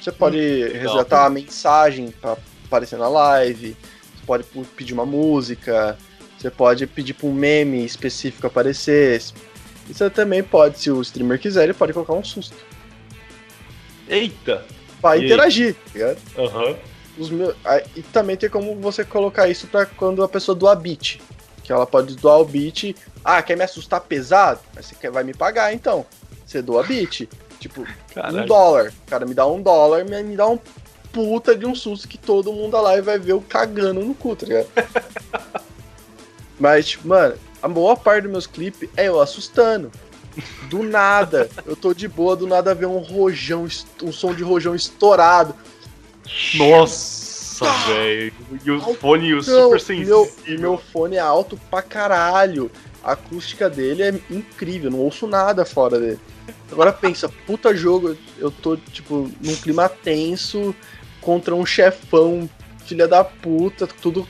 [0.00, 3.76] Você pode resgatar uma mensagem pra aparecer na live.
[4.16, 4.44] Você pode
[4.74, 5.98] pedir uma música.
[6.38, 9.20] Você pode pedir pra um meme específico aparecer.
[9.88, 12.56] E você também pode, se o streamer quiser, ele pode colocar um susto.
[14.08, 14.64] Eita.
[15.00, 15.24] Pra aí?
[15.24, 16.18] interagir, tá ligado?
[16.38, 16.76] Aham.
[17.18, 17.54] Os meus,
[17.96, 21.20] e também tem como você colocar isso pra quando a pessoa doar beat.
[21.64, 22.94] Que ela pode doar o beat.
[23.24, 24.60] Ah, quer me assustar pesado?
[24.74, 26.06] Mas você quer, vai me pagar então.
[26.46, 27.28] Você doa beat.
[27.58, 28.46] Tipo, um Caralho.
[28.46, 28.92] dólar.
[29.06, 30.58] O cara me dá um dólar, me, me dá um
[31.12, 34.36] puta de um susto que todo mundo lá live vai ver eu cagando no cu,
[34.36, 34.68] tá ligado?
[36.58, 39.90] Mas, tipo, mano, a maior parte dos meus clipes é eu assustando.
[40.68, 41.48] Do nada.
[41.66, 43.66] eu tô de boa, do nada ver um rojão,
[44.02, 45.54] um som de rojão estourado.
[46.54, 48.32] Nossa, velho.
[48.64, 50.30] E o fone o super sensível.
[50.46, 52.70] meu, meu fone é alto pra caralho.
[53.02, 56.20] A acústica dele é incrível, não ouço nada fora dele.
[56.70, 60.74] Agora pensa, puta jogo, eu tô, tipo, num clima tenso
[61.20, 62.48] contra um chefão,
[62.84, 64.26] filha da puta, tudo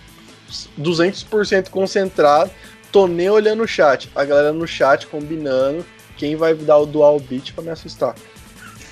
[0.81, 2.51] 200% concentrado.
[2.91, 4.11] Tô nem olhando o chat.
[4.15, 5.85] A galera no chat combinando
[6.17, 8.15] quem vai dar o dual beat pra me assustar.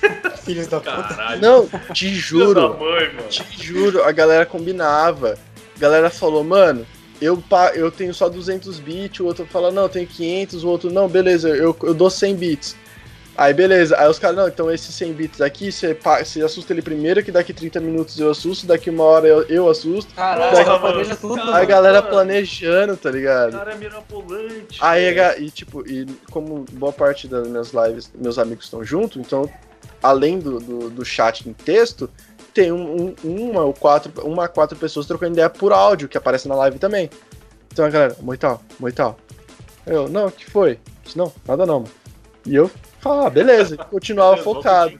[0.45, 0.91] Filhos da puta.
[0.91, 1.41] Caralho.
[1.41, 2.53] Não, te juro.
[2.53, 3.27] da mãe, mano.
[3.29, 5.37] Te juro, a galera combinava.
[5.75, 6.85] A galera falou, mano,
[7.21, 10.67] eu, pa- eu tenho só 200 bits, o outro fala, não, eu tenho 500, o
[10.69, 12.75] outro, não, beleza, eu, eu dou 100 bits.
[13.37, 16.81] Aí beleza, aí os caras, não, então esses 100 bits aqui, você, você assusta ele
[16.81, 20.11] primeiro, que daqui 30 minutos eu assusto, daqui uma hora eu, eu assusto.
[20.15, 21.39] Caralho, Daí- ela planeja tudo.
[21.41, 23.51] Aí a galera planejando, tá O ligado?
[23.51, 24.79] cara é mirabolante.
[24.81, 29.47] Aí, e tipo, e como boa parte das minhas lives, meus amigos estão junto, então,
[30.01, 32.09] além do, do, do chat em texto,
[32.55, 36.17] tem um, um- uma ou quatro, uma a quatro pessoas trocando ideia por áudio, que
[36.17, 37.07] aparece na live também.
[37.71, 39.15] Então a galera, Moital, Moital.
[39.85, 40.79] Eu, não, o que foi?
[41.15, 41.91] Não, nada não, mano.
[42.43, 42.71] E eu,
[43.05, 44.97] ah, beleza, continuava focado.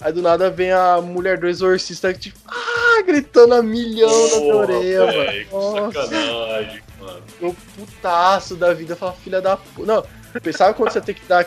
[0.00, 4.10] Aí do nada vem a mulher do exorcista, tipo, ah, gritando a milhão
[4.46, 5.80] na orelha, que mano.
[5.82, 7.22] Nossa sacanagem, mano.
[7.40, 9.86] eu putaço da vida, fala, filha da puta.
[9.86, 11.46] Não, pensava quando você tem que dar.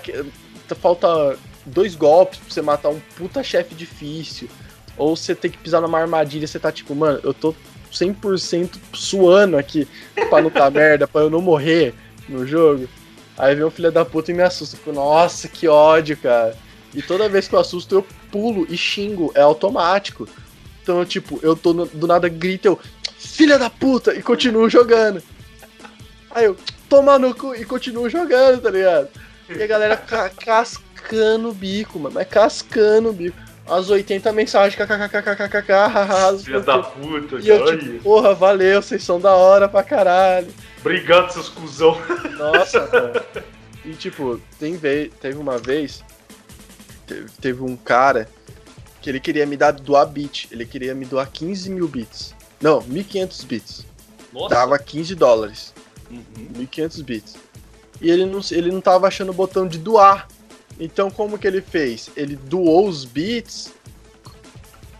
[0.81, 4.49] Falta dois golpes pra você matar um puta chefe difícil.
[4.97, 7.55] Ou você tem que pisar numa armadilha, você tá tipo, mano, eu tô
[7.91, 9.87] 100% suando aqui
[10.29, 11.93] pra não dar merda, pra eu não morrer
[12.27, 12.87] no jogo.
[13.39, 14.75] Aí vem o filho da puta e me assusta.
[14.75, 16.55] Fico, nossa, que ódio, cara.
[16.93, 19.31] E toda vez que eu assusto, eu pulo e xingo.
[19.33, 20.27] É automático.
[20.83, 22.79] Então, tipo, eu tô no, do nada grito, eu,
[23.17, 25.21] filha da puta, e continuo jogando.
[26.31, 26.57] Aí eu,
[26.89, 29.07] toma no cu, e continuo jogando, tá ligado?
[29.47, 32.15] E a galera ca cascando o bico, mano.
[32.15, 33.37] Mas cascando o bico.
[33.67, 35.71] As 80 mensagens, kkkkkkk,
[36.43, 40.47] Filha da puta, E eu, tipo, porra, valeu, vocês são da hora pra caralho.
[40.79, 41.97] Obrigado, seus cuzão.
[42.37, 43.25] Nossa, cara.
[43.83, 46.03] E tipo, tem vez, teve uma vez,
[47.05, 48.29] teve, teve um cara
[49.01, 50.47] que ele queria me dar doar bit.
[50.51, 52.35] Ele queria me doar 15 mil bits.
[52.61, 53.85] Não, 1.500 bits.
[54.33, 54.55] Nossa.
[54.55, 55.73] Dava 15 dólares.
[56.09, 56.65] Uhum.
[56.65, 57.35] 1.500 bits.
[58.01, 60.27] E ele não, ele não tava achando o botão de doar.
[60.79, 62.09] Então como que ele fez?
[62.15, 63.73] Ele doou os bits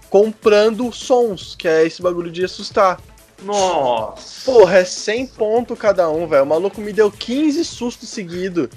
[0.10, 3.00] comprando sons, que é esse bagulho de assustar.
[3.44, 4.52] Nossa.
[4.52, 6.44] Porra, é 100 pontos cada um, velho.
[6.44, 8.70] O maluco me deu 15 sustos seguidos.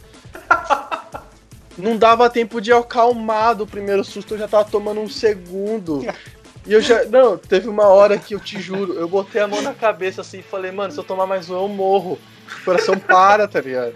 [1.76, 6.04] Não dava tempo de acalmar do primeiro susto, eu já tava tomando um segundo.
[6.66, 7.04] E eu já.
[7.04, 10.40] Não, teve uma hora que eu te juro, eu botei a mão na cabeça assim
[10.40, 12.18] e falei, mano, se eu tomar mais um, eu morro.
[12.60, 13.94] O coração para, tá ligado?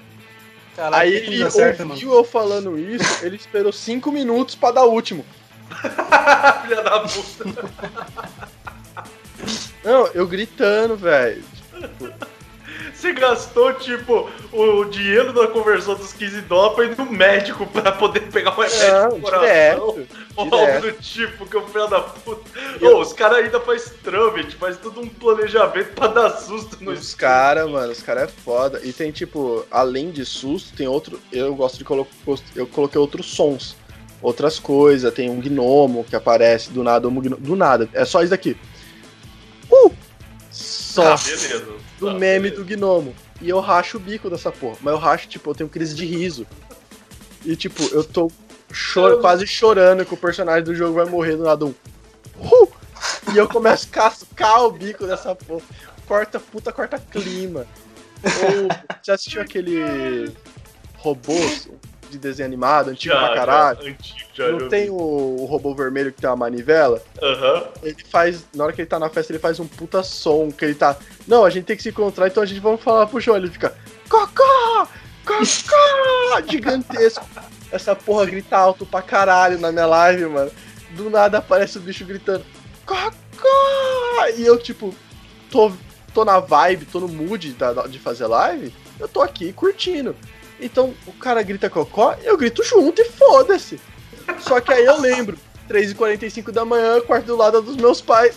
[0.75, 4.93] Caralho, Aí ele certo, ouviu eu falando isso, ele esperou 5 minutos pra dar o
[4.93, 5.25] último.
[6.63, 8.51] Filha da puta.
[9.87, 11.43] Não, eu gritando, velho.
[12.93, 18.53] Você gastou, tipo, o dinheiro da conversão dos 15 dólares no médico pra poder pegar
[18.53, 19.41] um remédio pro coração.
[19.41, 20.09] direto.
[20.35, 22.43] Ou algo do tipo, que o filho da puta.
[22.81, 27.15] Ô, os caras ainda faz trâmite, faz todo um planejamento pra dar susto no Os
[27.15, 28.81] caras, mano, os caras é foda.
[28.83, 31.21] E tem, tipo, além de susto, tem outro.
[31.31, 32.11] Eu gosto de colocar.
[32.55, 33.77] Eu coloquei outros sons.
[34.23, 35.13] Outras coisas.
[35.13, 37.07] Tem um gnomo que aparece do nada.
[37.07, 37.89] Um gnomo, do nada.
[37.93, 38.57] É só isso daqui.
[39.71, 39.93] Uh!
[40.51, 41.13] Só.
[41.15, 41.67] Ah, beleza.
[41.99, 42.65] do Tá, meme beleza.
[42.65, 43.15] do gnomo.
[43.41, 44.77] E eu racho o bico dessa porra.
[44.81, 46.47] Mas eu racho, tipo, eu tenho crise de riso.
[47.45, 48.31] E, tipo, eu tô
[48.73, 51.65] chor- quase chorando que o personagem do jogo vai morrer do nada.
[51.67, 51.75] Um.
[52.41, 52.69] Uh!
[53.35, 55.63] E eu começo a cascar o bico dessa porra.
[56.07, 57.67] Corta, puta, corta clima.
[58.25, 58.69] Ou,
[59.03, 60.33] já assistiu aquele
[60.97, 61.69] robôs
[62.17, 63.83] de desenho animado, antigo Já, pra caralho?
[63.83, 67.03] já, antigo, já, Não já tem o, o robô vermelho que tem uma manivela?
[67.23, 67.65] Aham.
[67.83, 70.65] ele faz, na hora que ele tá na festa, ele faz um puta som, que
[70.65, 73.21] ele tá, não, a gente tem que se encontrar, então a gente vamos falar pro
[73.21, 73.75] João, ele fica,
[74.09, 74.89] cocó,
[75.25, 77.25] cocó, gigantesco.
[77.73, 80.51] Essa porra grita alto pra caralho na minha live, mano.
[80.91, 82.45] Do nada aparece o bicho gritando,
[82.87, 84.95] cocó, e eu, tipo,
[85.51, 85.73] tô,
[86.15, 90.15] tô na vibe, tô no mood da- de fazer live, eu tô aqui curtindo.
[90.61, 93.78] Então, o cara grita cocó, eu grito junto e foda-se.
[94.41, 95.39] Só que aí eu lembro,
[95.69, 98.35] 3h45 da manhã, quarto do lado dos meus pais.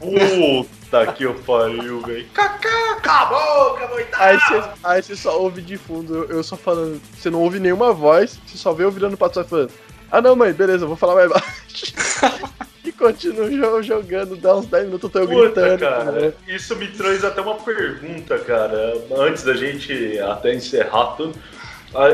[0.00, 2.26] Puta que eu pariu, velho.
[2.32, 3.98] Cacá, acabou, acabou.
[4.14, 7.00] Aí você aí você só ouve de fundo, eu, só falando.
[7.16, 9.72] Você não ouve nenhuma voz, você só vê eu virando pra trás falando.
[10.10, 11.92] Ah não, mãe, beleza, eu vou falar mais baixo.
[12.84, 15.78] e continuo jo- jogando, dá uns 10 minutos, eu gritando.
[15.80, 18.94] cara, isso me traz até uma pergunta, cara.
[19.18, 21.34] Antes da gente até encerrar tudo,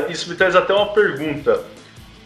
[0.09, 1.63] isso me traz até uma pergunta.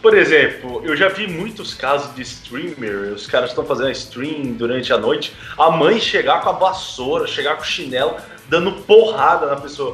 [0.02, 4.92] Por exemplo, eu já vi muitos casos de streamer, os caras estão fazendo stream durante
[4.92, 8.16] a noite, a mãe chegar com a vassoura, chegar com o chinelo,
[8.48, 9.92] dando porrada na pessoa.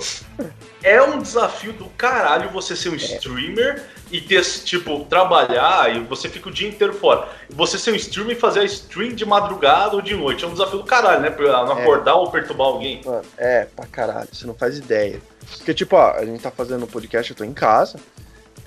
[0.82, 6.28] É um desafio do caralho você ser um streamer e ter, tipo, trabalhar e você
[6.28, 7.28] fica o dia inteiro fora.
[7.50, 10.44] Você ser um streamer e fazer a stream de madrugada ou de noite.
[10.44, 11.30] É um desafio do caralho, né?
[11.30, 11.82] Pra não É.
[11.82, 13.00] acordar ou perturbar alguém.
[13.04, 15.20] Mano, é, pra caralho, você não faz ideia.
[15.56, 17.98] Porque, tipo, ó, a gente tá fazendo um podcast, eu tô em casa.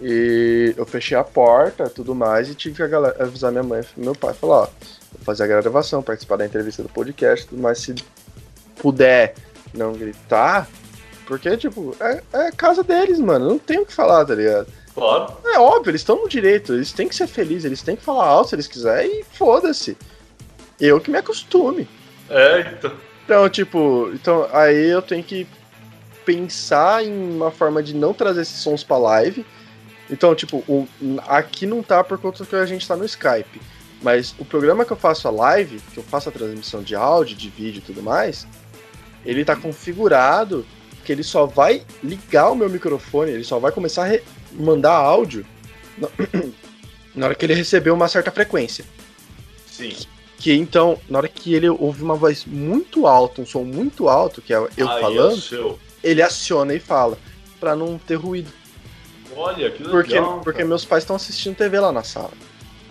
[0.01, 3.99] E eu fechei a porta tudo mais e tive que galera- avisar minha mãe e
[3.99, 4.33] meu pai.
[4.33, 7.79] Falar, ó, vou fazer a gravação, participar da entrevista do podcast, tudo mais.
[7.79, 7.93] Se
[8.81, 9.35] puder
[9.73, 10.67] não gritar,
[11.25, 13.47] porque, tipo, é, é casa deles, mano.
[13.49, 14.67] Não tem o que falar, tá ligado?
[14.99, 15.37] Claro.
[15.45, 18.25] É óbvio, eles estão no direito, eles têm que ser felizes, eles têm que falar
[18.25, 19.97] alto se eles quiserem e foda-se.
[20.79, 21.87] Eu que me acostume.
[22.29, 22.91] É, então.
[23.25, 25.45] Então, tipo, então aí eu tenho que
[26.25, 29.45] pensar em uma forma de não trazer esses sons pra live.
[30.09, 30.87] Então, tipo, o-
[31.27, 33.61] aqui não tá por conta que a gente tá no Skype.
[34.01, 37.35] Mas o programa que eu faço a live, que eu faço a transmissão de áudio,
[37.35, 38.47] de vídeo e tudo mais,
[39.25, 40.65] ele tá configurado
[41.09, 44.19] que ele só vai ligar o meu microfone, ele só vai começar a
[44.53, 45.43] mandar áudio
[47.15, 48.85] na- hora que ele receber uma certa frequência.
[49.65, 49.91] Sim.
[50.37, 54.39] Que então, na hora que ele ouve uma voz muito alta, um som muito alto,
[54.39, 57.17] que é eu Aí é falando, ele aciona e fala,
[57.59, 58.51] pra não ter ruído.
[59.35, 59.91] Olha, que legal.
[59.91, 62.33] Porque, porque meus pais estão assistindo TV lá na sala.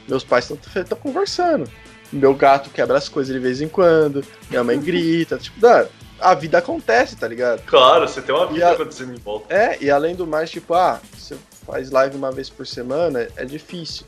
[0.08, 1.70] Meus pais estão conversando.
[2.12, 5.86] Meu gato quebra as coisas de vez em quando, minha mãe grita, tipo, dá,
[6.20, 7.62] a vida acontece, tá ligado?
[7.66, 9.52] Claro, você tem uma vida E a- acontecendo em volta.
[9.54, 11.36] É, e além do mais, tipo, ah, você
[11.66, 14.04] faz live uma vez por semana, é difícil.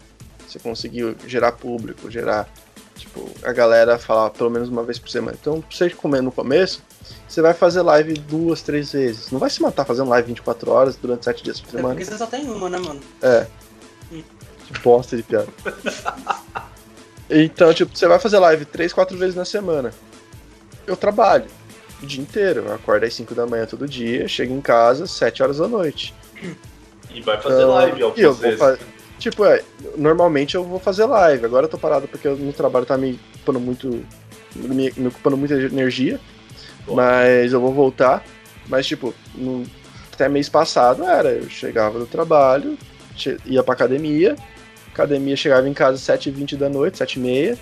[0.49, 2.49] Você conseguir gerar público, gerar,
[2.97, 5.37] tipo, a galera falar pelo menos uma vez por semana.
[5.41, 6.83] Então, pra você comer no começo,
[7.29, 9.31] você vai fazer live duas, três vezes.
[9.31, 11.95] Não vai se matar fazendo live 24 horas durante sete dias por É semana.
[11.95, 13.01] porque você só tem uma, né, mano?
[14.67, 15.47] Que bosta de piada.
[17.33, 19.93] Então, tipo, você vai fazer live três, quatro vezes na semana.
[20.85, 21.45] Eu trabalho
[22.03, 22.73] o dia inteiro.
[22.73, 26.15] Acordo às 5 da manhã todo dia, chego em casa às 7 horas da noite.
[27.13, 28.59] E vai fazer Então, live e eu algumas vou vezes.
[28.59, 28.79] fa-
[29.19, 29.63] Tipo, é,
[29.99, 31.45] normalmente eu vou fazer live.
[31.45, 34.03] Agora eu tô parado porque no trabalho tá me ocupando muito.
[34.57, 36.19] Me, me ocupando muita energia.
[36.87, 36.95] Bom.
[36.95, 38.25] Mas eu vou voltar.
[38.67, 39.67] Mas, tipo, no-
[40.13, 41.29] até mês passado era.
[41.33, 42.79] Eu chegava do trabalho,
[43.15, 44.37] che- ia pra academia.
[44.91, 47.59] Academia chegava em casa às 7h20 da noite, 7h30.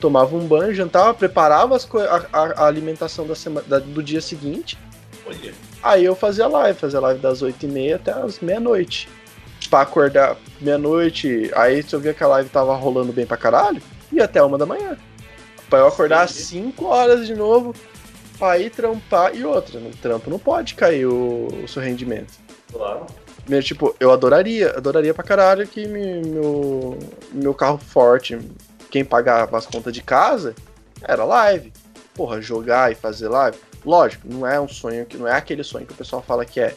[0.00, 4.20] Tomava um banho, jantava, preparava as a, a- a alimentação da semana, da- do dia
[4.20, 4.78] seguinte.
[5.26, 5.52] Olha,
[5.82, 9.08] Aí eu fazia live, fazia live das 8h30 até as meia-noite.
[9.70, 13.82] Pra acordar meia-noite, aí se eu via que a live tava rolando bem pra caralho,
[14.10, 14.96] ia até uma da manhã.
[15.68, 17.74] Pra eu acordar às 5 horas de novo,
[18.38, 19.34] pra ir trampar.
[19.36, 22.32] E outra, no trampo não pode cair o, o seu rendimento.
[22.72, 23.04] claro.
[23.48, 26.98] Meu, tipo, eu adoraria, adoraria pra caralho que me- meu,
[27.32, 28.38] meu carro forte,
[28.90, 30.54] quem pagava as contas de casa,
[31.02, 31.72] era live.
[32.14, 33.56] Porra, jogar e fazer live.
[33.84, 36.58] Lógico, não é um sonho que não é aquele sonho que o pessoal fala que
[36.60, 36.74] é.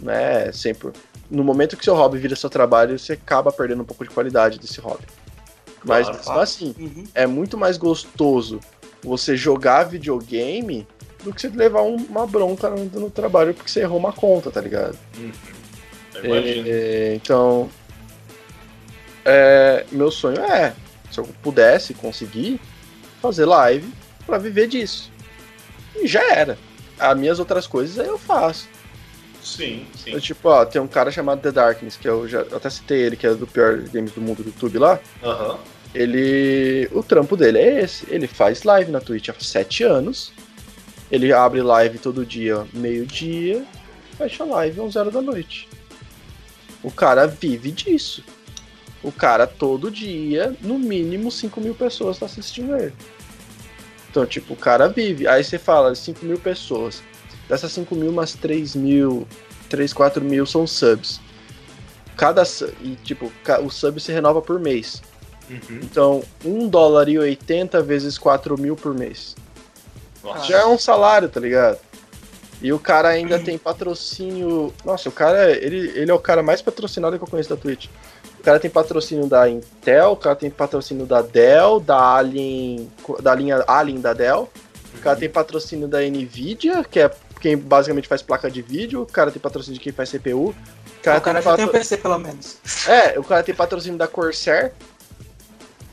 [0.00, 0.92] Não é sempre.
[1.30, 4.58] No momento que seu hobby vira seu trabalho, você acaba perdendo um pouco de qualidade
[4.58, 5.04] desse hobby.
[5.84, 6.40] Mas Claro, claro.
[6.40, 7.04] assim, Uhum.
[7.14, 8.60] é muito mais gostoso
[9.02, 10.86] você jogar videogame
[11.24, 14.50] do que você levar um- uma bronca no, no trabalho porque você errou uma conta,
[14.50, 14.96] tá ligado?
[16.22, 16.64] Imagino.
[16.68, 17.68] É, então,
[19.24, 20.72] é, meu sonho é,
[21.10, 22.60] se eu pudesse conseguir,
[23.20, 23.88] fazer live
[24.24, 25.10] pra viver disso.
[25.94, 26.58] E já era.
[26.98, 28.68] As minhas outras coisas aí eu faço.
[29.42, 30.10] Sim, sim.
[30.10, 33.02] Eu, tipo, ó, tem um cara chamado The Darkness, que eu já eu até citei
[33.02, 34.98] ele, que é do pior games do mundo do YouTube lá.
[35.22, 35.58] Aham.
[35.94, 36.88] Ele.
[36.92, 38.06] O trampo dele é esse.
[38.10, 40.32] Ele faz live na Twitch há sete anos.
[41.10, 43.64] Ele abre live todo dia, meio-dia,
[44.18, 45.68] fecha live às zero da noite.
[46.82, 48.24] O cara vive disso.
[49.06, 52.92] O cara todo dia, no mínimo 5 mil pessoas estão assistindo ele.
[54.10, 55.28] Então, tipo, o cara vive.
[55.28, 57.04] Aí você fala, 5 mil pessoas.
[57.48, 59.24] Dessas 5 mil, umas 3 mil,
[59.68, 61.20] 3, 4 mil são subs.
[62.16, 62.42] Cada
[62.82, 63.30] e tipo,
[63.62, 65.00] o sub se renova por mês.
[65.48, 65.80] Uhum.
[65.84, 69.36] Então, 1 dólar e 80 vezes 4 mil por mês.
[70.20, 70.46] Nossa.
[70.46, 71.78] Já é um salário, tá ligado?
[72.60, 74.74] E o cara ainda tem patrocínio.
[74.84, 77.86] Nossa, o cara, ele, ele é o cara mais patrocinado que eu conheço da Twitch.
[78.46, 82.88] O cara tem patrocínio da Intel, o cara tem patrocínio da Dell, da Alien,
[83.20, 84.48] da linha Alien da Dell.
[84.94, 87.10] O cara tem patrocínio da Nvidia, que é
[87.40, 89.02] quem basicamente faz placa de vídeo.
[89.02, 90.50] O cara tem patrocínio de quem faz CPU.
[90.50, 90.54] O
[91.02, 92.58] cara, o cara tem já tem um patro- PC pelo menos.
[92.86, 94.72] é, o cara tem patrocínio da Corsair,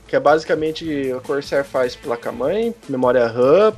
[0.07, 3.73] que é basicamente a Corsair faz placa-mãe, memória RAM,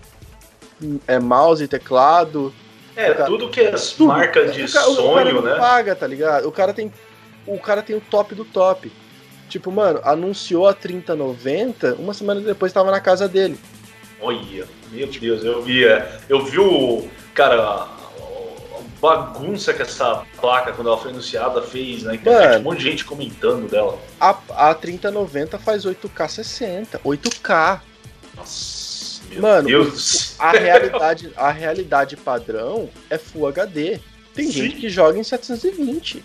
[1.08, 2.54] é mouse e teclado.
[2.94, 5.56] É, cara- tudo que é marca de o cara, o cara sonho, não né?
[5.56, 6.46] paga, tá ligado?
[6.46, 6.92] O cara tem
[7.46, 8.92] o cara tem o top do top.
[9.50, 13.60] Tipo, mano, anunciou a 3090, uma semana depois tava na casa dele.
[14.20, 17.96] Olha, meu Deus, eu vi, é, eu vi o, cara, a,
[19.00, 22.60] bagunça que essa placa, quando ela foi anunciada, fez na internet, Mano.
[22.60, 24.00] um monte de gente comentando dela.
[24.20, 24.38] A,
[24.70, 27.82] a 3090 faz 8K 60, 8K.
[28.36, 30.36] Nossa, meu Mano, Deus.
[30.40, 34.00] A realidade, a realidade padrão é Full HD.
[34.34, 34.52] Tem Sim.
[34.52, 36.24] gente que joga em 720.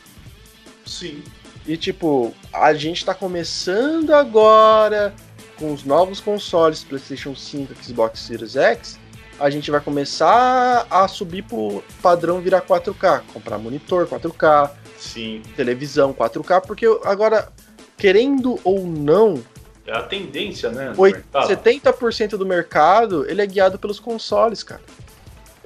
[0.91, 1.23] Sim.
[1.67, 5.15] E tipo, a gente tá começando agora
[5.57, 8.99] com os novos consoles PlayStation 5, Xbox Series X.
[9.39, 15.43] A gente vai começar a subir pro padrão virar 4K, comprar monitor 4K, Sim.
[15.57, 17.49] televisão 4K, porque agora,
[17.97, 19.43] querendo ou não,
[19.87, 20.93] É a tendência, né?
[20.93, 21.49] do Oit- mercado.
[21.49, 24.83] 70% do mercado ele é guiado pelos consoles, cara.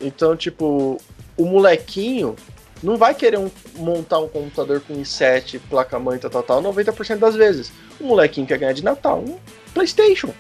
[0.01, 1.01] Então, tipo,
[1.37, 2.37] o molequinho
[2.85, 7.35] não vai querer um- montar um computador com i7, placa-mãe, tal, tal, tal, 90% das
[7.35, 7.73] vezes.
[7.99, 9.39] O molequinho quer ganhar de Natal um
[9.73, 10.33] PlayStation.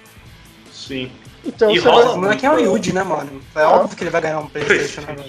[0.72, 1.10] Sim.
[1.46, 2.14] Então, E rola vai...
[2.14, 3.40] O moleque é o Yuji, né, mano?
[3.54, 3.70] É Ah.
[3.70, 5.26] óbvio que ele vai ganhar um Playstation, né.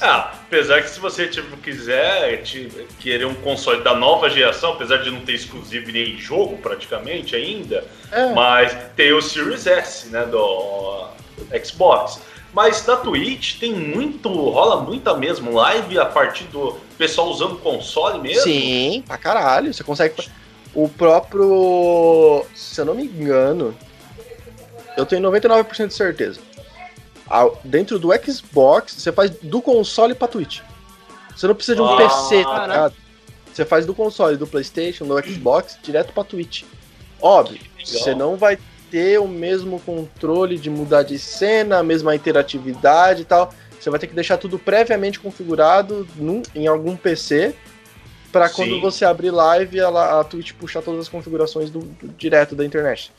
[0.00, 4.98] Ah, apesar que se você tipo, quiser te- querer um console da nova geração, apesar
[4.98, 8.32] de não ter exclusivo nem jogo praticamente ainda, É.
[8.32, 11.08] mas tem o Series S, né, do
[11.62, 12.20] Xbox.
[12.52, 18.20] Mas na Twitch tem muito, rola muita mesmo live a partir do pessoal usando console
[18.20, 18.42] mesmo.
[18.42, 19.72] Sim, pra caralho.
[19.72, 20.28] Você consegue.
[20.74, 22.44] O próprio.
[22.54, 23.76] Se eu não me engano,
[24.96, 26.40] eu tenho 99% de certeza.
[27.62, 30.60] Dentro do Xbox, você faz do console pra Twitch.
[31.36, 32.94] Você não precisa de um Ah, PC, tá ligado?
[33.52, 36.64] Você faz do console, do PlayStation, do Xbox, direto pra Twitch.
[37.22, 38.58] Óbvio, você não vai
[38.90, 43.52] ter o mesmo controle de mudar de cena, a mesma interatividade e tal.
[43.78, 47.54] Você vai ter que deixar tudo previamente configurado num- em algum PC
[48.30, 48.80] para quando Sim.
[48.80, 53.10] você abrir live, ela, a Twitch puxar todas as configurações do, do- direto da internet.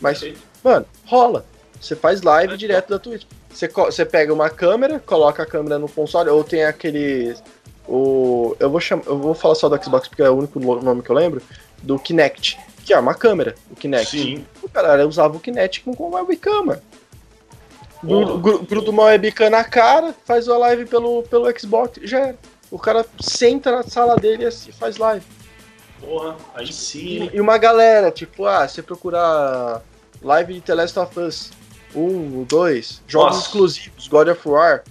[0.00, 0.40] Mas, Perfeito.
[0.62, 1.44] mano, rola.
[1.80, 3.24] Você faz live direto da Twitch.
[3.48, 7.34] Você, você pega uma câmera, coloca a câmera no console, ou tem aquele.
[7.86, 10.82] O, eu, vou cham, eu vou falar só do Xbox porque é o único no-
[10.82, 11.40] nome que eu lembro.
[11.82, 12.58] Do Kinect,
[12.88, 14.18] que é uma câmera, o Kinect.
[14.18, 14.46] Sim.
[14.62, 16.82] O cara usava o Kinect com, uma webcam, mano.
[18.02, 22.38] Gru- gru- Gruda uma webcam na cara, faz a live pelo, pelo Xbox, já era.
[22.70, 25.24] O cara senta na sala dele e faz live.
[26.00, 27.28] Porra, aí sim.
[27.30, 29.82] E, e uma galera, tipo, ah, você procurar
[30.22, 31.50] live de The Last of Us
[31.94, 33.46] 1, 2, jogos Nossa.
[33.48, 34.82] exclusivos, God of War,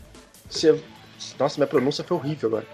[0.48, 0.80] você.
[1.40, 2.68] Nossa, minha pronúncia foi horrível agora.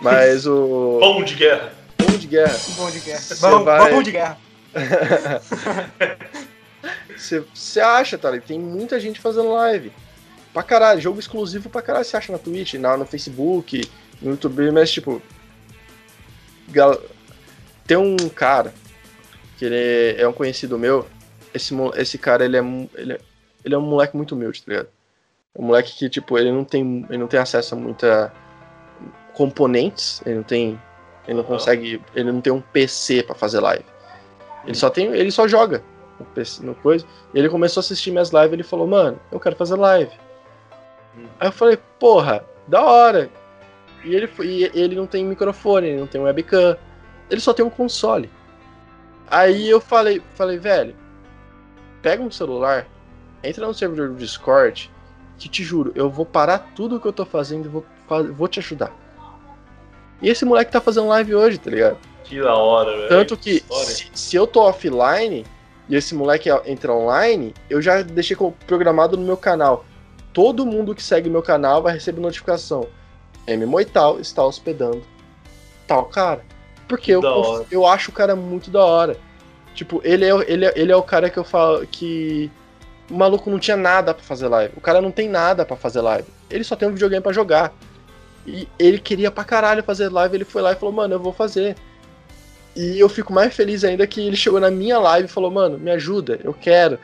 [0.00, 0.98] Mas o.
[1.02, 1.72] Pão de guerra.
[1.96, 2.56] Pão de guerra.
[2.76, 3.22] Bom de guerra.
[3.40, 4.38] Bom, vai- bom de guerra.
[7.14, 8.36] Você acha, tá?
[8.40, 9.92] Tem muita gente fazendo live.
[10.52, 13.88] Pra caralho, jogo exclusivo pra caralho você acha na Twitch, na, no Facebook,
[14.20, 15.20] no YouTube, mas tipo.
[16.68, 17.00] gal-
[17.86, 18.72] Tem um cara
[19.56, 21.06] que ele é, é um conhecido meu.
[21.52, 22.60] Esse, esse cara, ele é,
[22.94, 23.20] ele, é,
[23.64, 24.88] ele é um moleque muito humilde, tá ligado?
[25.56, 28.32] Um moleque que, tipo, ele não tem, ele não tem acesso a muita
[29.34, 30.80] componentes, ele não tem.
[31.26, 32.00] Ele não consegue.
[32.14, 33.84] Ele não tem um PC pra fazer live.
[34.64, 35.06] Ele só tem.
[35.06, 35.82] Ele só joga
[36.62, 37.04] no, coisa.
[37.34, 40.12] Ele começou a assistir minhas lives e ele falou, mano, eu quero fazer live.
[41.16, 41.26] Hum.
[41.38, 43.30] Aí eu falei, porra, da hora.
[44.04, 46.76] E ele, e ele não tem microfone, ele não tem webcam,
[47.30, 48.30] ele só tem um console.
[49.30, 50.94] Aí eu falei, falei, velho,
[52.00, 52.86] pega um celular,
[53.42, 54.90] entra no servidor do Discord,
[55.36, 57.84] que te juro, eu vou parar tudo que eu tô fazendo e vou,
[58.32, 58.92] vou te ajudar.
[60.22, 61.98] E esse moleque tá fazendo live hoje, tá ligado?
[62.28, 63.08] Que da hora, velho.
[63.08, 63.84] Tanto que história.
[63.86, 65.44] se, se eu tô offline
[65.88, 68.36] e esse moleque entra online, eu já deixei
[68.66, 69.84] programado no meu canal.
[70.32, 72.86] Todo mundo que segue meu canal vai receber notificação.
[73.46, 75.02] M Moital está hospedando
[75.86, 76.42] tal cara.
[76.86, 77.64] Porque eu, hora.
[77.70, 79.16] eu acho o cara muito da hora.
[79.74, 82.50] Tipo, ele é, o- ele, é, ele é o cara que eu falo que.
[83.10, 84.74] O maluco não tinha nada pra fazer live.
[84.76, 86.28] O cara não tem nada pra fazer live.
[86.50, 87.72] Ele só tem um videogame pra jogar.
[88.46, 90.36] E ele queria pra caralho fazer live.
[90.36, 91.74] Ele foi lá e falou, mano, eu vou fazer.
[92.80, 95.76] E eu fico mais feliz ainda que ele chegou na minha live e falou, mano,
[95.78, 96.96] me ajuda, eu quero.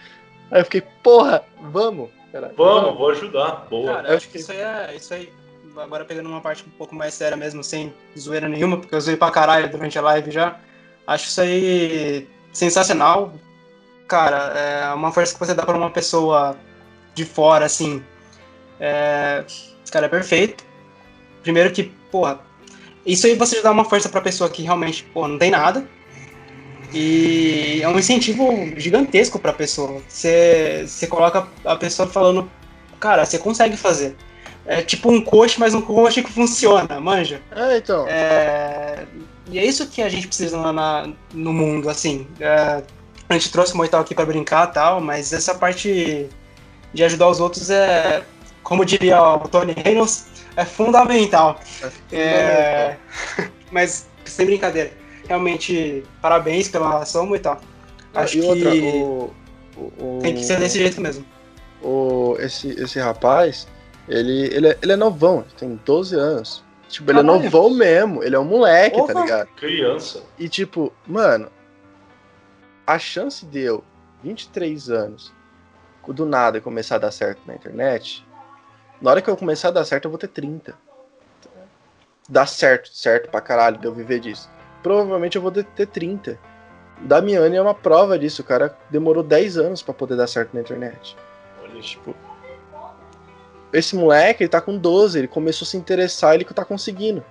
[0.49, 2.11] Aí eu fiquei, porra, vamos.
[2.31, 3.67] caralho, Vamos, vou ajudar.
[3.69, 3.95] Boa.
[3.95, 4.95] Cara, Eu acho que- isso aí é.
[4.97, 5.33] Isso aí,
[5.77, 9.17] agora pegando uma parte um pouco mais séria mesmo, sem zoeira nenhuma, porque eu zoei
[9.17, 10.57] pra caralho durante a live já.
[11.07, 13.33] Acho isso aí sensacional.
[14.07, 16.57] Cara, é uma força que você dá pra uma pessoa
[17.15, 18.01] de fora, assim.
[18.79, 20.65] É, esse cara é perfeito.
[21.43, 22.39] Primeiro que, porra,
[23.07, 25.87] isso aí você dá uma força pra pessoa que realmente, pô, não tem nada.
[26.93, 30.01] E é um incentivo gigantesco pra pessoa.
[30.09, 32.49] Você, você coloca a pessoa falando,
[33.01, 34.15] cara, você consegue fazer.
[34.67, 37.43] É tipo um coach, mas um coach que funciona, manja.
[37.55, 38.07] É, então.
[38.09, 39.05] É,
[39.51, 42.27] e é isso que a gente precisa na- na- no mundo, assim.
[42.41, 42.83] É,
[43.29, 46.29] a gente trouxe o Moital aqui pra brincar e tal, mas essa parte
[46.95, 48.23] de ajudar os outros é,
[48.63, 50.27] como diria o Tony Reynolds,
[50.57, 51.59] é fundamental.
[52.13, 52.97] É,
[53.71, 54.93] mas, sem brincadeira,
[55.29, 57.61] realmente, parabéns pela ação, Moital.
[58.15, 59.31] Acho e outra, que o,
[59.77, 61.25] o, o- tem que ser desse jeito mesmo.
[61.83, 63.67] o- esse, esse rapaz,
[64.09, 66.63] ele, ele, é, ele é novão, tem 12 anos.
[66.89, 69.21] Tipo, ele é novão mesmo, ele é um moleque, tá Porra.
[69.25, 69.49] ligado?
[69.57, 70.23] Criança.
[70.39, 71.51] E tipo, mano,
[72.87, 73.83] a chance de eu,
[74.23, 75.33] 23 anos,
[76.07, 78.25] do nada começar a dar certo na internet,
[79.01, 80.75] na hora que eu começar a dar certo, eu vou ter 30.
[82.29, 84.49] Dá certo, certo pra caralho, de eu viver disso.
[84.83, 86.39] Provavelmente eu vou ter 30.
[87.01, 90.61] Damiani é uma prova disso, o cara demorou 10 anos pra poder dar certo na
[90.61, 91.17] internet.
[91.63, 92.15] Olha, Tipo,
[93.73, 97.25] esse moleque, ele tá com 12, ele começou a se interessar, ele tá conseguindo.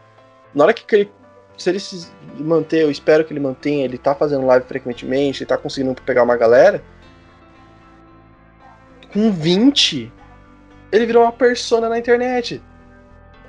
[0.54, 1.12] Na hora que ele.
[1.58, 2.08] Se ele se
[2.38, 6.24] manter, eu espero que ele mantenha, ele tá fazendo live frequentemente, ele tá conseguindo pegar
[6.24, 6.84] uma galera.
[9.14, 10.12] Com 20,
[10.94, 12.62] ele virou uma persona na internet.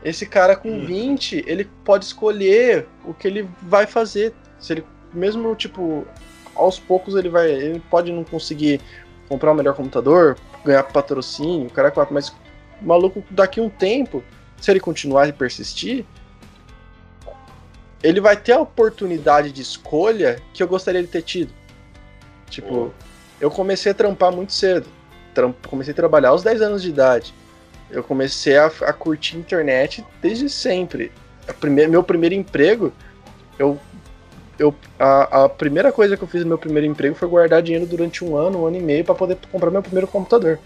[0.02, 0.86] Esse cara com Hum.
[0.86, 4.32] 20, ele pode escolher o que ele vai fazer.
[4.58, 6.06] Se ele, mesmo tipo,
[6.54, 7.50] aos poucos ele vai.
[7.50, 8.80] Ele pode não conseguir
[9.28, 13.68] comprar um melhor computador, ganhar patrocínio, o cara quatro, mas o maluco daqui a um
[13.68, 14.24] tempo,
[14.58, 16.06] se ele continuar e persistir,
[18.02, 21.52] ele vai ter a oportunidade de escolha que eu gostaria de ter tido.
[22.48, 22.92] Tipo,
[23.38, 24.88] eu comecei a trampar muito cedo.
[25.68, 27.34] Comecei a trabalhar aos 10 anos de idade.
[27.90, 31.12] Eu comecei a, a curtir internet desde sempre.
[31.88, 32.92] Meu primeiro emprego,
[33.58, 33.78] eu,
[34.58, 37.86] eu a, a primeira coisa que eu fiz no meu primeiro emprego foi guardar dinheiro
[37.86, 40.58] durante um ano, um ano e meio para poder comprar meu primeiro computador.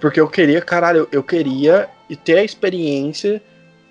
[0.00, 1.88] Porque eu queria, caralho, eu, eu queria
[2.24, 3.42] ter a experiência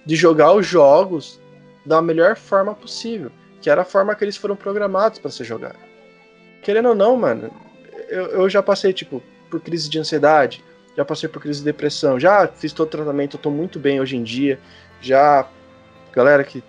[0.05, 1.39] de jogar os jogos
[1.85, 3.31] da melhor forma possível,
[3.61, 5.77] que era a forma que eles foram programados para ser jogado.
[6.61, 7.51] Querendo ou não, mano,
[8.09, 10.63] eu, eu já passei, tipo, por crise de ansiedade,
[10.95, 14.01] já passei por crise de depressão, já fiz todo o tratamento, eu tô muito bem
[14.01, 14.59] hoje em dia.
[14.99, 15.47] Já.
[16.11, 16.63] Galera, que.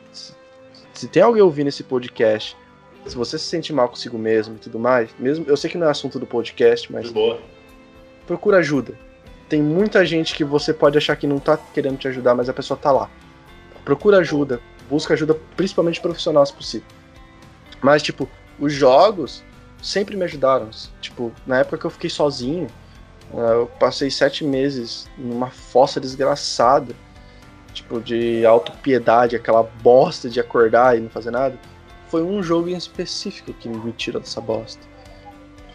[0.92, 2.56] Se, tem alguém ouvindo esse podcast,
[3.06, 5.46] se você se sente mal consigo mesmo e tudo mais, mesmo.
[5.48, 7.40] Eu sei que não é assunto do podcast, mas boa.
[8.26, 8.94] procura ajuda.
[9.48, 12.52] Tem muita gente que você pode achar que não tá querendo te ajudar, mas a
[12.52, 13.10] pessoa tá lá.
[13.82, 14.60] Procura ajuda,
[14.90, 16.86] busca ajuda, principalmente profissional, se possível.
[17.80, 18.28] Mas, tipo,
[18.58, 19.42] os jogos
[19.82, 20.70] sempre me ajudaram.
[21.00, 22.66] Tipo, na época que eu fiquei sozinho,
[23.34, 26.94] ah, eu passei sete meses numa fossa desgraçada,
[27.72, 31.58] tipo, de autopiedade, aquela bosta de acordar e não fazer nada.
[32.08, 34.82] Foi um jogo em específico que me tirou dessa bosta.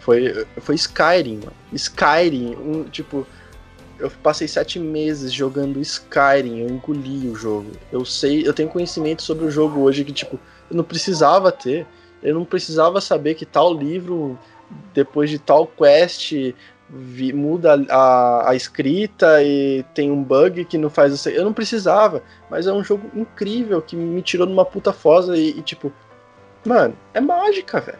[0.00, 1.52] Foi, foi Skyrim, mano.
[1.72, 3.26] Skyrim, um, tipo,
[3.98, 7.70] eu passei sete meses jogando Skyrim, eu engoli o jogo.
[7.90, 10.38] Eu sei, eu tenho conhecimento sobre o jogo hoje que, tipo,
[10.70, 11.86] eu não precisava ter.
[12.24, 14.38] Eu não precisava saber que tal livro,
[14.94, 16.32] depois de tal quest,
[16.88, 21.28] vi- muda a, a escrita e tem um bug que não faz isso.
[21.28, 25.50] Eu não precisava, mas é um jogo incrível que me tirou numa puta fosa e,
[25.50, 25.92] e, tipo,
[26.64, 27.98] mano, é mágica, velho.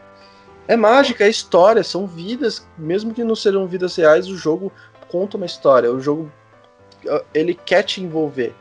[0.67, 4.73] É mágica, é história, são vidas, mesmo que não sejam vidas reais, o jogo
[5.09, 6.33] conta uma história, o jogo
[7.35, 8.55] ele quer te envolver.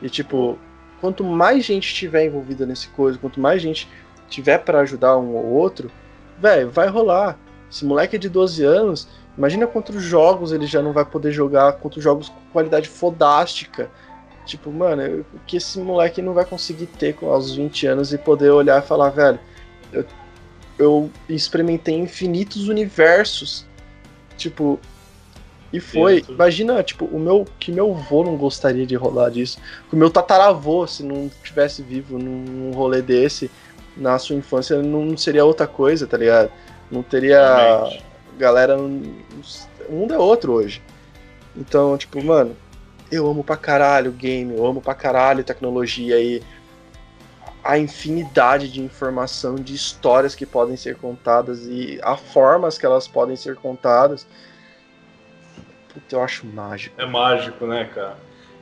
[0.00, 0.56] E tipo,
[1.00, 3.88] quanto mais gente tiver envolvida nesse coisa, quanto mais gente
[4.28, 5.90] tiver pra ajudar um ou outro,
[6.38, 7.38] velho, vai rolar.
[7.70, 11.74] Esse moleque é de 12 anos, imagina quantos jogos ele já não vai poder jogar,
[11.74, 13.90] quantos jogos com qualidade fodástica.
[14.46, 18.18] Tipo, mano, o que esse moleque não vai conseguir ter com aos 20 anos e
[18.18, 19.38] poder olhar e falar, velho,
[19.92, 20.04] eu,
[20.78, 23.66] eu experimentei infinitos universos.
[24.38, 24.80] Tipo,
[25.72, 26.20] e foi.
[26.20, 26.32] Isso.
[26.32, 27.46] Imagina, tipo, o meu.
[27.58, 29.58] Que meu avô não gostaria de rolar disso.
[29.88, 33.50] Que o meu tataravô, se não tivesse vivo num, num rolê desse,
[33.98, 36.50] na sua infância, não seria outra coisa, tá ligado?
[36.90, 37.56] Não teria.
[37.56, 38.04] Realmente.
[38.38, 38.78] Galera.
[38.78, 40.82] O mundo é outro hoje.
[41.56, 42.56] Então, tipo, mano,
[43.10, 46.42] eu amo pra caralho game, eu amo pra caralho tecnologia e
[47.64, 53.08] a infinidade de informação, de histórias que podem ser contadas e a formas que elas
[53.08, 54.26] podem ser contadas.
[55.92, 57.00] Puta, eu acho mágico.
[57.00, 58.16] É mágico, né, cara?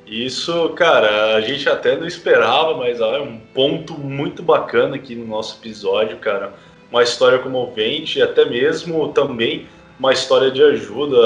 [0.07, 5.17] Isso, cara, a gente até não esperava, mas ó, é um ponto muito bacana aqui
[5.17, 6.55] no nosso episódio, cara.
[6.91, 9.67] Uma história comovente, e até mesmo também
[9.99, 11.19] uma história de ajuda,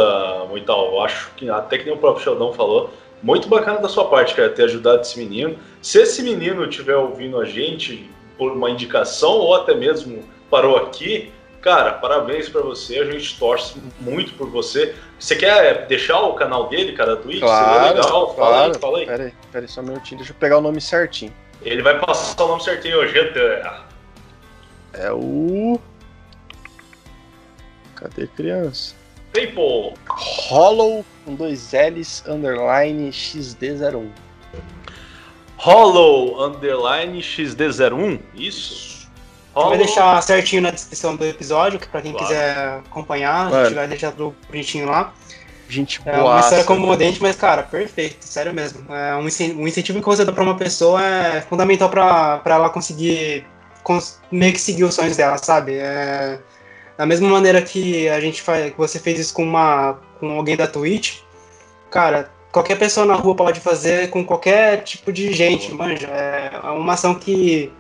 [0.65, 0.95] tal.
[0.95, 2.91] Eu acho que até que nem o próprio Sheldon falou,
[3.23, 5.57] muito bacana da sua parte, cara, ter ajudado esse menino.
[5.83, 8.09] Se esse menino estiver ouvindo a gente
[8.39, 11.31] por uma indicação ou até mesmo parou aqui,
[11.61, 12.99] cara, parabéns pra você.
[12.99, 14.95] A gente torce muito por você.
[15.19, 17.41] Você quer deixar o canal dele, cara, da Twitch?
[17.41, 18.35] Seria legal.
[18.35, 19.07] Fala aí, fala aí.
[19.07, 21.33] Pera aí, pera aí, só um minutinho, deixa eu pegar o nome certinho.
[21.63, 23.15] Ele vai passar o nome certinho hoje.
[24.95, 25.79] É o.
[27.97, 28.95] Cadê criança?
[29.33, 29.95] Tempo!
[30.09, 34.09] Hollow com dois L's underline XD01.
[35.57, 38.19] Hollow Underline XD01.
[38.35, 39.00] Isso?
[39.55, 39.79] Vai Hollow.
[39.79, 42.27] deixar certinho na descrição do episódio, que pra quem Claro.
[42.27, 42.57] quiser
[42.89, 45.13] acompanhar, a gente vai deixar tudo bonitinho lá.
[45.69, 46.41] Gente É uma boa.
[46.41, 48.93] história comovente, mas, cara, perfeito, sério mesmo.
[48.93, 49.23] É um,
[49.61, 53.45] um incentivo que você dá pra uma pessoa é fundamental pra, pra ela conseguir
[53.85, 55.75] cons- meio que seguir os sonhos dela, sabe?
[55.79, 56.39] É,
[56.99, 60.57] da mesma maneira que a gente faz, que você fez isso com uma com alguém
[60.57, 61.19] da Twitch,
[61.91, 66.09] cara, qualquer pessoa na rua pode fazer com qualquer tipo de gente, manja.
[66.09, 67.73] É uma ação que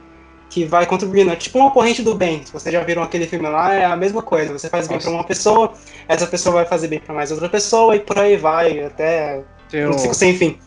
[0.51, 1.31] que vai contribuindo.
[1.31, 2.44] É tipo uma corrente do bem.
[2.44, 4.52] Se vocês já viram aquele filme lá, é a mesma coisa.
[4.52, 5.09] Você faz bem Nossa.
[5.09, 5.72] pra uma pessoa,
[6.06, 9.86] essa pessoa vai fazer bem pra mais outra pessoa e por aí vai, até Tem
[9.86, 10.59] um um, sem fim.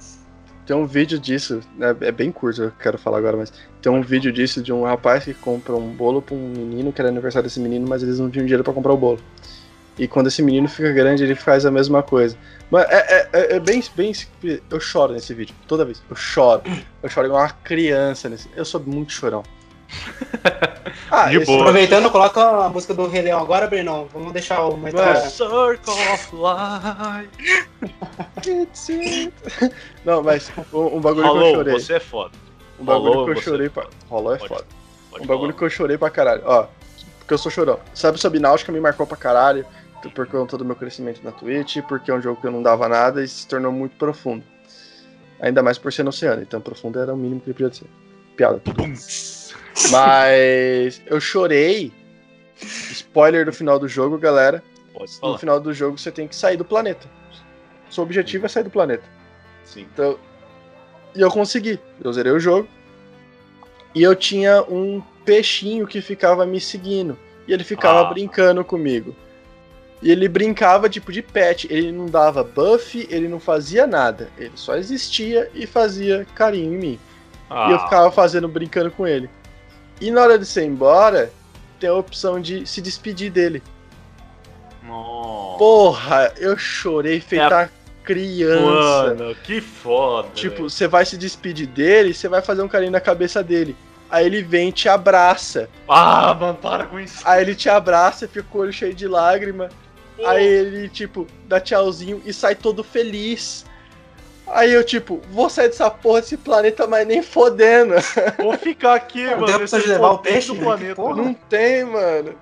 [0.66, 3.52] tem um vídeo disso, né, é bem curto, eu quero falar agora, mas
[3.82, 7.02] tem um vídeo disso de um rapaz que compra um bolo pra um menino, que
[7.02, 9.20] era aniversário desse menino, mas eles não tinham dinheiro pra comprar o bolo.
[10.00, 12.36] E quando esse menino fica grande, ele faz a mesma coisa.
[12.72, 14.12] Mas é, é, é- é bem, bem.
[14.72, 16.02] Eu choro nesse vídeo, toda vez.
[16.10, 16.64] Eu choro.
[17.04, 18.50] Eu choro igual uma criança nesse.
[18.56, 19.44] Eu sou muito chorão.
[21.10, 21.60] Ah, De boa.
[21.62, 24.08] Aproveitando, coloca a música do Rei Leão agora, Brenão.
[24.12, 24.84] Vamos deixar o Mano.
[24.84, 25.16] metal.
[25.30, 28.50] Circle of Life.
[28.50, 29.34] It's it.
[30.04, 31.74] Não, mas um, um bagulho que eu chorei.
[31.74, 32.32] você é foda.
[32.80, 33.86] Um bagulho Rolou, que eu você- chorei pra.
[34.10, 34.66] Rolou é Pode- foda.
[35.12, 35.60] Pode Um bagulho falar.
[35.60, 36.42] que eu chorei pra caralho.
[36.46, 36.68] Ó,
[37.20, 37.80] porque eu sou chorão.
[37.94, 39.66] Sabe, Subnáutica me marcou pra caralho.
[40.14, 42.90] Por conta do meu crescimento na Twitch, porque é um jogo que eu não dava
[42.90, 44.44] nada e se tornou muito profundo.
[45.40, 47.86] Ainda mais por ser no oceano, então profundo era o mínimo que ele podia ser.
[48.36, 48.62] Piada.
[49.90, 51.92] Mas eu chorei.
[52.92, 54.64] Spoiler do final do jogo, galera.
[55.34, 57.08] No final do jogo você tem que sair do planeta.
[57.90, 59.04] Seu objetivo é sair do planeta.
[59.66, 59.88] Sim.
[59.94, 60.18] Então,
[61.16, 61.80] e eu consegui.
[62.04, 62.68] Eu zerei o jogo.
[63.94, 67.18] E eu tinha um peixinho que ficava me seguindo.
[67.48, 68.06] E ele ficava Ah.
[68.06, 69.16] brincando comigo.
[70.02, 71.68] E ele brincava tipo de pet.
[71.72, 74.30] Ele não dava buff, ele não fazia nada.
[74.38, 77.00] Ele só existia e fazia carinho em mim.
[77.50, 79.30] Ah, E eu ficava fazendo, brincando com ele.
[80.02, 81.32] E na hora de ser embora,
[81.80, 83.62] tem a opção de se despedir dele.
[84.86, 85.58] nossa.
[85.58, 87.72] Porra, eu chorei feita
[88.04, 89.16] criança.
[89.16, 90.30] Mano, que foda.
[90.34, 93.76] Tipo, você vai se despedir dele, você vai fazer um carinho na cabeça dele.
[94.10, 95.70] Aí ele vem e te abraça.
[95.88, 97.22] Ah, mano, para com isso.
[97.26, 99.70] Aí ele te abraça, fica com o olho cheio de lágrima.
[100.24, 103.66] Aí ele, tipo, dá tchauzinho e sai todo feliz.
[104.48, 107.96] Aí eu, tipo, vou sair dessa porra desse planeta, mas nem fodendo.
[108.38, 109.58] Vou ficar aqui, Não mano.
[109.58, 110.64] deu pra levar o peixe, do né?
[110.64, 111.02] planeta.
[111.02, 112.36] Não tem, mano.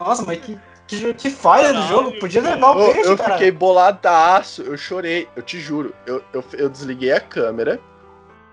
[0.00, 2.18] Nossa, mas que, que, que falha do jogo.
[2.18, 3.32] Podia levar o Eu, peixe, eu cara.
[3.34, 5.94] fiquei boladaço, eu chorei, eu te juro.
[6.06, 7.78] Eu, eu, eu desliguei a câmera,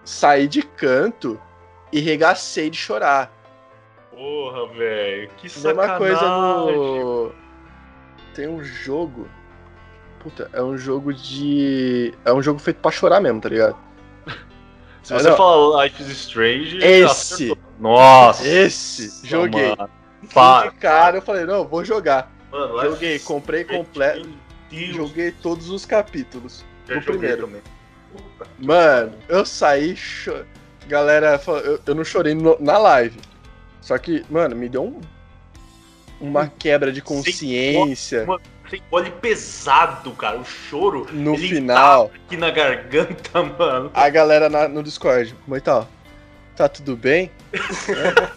[0.03, 1.39] saí de canto
[1.91, 3.31] e regacei de chorar.
[4.11, 5.29] Porra, velho.
[5.37, 5.97] Que sacanagem.
[5.97, 7.31] coisa no.
[8.35, 9.27] Tem um jogo.
[10.21, 12.13] Puta, é um jogo de.
[12.23, 13.75] É um jogo feito pra chorar mesmo, tá ligado?
[15.03, 17.57] Se você falar Life is Strange, Esse.
[17.79, 18.47] Nossa.
[18.47, 19.75] Esse, joguei.
[20.21, 22.31] De cara, eu falei, não, vou jogar.
[22.51, 24.29] Mano, Joguei, comprei completo.
[24.71, 26.63] Joguei todos os capítulos.
[26.87, 27.47] já o joguei primeiro.
[27.47, 27.61] também.
[28.59, 29.95] Mano, eu saí.
[29.95, 30.45] Cho...
[30.87, 33.19] Galera, eu, eu não chorei no- na live.
[33.81, 35.01] Só que, mano, me deu um,
[36.19, 38.41] uma quebra de consciência Mano,
[38.71, 40.39] tem olho pesado, cara.
[40.39, 42.07] O choro no ele final.
[42.07, 43.91] tá aqui na garganta, mano.
[43.93, 45.87] A galera na- no Discord, Moital,
[46.55, 47.29] tá tudo bem?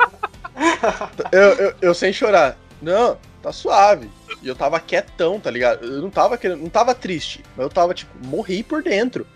[1.32, 2.56] eu, eu, eu sem chorar.
[2.82, 4.10] Não, tá suave.
[4.42, 5.84] E eu tava quietão, tá ligado?
[5.86, 9.26] Eu não tava querendo, não tava triste, mas eu tava tipo, morri por dentro.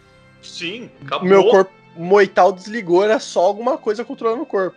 [0.42, 1.28] Sim, O acabou.
[1.28, 4.76] meu corpo, Moital desligou, era só alguma coisa controlando o corpo.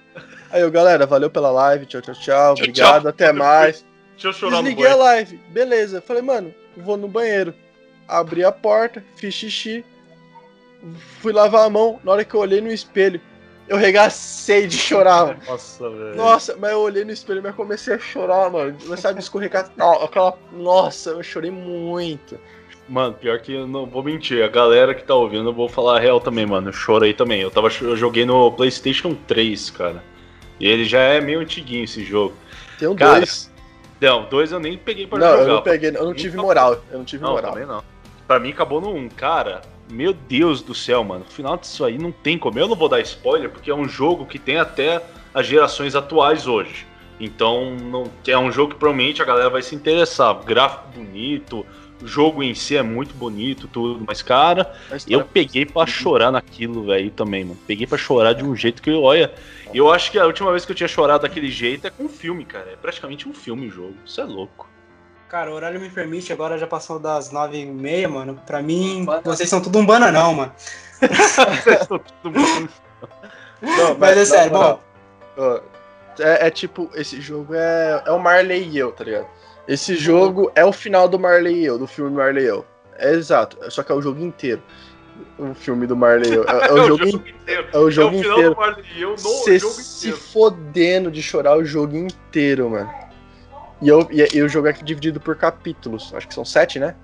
[0.50, 3.10] Aí eu, galera, valeu pela live, tchau, tchau, tchau, obrigado, tchau.
[3.10, 3.86] até mais.
[4.22, 6.02] Deixa eu chorar Desliguei no a live, beleza.
[6.02, 7.54] Falei, mano, vou no banheiro.
[8.08, 9.84] Abri a porta, fiz xixi,
[11.20, 12.00] fui lavar a mão.
[12.04, 13.20] Na hora que eu olhei no espelho,
[13.68, 15.40] eu regacei de chorar.
[15.48, 16.16] Nossa, velho.
[16.16, 18.78] Nossa, mas eu olhei no espelho e comecei a chorar, mano.
[18.84, 19.72] Começava a escorregar.
[20.04, 20.38] Aquela...
[20.52, 22.38] Nossa, eu chorei muito.
[22.88, 24.44] Mano, pior que eu não vou mentir.
[24.44, 26.70] A galera que tá ouvindo, eu vou falar a real também, mano.
[26.70, 27.42] Eu chorei também.
[27.42, 30.04] Eu, tava, eu joguei no PlayStation 3, cara.
[30.60, 32.36] E ele já é meio antiguinho esse jogo.
[32.78, 33.51] Tem um Cara, dois.
[34.02, 35.42] Não, dois eu nem peguei pra Não, jogar.
[35.44, 36.84] eu não peguei, eu não tive moral.
[36.92, 37.52] Eu não tive Não, moral.
[37.54, 37.84] também não.
[38.28, 39.10] Pra mim acabou no 1.
[39.10, 39.62] Cara,
[39.92, 41.24] meu Deus do céu, mano.
[41.30, 42.58] O final disso aí não tem como.
[42.58, 45.02] Eu não vou dar spoiler, porque é um jogo que tem até
[45.34, 46.88] as gerações atuais hoje.
[47.20, 50.34] Então, não, é um jogo que provavelmente a galera vai se interessar.
[50.44, 51.64] Gráfico bonito,
[52.02, 54.04] o jogo em si é muito bonito, tudo.
[54.08, 54.74] Mas, cara,
[55.08, 57.60] eu peguei pra chorar naquilo, velho, também, mano.
[57.68, 59.34] Peguei pra chorar de um jeito que, olha.
[59.74, 62.10] Eu acho que a última vez que eu tinha chorado daquele jeito é com um
[62.10, 62.72] filme, cara.
[62.72, 63.96] É praticamente um filme o jogo.
[64.06, 64.68] Isso é louco.
[65.30, 68.38] Cara, o horário me permite, agora já passou das nove e meia, mano.
[68.46, 70.52] Pra mim, vocês são tudo um bananão, mano.
[71.00, 72.68] Vocês estão tudo bom.
[73.62, 74.80] Não, Mas é sério, ó,
[76.20, 79.28] é, é tipo, esse jogo é, é o Marley e eu, tá ligado?
[79.68, 82.66] Esse jogo é o final do Marley e eu, do filme Marley e eu.
[82.98, 84.62] É exato, só que é o jogo inteiro.
[85.38, 86.44] O filme do Marley e eu.
[86.44, 87.68] É, é o jogo, in- inteiro.
[87.72, 88.54] é o jogo é o final inteiro.
[88.56, 90.18] do Marley e eu no Você jogo se inteiro.
[90.26, 92.90] fodendo de chorar o jogo inteiro, mano.
[93.82, 96.14] E, eu, e, e o jogo é dividido por capítulos.
[96.14, 96.96] Acho que são sete, né?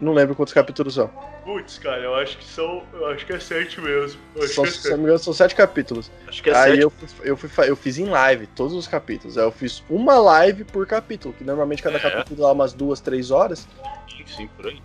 [0.00, 1.08] Não lembro quantos capítulos são.
[1.44, 2.82] Putz, cara, eu acho que são.
[2.92, 4.18] Eu acho que é sete mesmo.
[4.34, 4.94] São, que é se não sete.
[4.96, 6.10] me engano, são sete capítulos.
[6.26, 6.82] Acho que é Aí sete.
[6.82, 9.36] eu, eu, fui, eu fiz em live todos os capítulos.
[9.36, 12.00] Aí eu fiz uma live por capítulo, que normalmente cada É.
[12.00, 13.68] capítulo dá umas duas, três horas.
[14.08, 14.80] Sim, sim, por aí.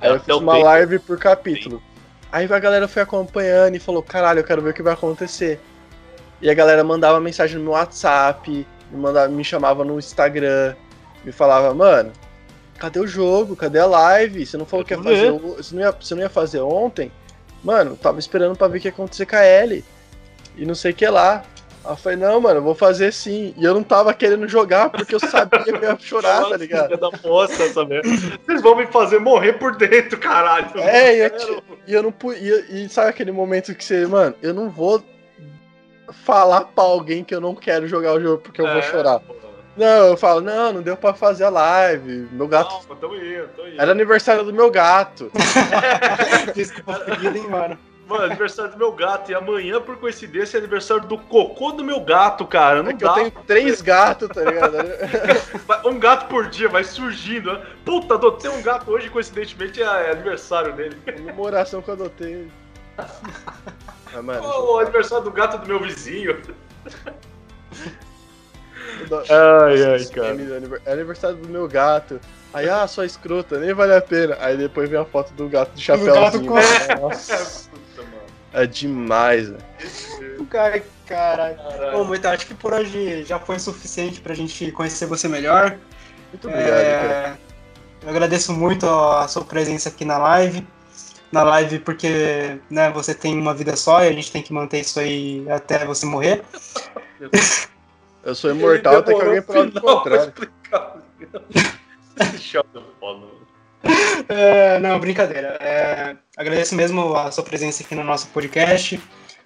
[0.00, 1.82] Aí eu Até fiz uma live por capítulo.
[2.30, 5.58] Aí a galera foi acompanhando e falou: caralho, eu quero ver o que vai acontecer.
[6.40, 8.48] E a galera mandava mensagem no meu WhatsApp,
[8.90, 10.74] me, mandava, me chamava no Instagram,
[11.24, 12.12] me falava, mano,
[12.80, 13.54] cadê o jogo?
[13.54, 14.44] Cadê a live?
[14.44, 15.30] Você não falou que ia fazer.
[15.30, 17.12] Você não ia, você não ia fazer ontem?
[17.62, 19.84] Mano, tava esperando pra ver o que ia acontecer com a Ellie.
[20.56, 21.44] E não sei o que lá.
[21.84, 23.54] Aí eu falei, não, mano, eu vou fazer sim.
[23.56, 26.96] E eu não tava querendo jogar porque eu sabia que eu ia chorar, tá ligado?
[26.96, 27.08] Da
[27.44, 28.08] essa merda.
[28.44, 30.78] Vocês vão me fazer morrer por dentro, caralho.
[30.80, 32.64] É, e eu, e eu não podia.
[32.70, 35.02] E sabe aquele momento que você, mano, eu não vou
[36.24, 39.20] falar pra alguém que eu não quero jogar o jogo porque eu vou É, chorar.
[39.20, 39.39] pô.
[39.76, 42.28] Não, eu falo, não, não deu pra fazer a live.
[42.32, 42.68] Meu gato.
[42.70, 43.80] Calma, tamo indo, tô indo.
[43.80, 45.30] Era aniversário do meu gato.
[46.54, 47.78] Desculpa, hein, mano.
[48.06, 49.30] Mano, aniversário do meu gato.
[49.30, 52.82] E amanhã, por coincidência, é aniversário do cocô do meu gato, cara.
[52.82, 53.10] Não É que dá.
[53.10, 54.76] eu tenho três gatos, tá ligado?
[55.86, 57.52] Um gato por dia, vai surgindo.
[57.52, 57.64] né?
[57.84, 60.96] Puta, adotei um gato hoje, coincidentemente, é é aniversário dele.
[61.04, 62.48] Comemoração que eu adotei.
[62.98, 66.36] Ah, mano, o aniversário do gato do meu vizinho.
[69.08, 70.34] do- Ai, ai, cara.
[70.34, 72.20] do É aniversário do meu gato.
[72.52, 74.36] Aí, ah, só escrota, nem vale a pena.
[74.40, 76.46] Aí depois vem a foto do gato de gato chapéuzinho.
[76.50, 77.68] com- Nossa,
[78.52, 79.62] é demais, velho.
[80.50, 81.56] Cara, caralho.
[81.92, 85.76] Bom, muito acho que por hoje já foi suficiente pra gente conhecer você melhor.
[86.32, 87.12] Muito obrigado, cara.
[87.12, 87.36] É,
[88.04, 90.66] eu agradeço muito a sua presença aqui na live.
[91.30, 94.80] Na live porque né, você tem uma vida só e a gente tem que manter
[94.80, 96.42] isso aí até você morrer.
[98.24, 100.32] Eu sou imortal até que alguém prove o contrário.
[102.20, 102.62] É
[103.00, 103.40] foda.
[104.28, 105.56] É, não, brincadeira.
[105.58, 109.00] É, agradeço mesmo a sua presença aqui no nosso podcast.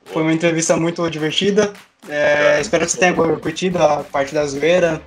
[0.06, 1.72] Foi uma entrevista muito divertida.
[2.08, 5.00] É, espero que você tenha curtido a parte da zoeira.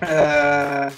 [0.00, 0.90] É,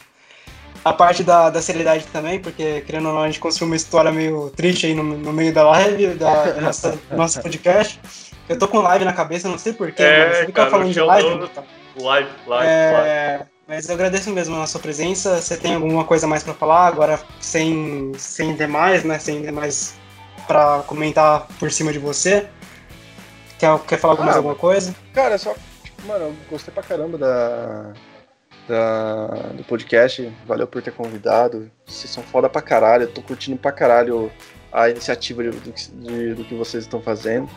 [0.84, 4.12] a parte da, da seriedade também, porque querendo ou não, a gente construiu uma história
[4.12, 8.00] meio triste aí no, no meio da live, da, da nossa, do nosso podcast.
[8.48, 10.34] Eu tô com live na cabeça, não sei porquê, É, mano.
[10.34, 11.28] Você fica cara, falando de live?
[11.28, 11.50] Live,
[11.96, 12.66] live, live.
[12.68, 15.40] É, mas eu agradeço mesmo a sua presença.
[15.40, 16.86] Você tem alguma coisa mais pra falar?
[16.86, 19.18] Agora, sem, sem demais, né?
[19.18, 19.94] Sem demais
[20.46, 22.46] pra comentar por cima de você.
[23.58, 24.94] Quer, quer falar mais Ah, alguma coisa?
[25.14, 27.92] Cara, só, tipo, mano, eu gostei pra caramba da,
[28.68, 30.30] da, do podcast.
[30.46, 31.70] Valeu por ter convidado.
[31.86, 33.04] Vocês são foda pra caralho.
[33.04, 34.30] Eu tô curtindo pra caralho
[34.72, 37.48] a iniciativa de- de- do que vocês estão fazendo.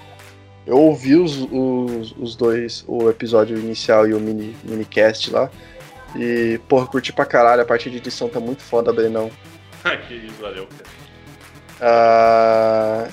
[0.68, 5.50] Eu ouvi os, os, os dois, o episódio inicial e o mini, minicast lá.
[6.14, 7.62] E, porra, curti pra caralho.
[7.62, 9.32] A parte de edição tá muito foda, Brenão.
[10.08, 10.90] que isso, valeu, cara.
[11.80, 13.08] Ah,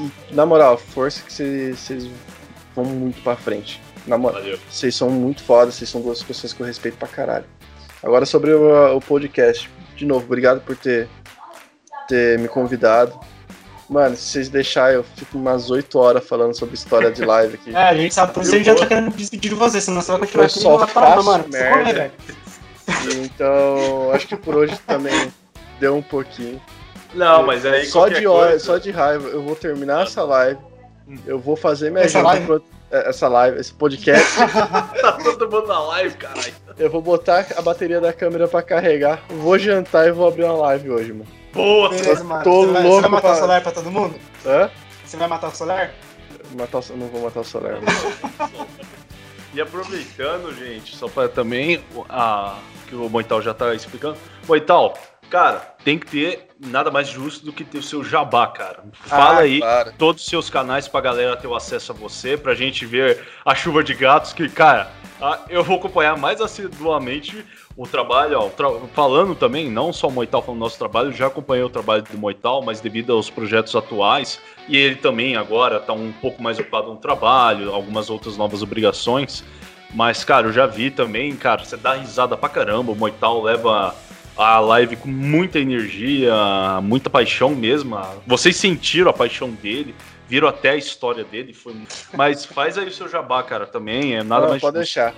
[0.00, 2.10] e, na moral, força que vocês
[2.74, 3.80] vão muito pra frente.
[4.04, 4.42] Na moral.
[4.68, 7.46] Vocês são muito foda, vocês são duas pessoas que eu respeito pra caralho.
[8.02, 9.70] Agora sobre o, o podcast.
[9.94, 11.08] De novo, obrigado por ter,
[12.08, 13.16] ter me convidado.
[13.88, 17.70] Mano, se vocês deixarem, eu fico umas 8 horas falando sobre história de live aqui.
[17.76, 20.00] É, a gente sabe, por isso a gente já tá querendo despedir de você, senão
[20.02, 21.44] você vai continuar Eu aqui só e vai parar, faço mano.
[21.48, 21.78] Merda.
[21.78, 22.12] correr, velho.
[23.24, 25.32] Então, acho que por hoje também
[25.80, 26.60] deu um pouquinho.
[27.14, 30.60] Não, mas aí só de hora, coisa- só de raiva, eu vou terminar essa live.
[31.26, 32.46] Eu vou fazer minha Essa live?
[32.46, 34.26] pro- é, essa live, esse podcast.
[35.00, 36.52] Tá todo mundo na live, caralho.
[36.78, 39.22] eu vou botar a bateria da câmera pra carregar.
[39.28, 41.26] Vou jantar e vou abrir uma live hoje, mano.
[41.56, 41.88] Boa!
[41.90, 42.44] Beleza, mano.
[42.44, 44.14] tô você, vai, você louco vai matar pra- o solar pra todo mundo?
[44.44, 44.70] Hã?
[45.04, 45.90] Você vai matar o solar?
[46.56, 46.96] Matar o...
[46.96, 47.78] Não vou matar o solar.
[49.54, 54.18] E aproveitando, gente, só para também a que o Moital já tá explicando.
[54.46, 54.98] Moital,
[55.30, 58.84] cara, tem que ter nada mais justo do que ter o seu jabá, cara.
[58.92, 59.94] Fala Ah, aí claro.
[59.96, 63.54] todos os seus canais pra galera ter o acesso a você, pra gente ver a
[63.54, 64.90] chuva de gatos que, cara,
[65.20, 67.44] ah, eu vou acompanhar mais assiduamente
[67.76, 71.26] o trabalho, ó, tra- falando também, não só o Moital falando do nosso trabalho, já
[71.26, 75.92] acompanhei o trabalho do Moital, mas devido aos projetos atuais, e ele também agora tá
[75.92, 79.44] um pouco mais ocupado no trabalho, algumas outras novas obrigações,
[79.94, 83.94] mas, cara, eu já vi também, cara, você dá risada pra caramba, o Moital leva
[84.36, 86.30] a live com muita energia,
[86.82, 87.98] muita paixão mesmo.
[88.26, 89.94] Vocês sentiram a paixão dele,
[90.28, 91.74] viram até a história dele, foi
[92.12, 94.94] mas faz aí o seu jabá, cara, também, é nada Não, mais pode justo.
[94.94, 95.14] deixar.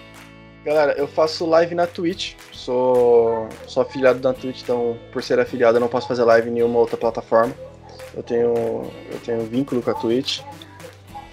[0.65, 2.35] Galera, eu faço live na Twitch.
[2.53, 6.53] Sou, sou afiliado da Twitch, então por ser afiliado eu não posso fazer live em
[6.53, 7.55] nenhuma outra plataforma.
[8.15, 8.53] Eu tenho,
[9.11, 10.41] eu tenho vínculo com a Twitch.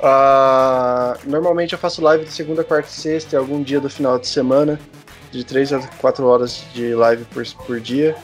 [0.02, 4.20] Ah, normalmente eu faço live de segunda, quarta e sexta e algum dia do final
[4.20, 4.80] de semana,
[5.32, 8.16] de 3 a 4 horas de live por, por dia.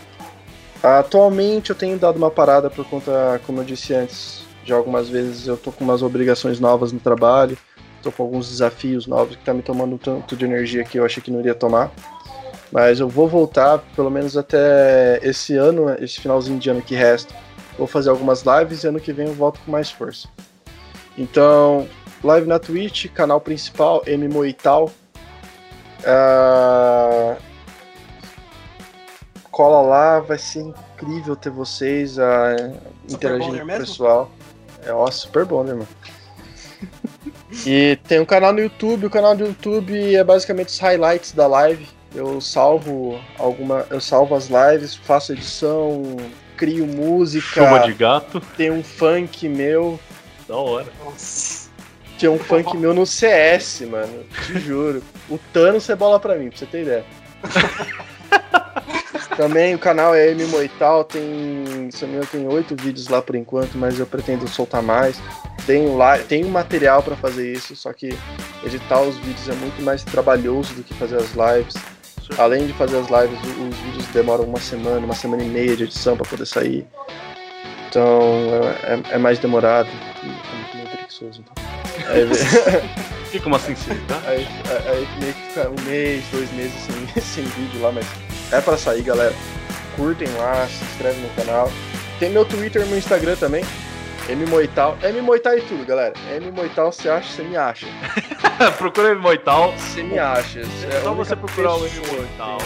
[0.83, 5.47] Atualmente eu tenho dado uma parada por conta, como eu disse antes, de algumas vezes
[5.47, 7.57] eu tô com umas obrigações novas no trabalho,
[8.01, 11.21] tô com alguns desafios novos que tá me tomando tanto de energia que eu achei
[11.21, 11.91] que não iria tomar.
[12.71, 17.35] Mas eu vou voltar pelo menos até esse ano, esse finalzinho de ano que resta.
[17.77, 20.29] Vou fazer algumas lives e ano que vem eu volto com mais força.
[21.17, 21.87] Então,
[22.23, 24.89] live na Twitch, canal principal, M Moital.
[26.05, 27.35] Ah,
[29.51, 32.55] cola lá, vai ser incrível ter vocês ah,
[33.09, 34.31] interagindo com o pessoal.
[34.85, 35.87] É ó, super bom, né, mano?
[37.65, 41.47] E tem um canal no YouTube, o canal do YouTube é basicamente os highlights da
[41.47, 41.87] live.
[42.13, 46.03] Eu salvo alguma, eu salvo as lives, faço edição,
[46.57, 49.99] crio música, Chuva de gato, tem um funk meu,
[50.47, 50.87] da hora.
[51.03, 51.69] Nossa.
[52.19, 55.01] tem um funk meu no CS, mano, te juro.
[55.29, 57.05] O Thanos é bola pra mim, pra você ter ideia.
[59.37, 63.07] Também o canal é M Moital, tem, se eu não me engano, tem oito vídeos
[63.07, 65.19] lá por enquanto, mas eu pretendo soltar mais.
[65.65, 68.17] Tem, lá, tem material pra fazer isso, só que
[68.65, 71.75] editar os vídeos é muito mais trabalhoso do que fazer as lives.
[72.37, 75.83] Além de fazer as lives, os vídeos demoram uma semana, uma semana e meia de
[75.83, 76.85] edição pra poder sair.
[77.89, 78.19] Então
[78.83, 79.89] é, é- é mais demorado.
[80.19, 81.53] Tô muito meio preguiçoso, então.
[83.33, 84.21] E como assim se tá?
[84.25, 84.47] Aí,
[84.87, 88.05] aí meio que fica um mês, dois meses sem, sem vídeo lá, mas
[88.51, 89.33] é pra sair, galera.
[89.95, 91.71] Curtem lá, se inscrevem no canal.
[92.19, 93.63] Tem meu Twitter e meu Instagram também.
[94.29, 94.97] M Moital.
[95.01, 96.13] M Moital e tudo, galera.
[96.29, 97.87] M Moital, você acha, você me acha.
[98.77, 99.73] Procura M Moital.
[99.77, 100.59] Você me acha.
[100.59, 102.57] É a só você procurar o M Moital.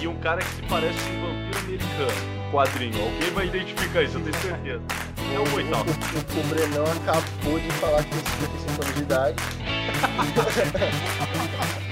[0.00, 2.39] E um cara que se parece um vampiro americano.
[2.50, 3.00] Quadrinho.
[3.00, 4.82] Alguém vai identificar isso, eu tenho certeza.
[5.32, 5.84] É o Moital.
[5.84, 9.36] O, o, o Brenão acabou de falar que tem 55 anos de idade.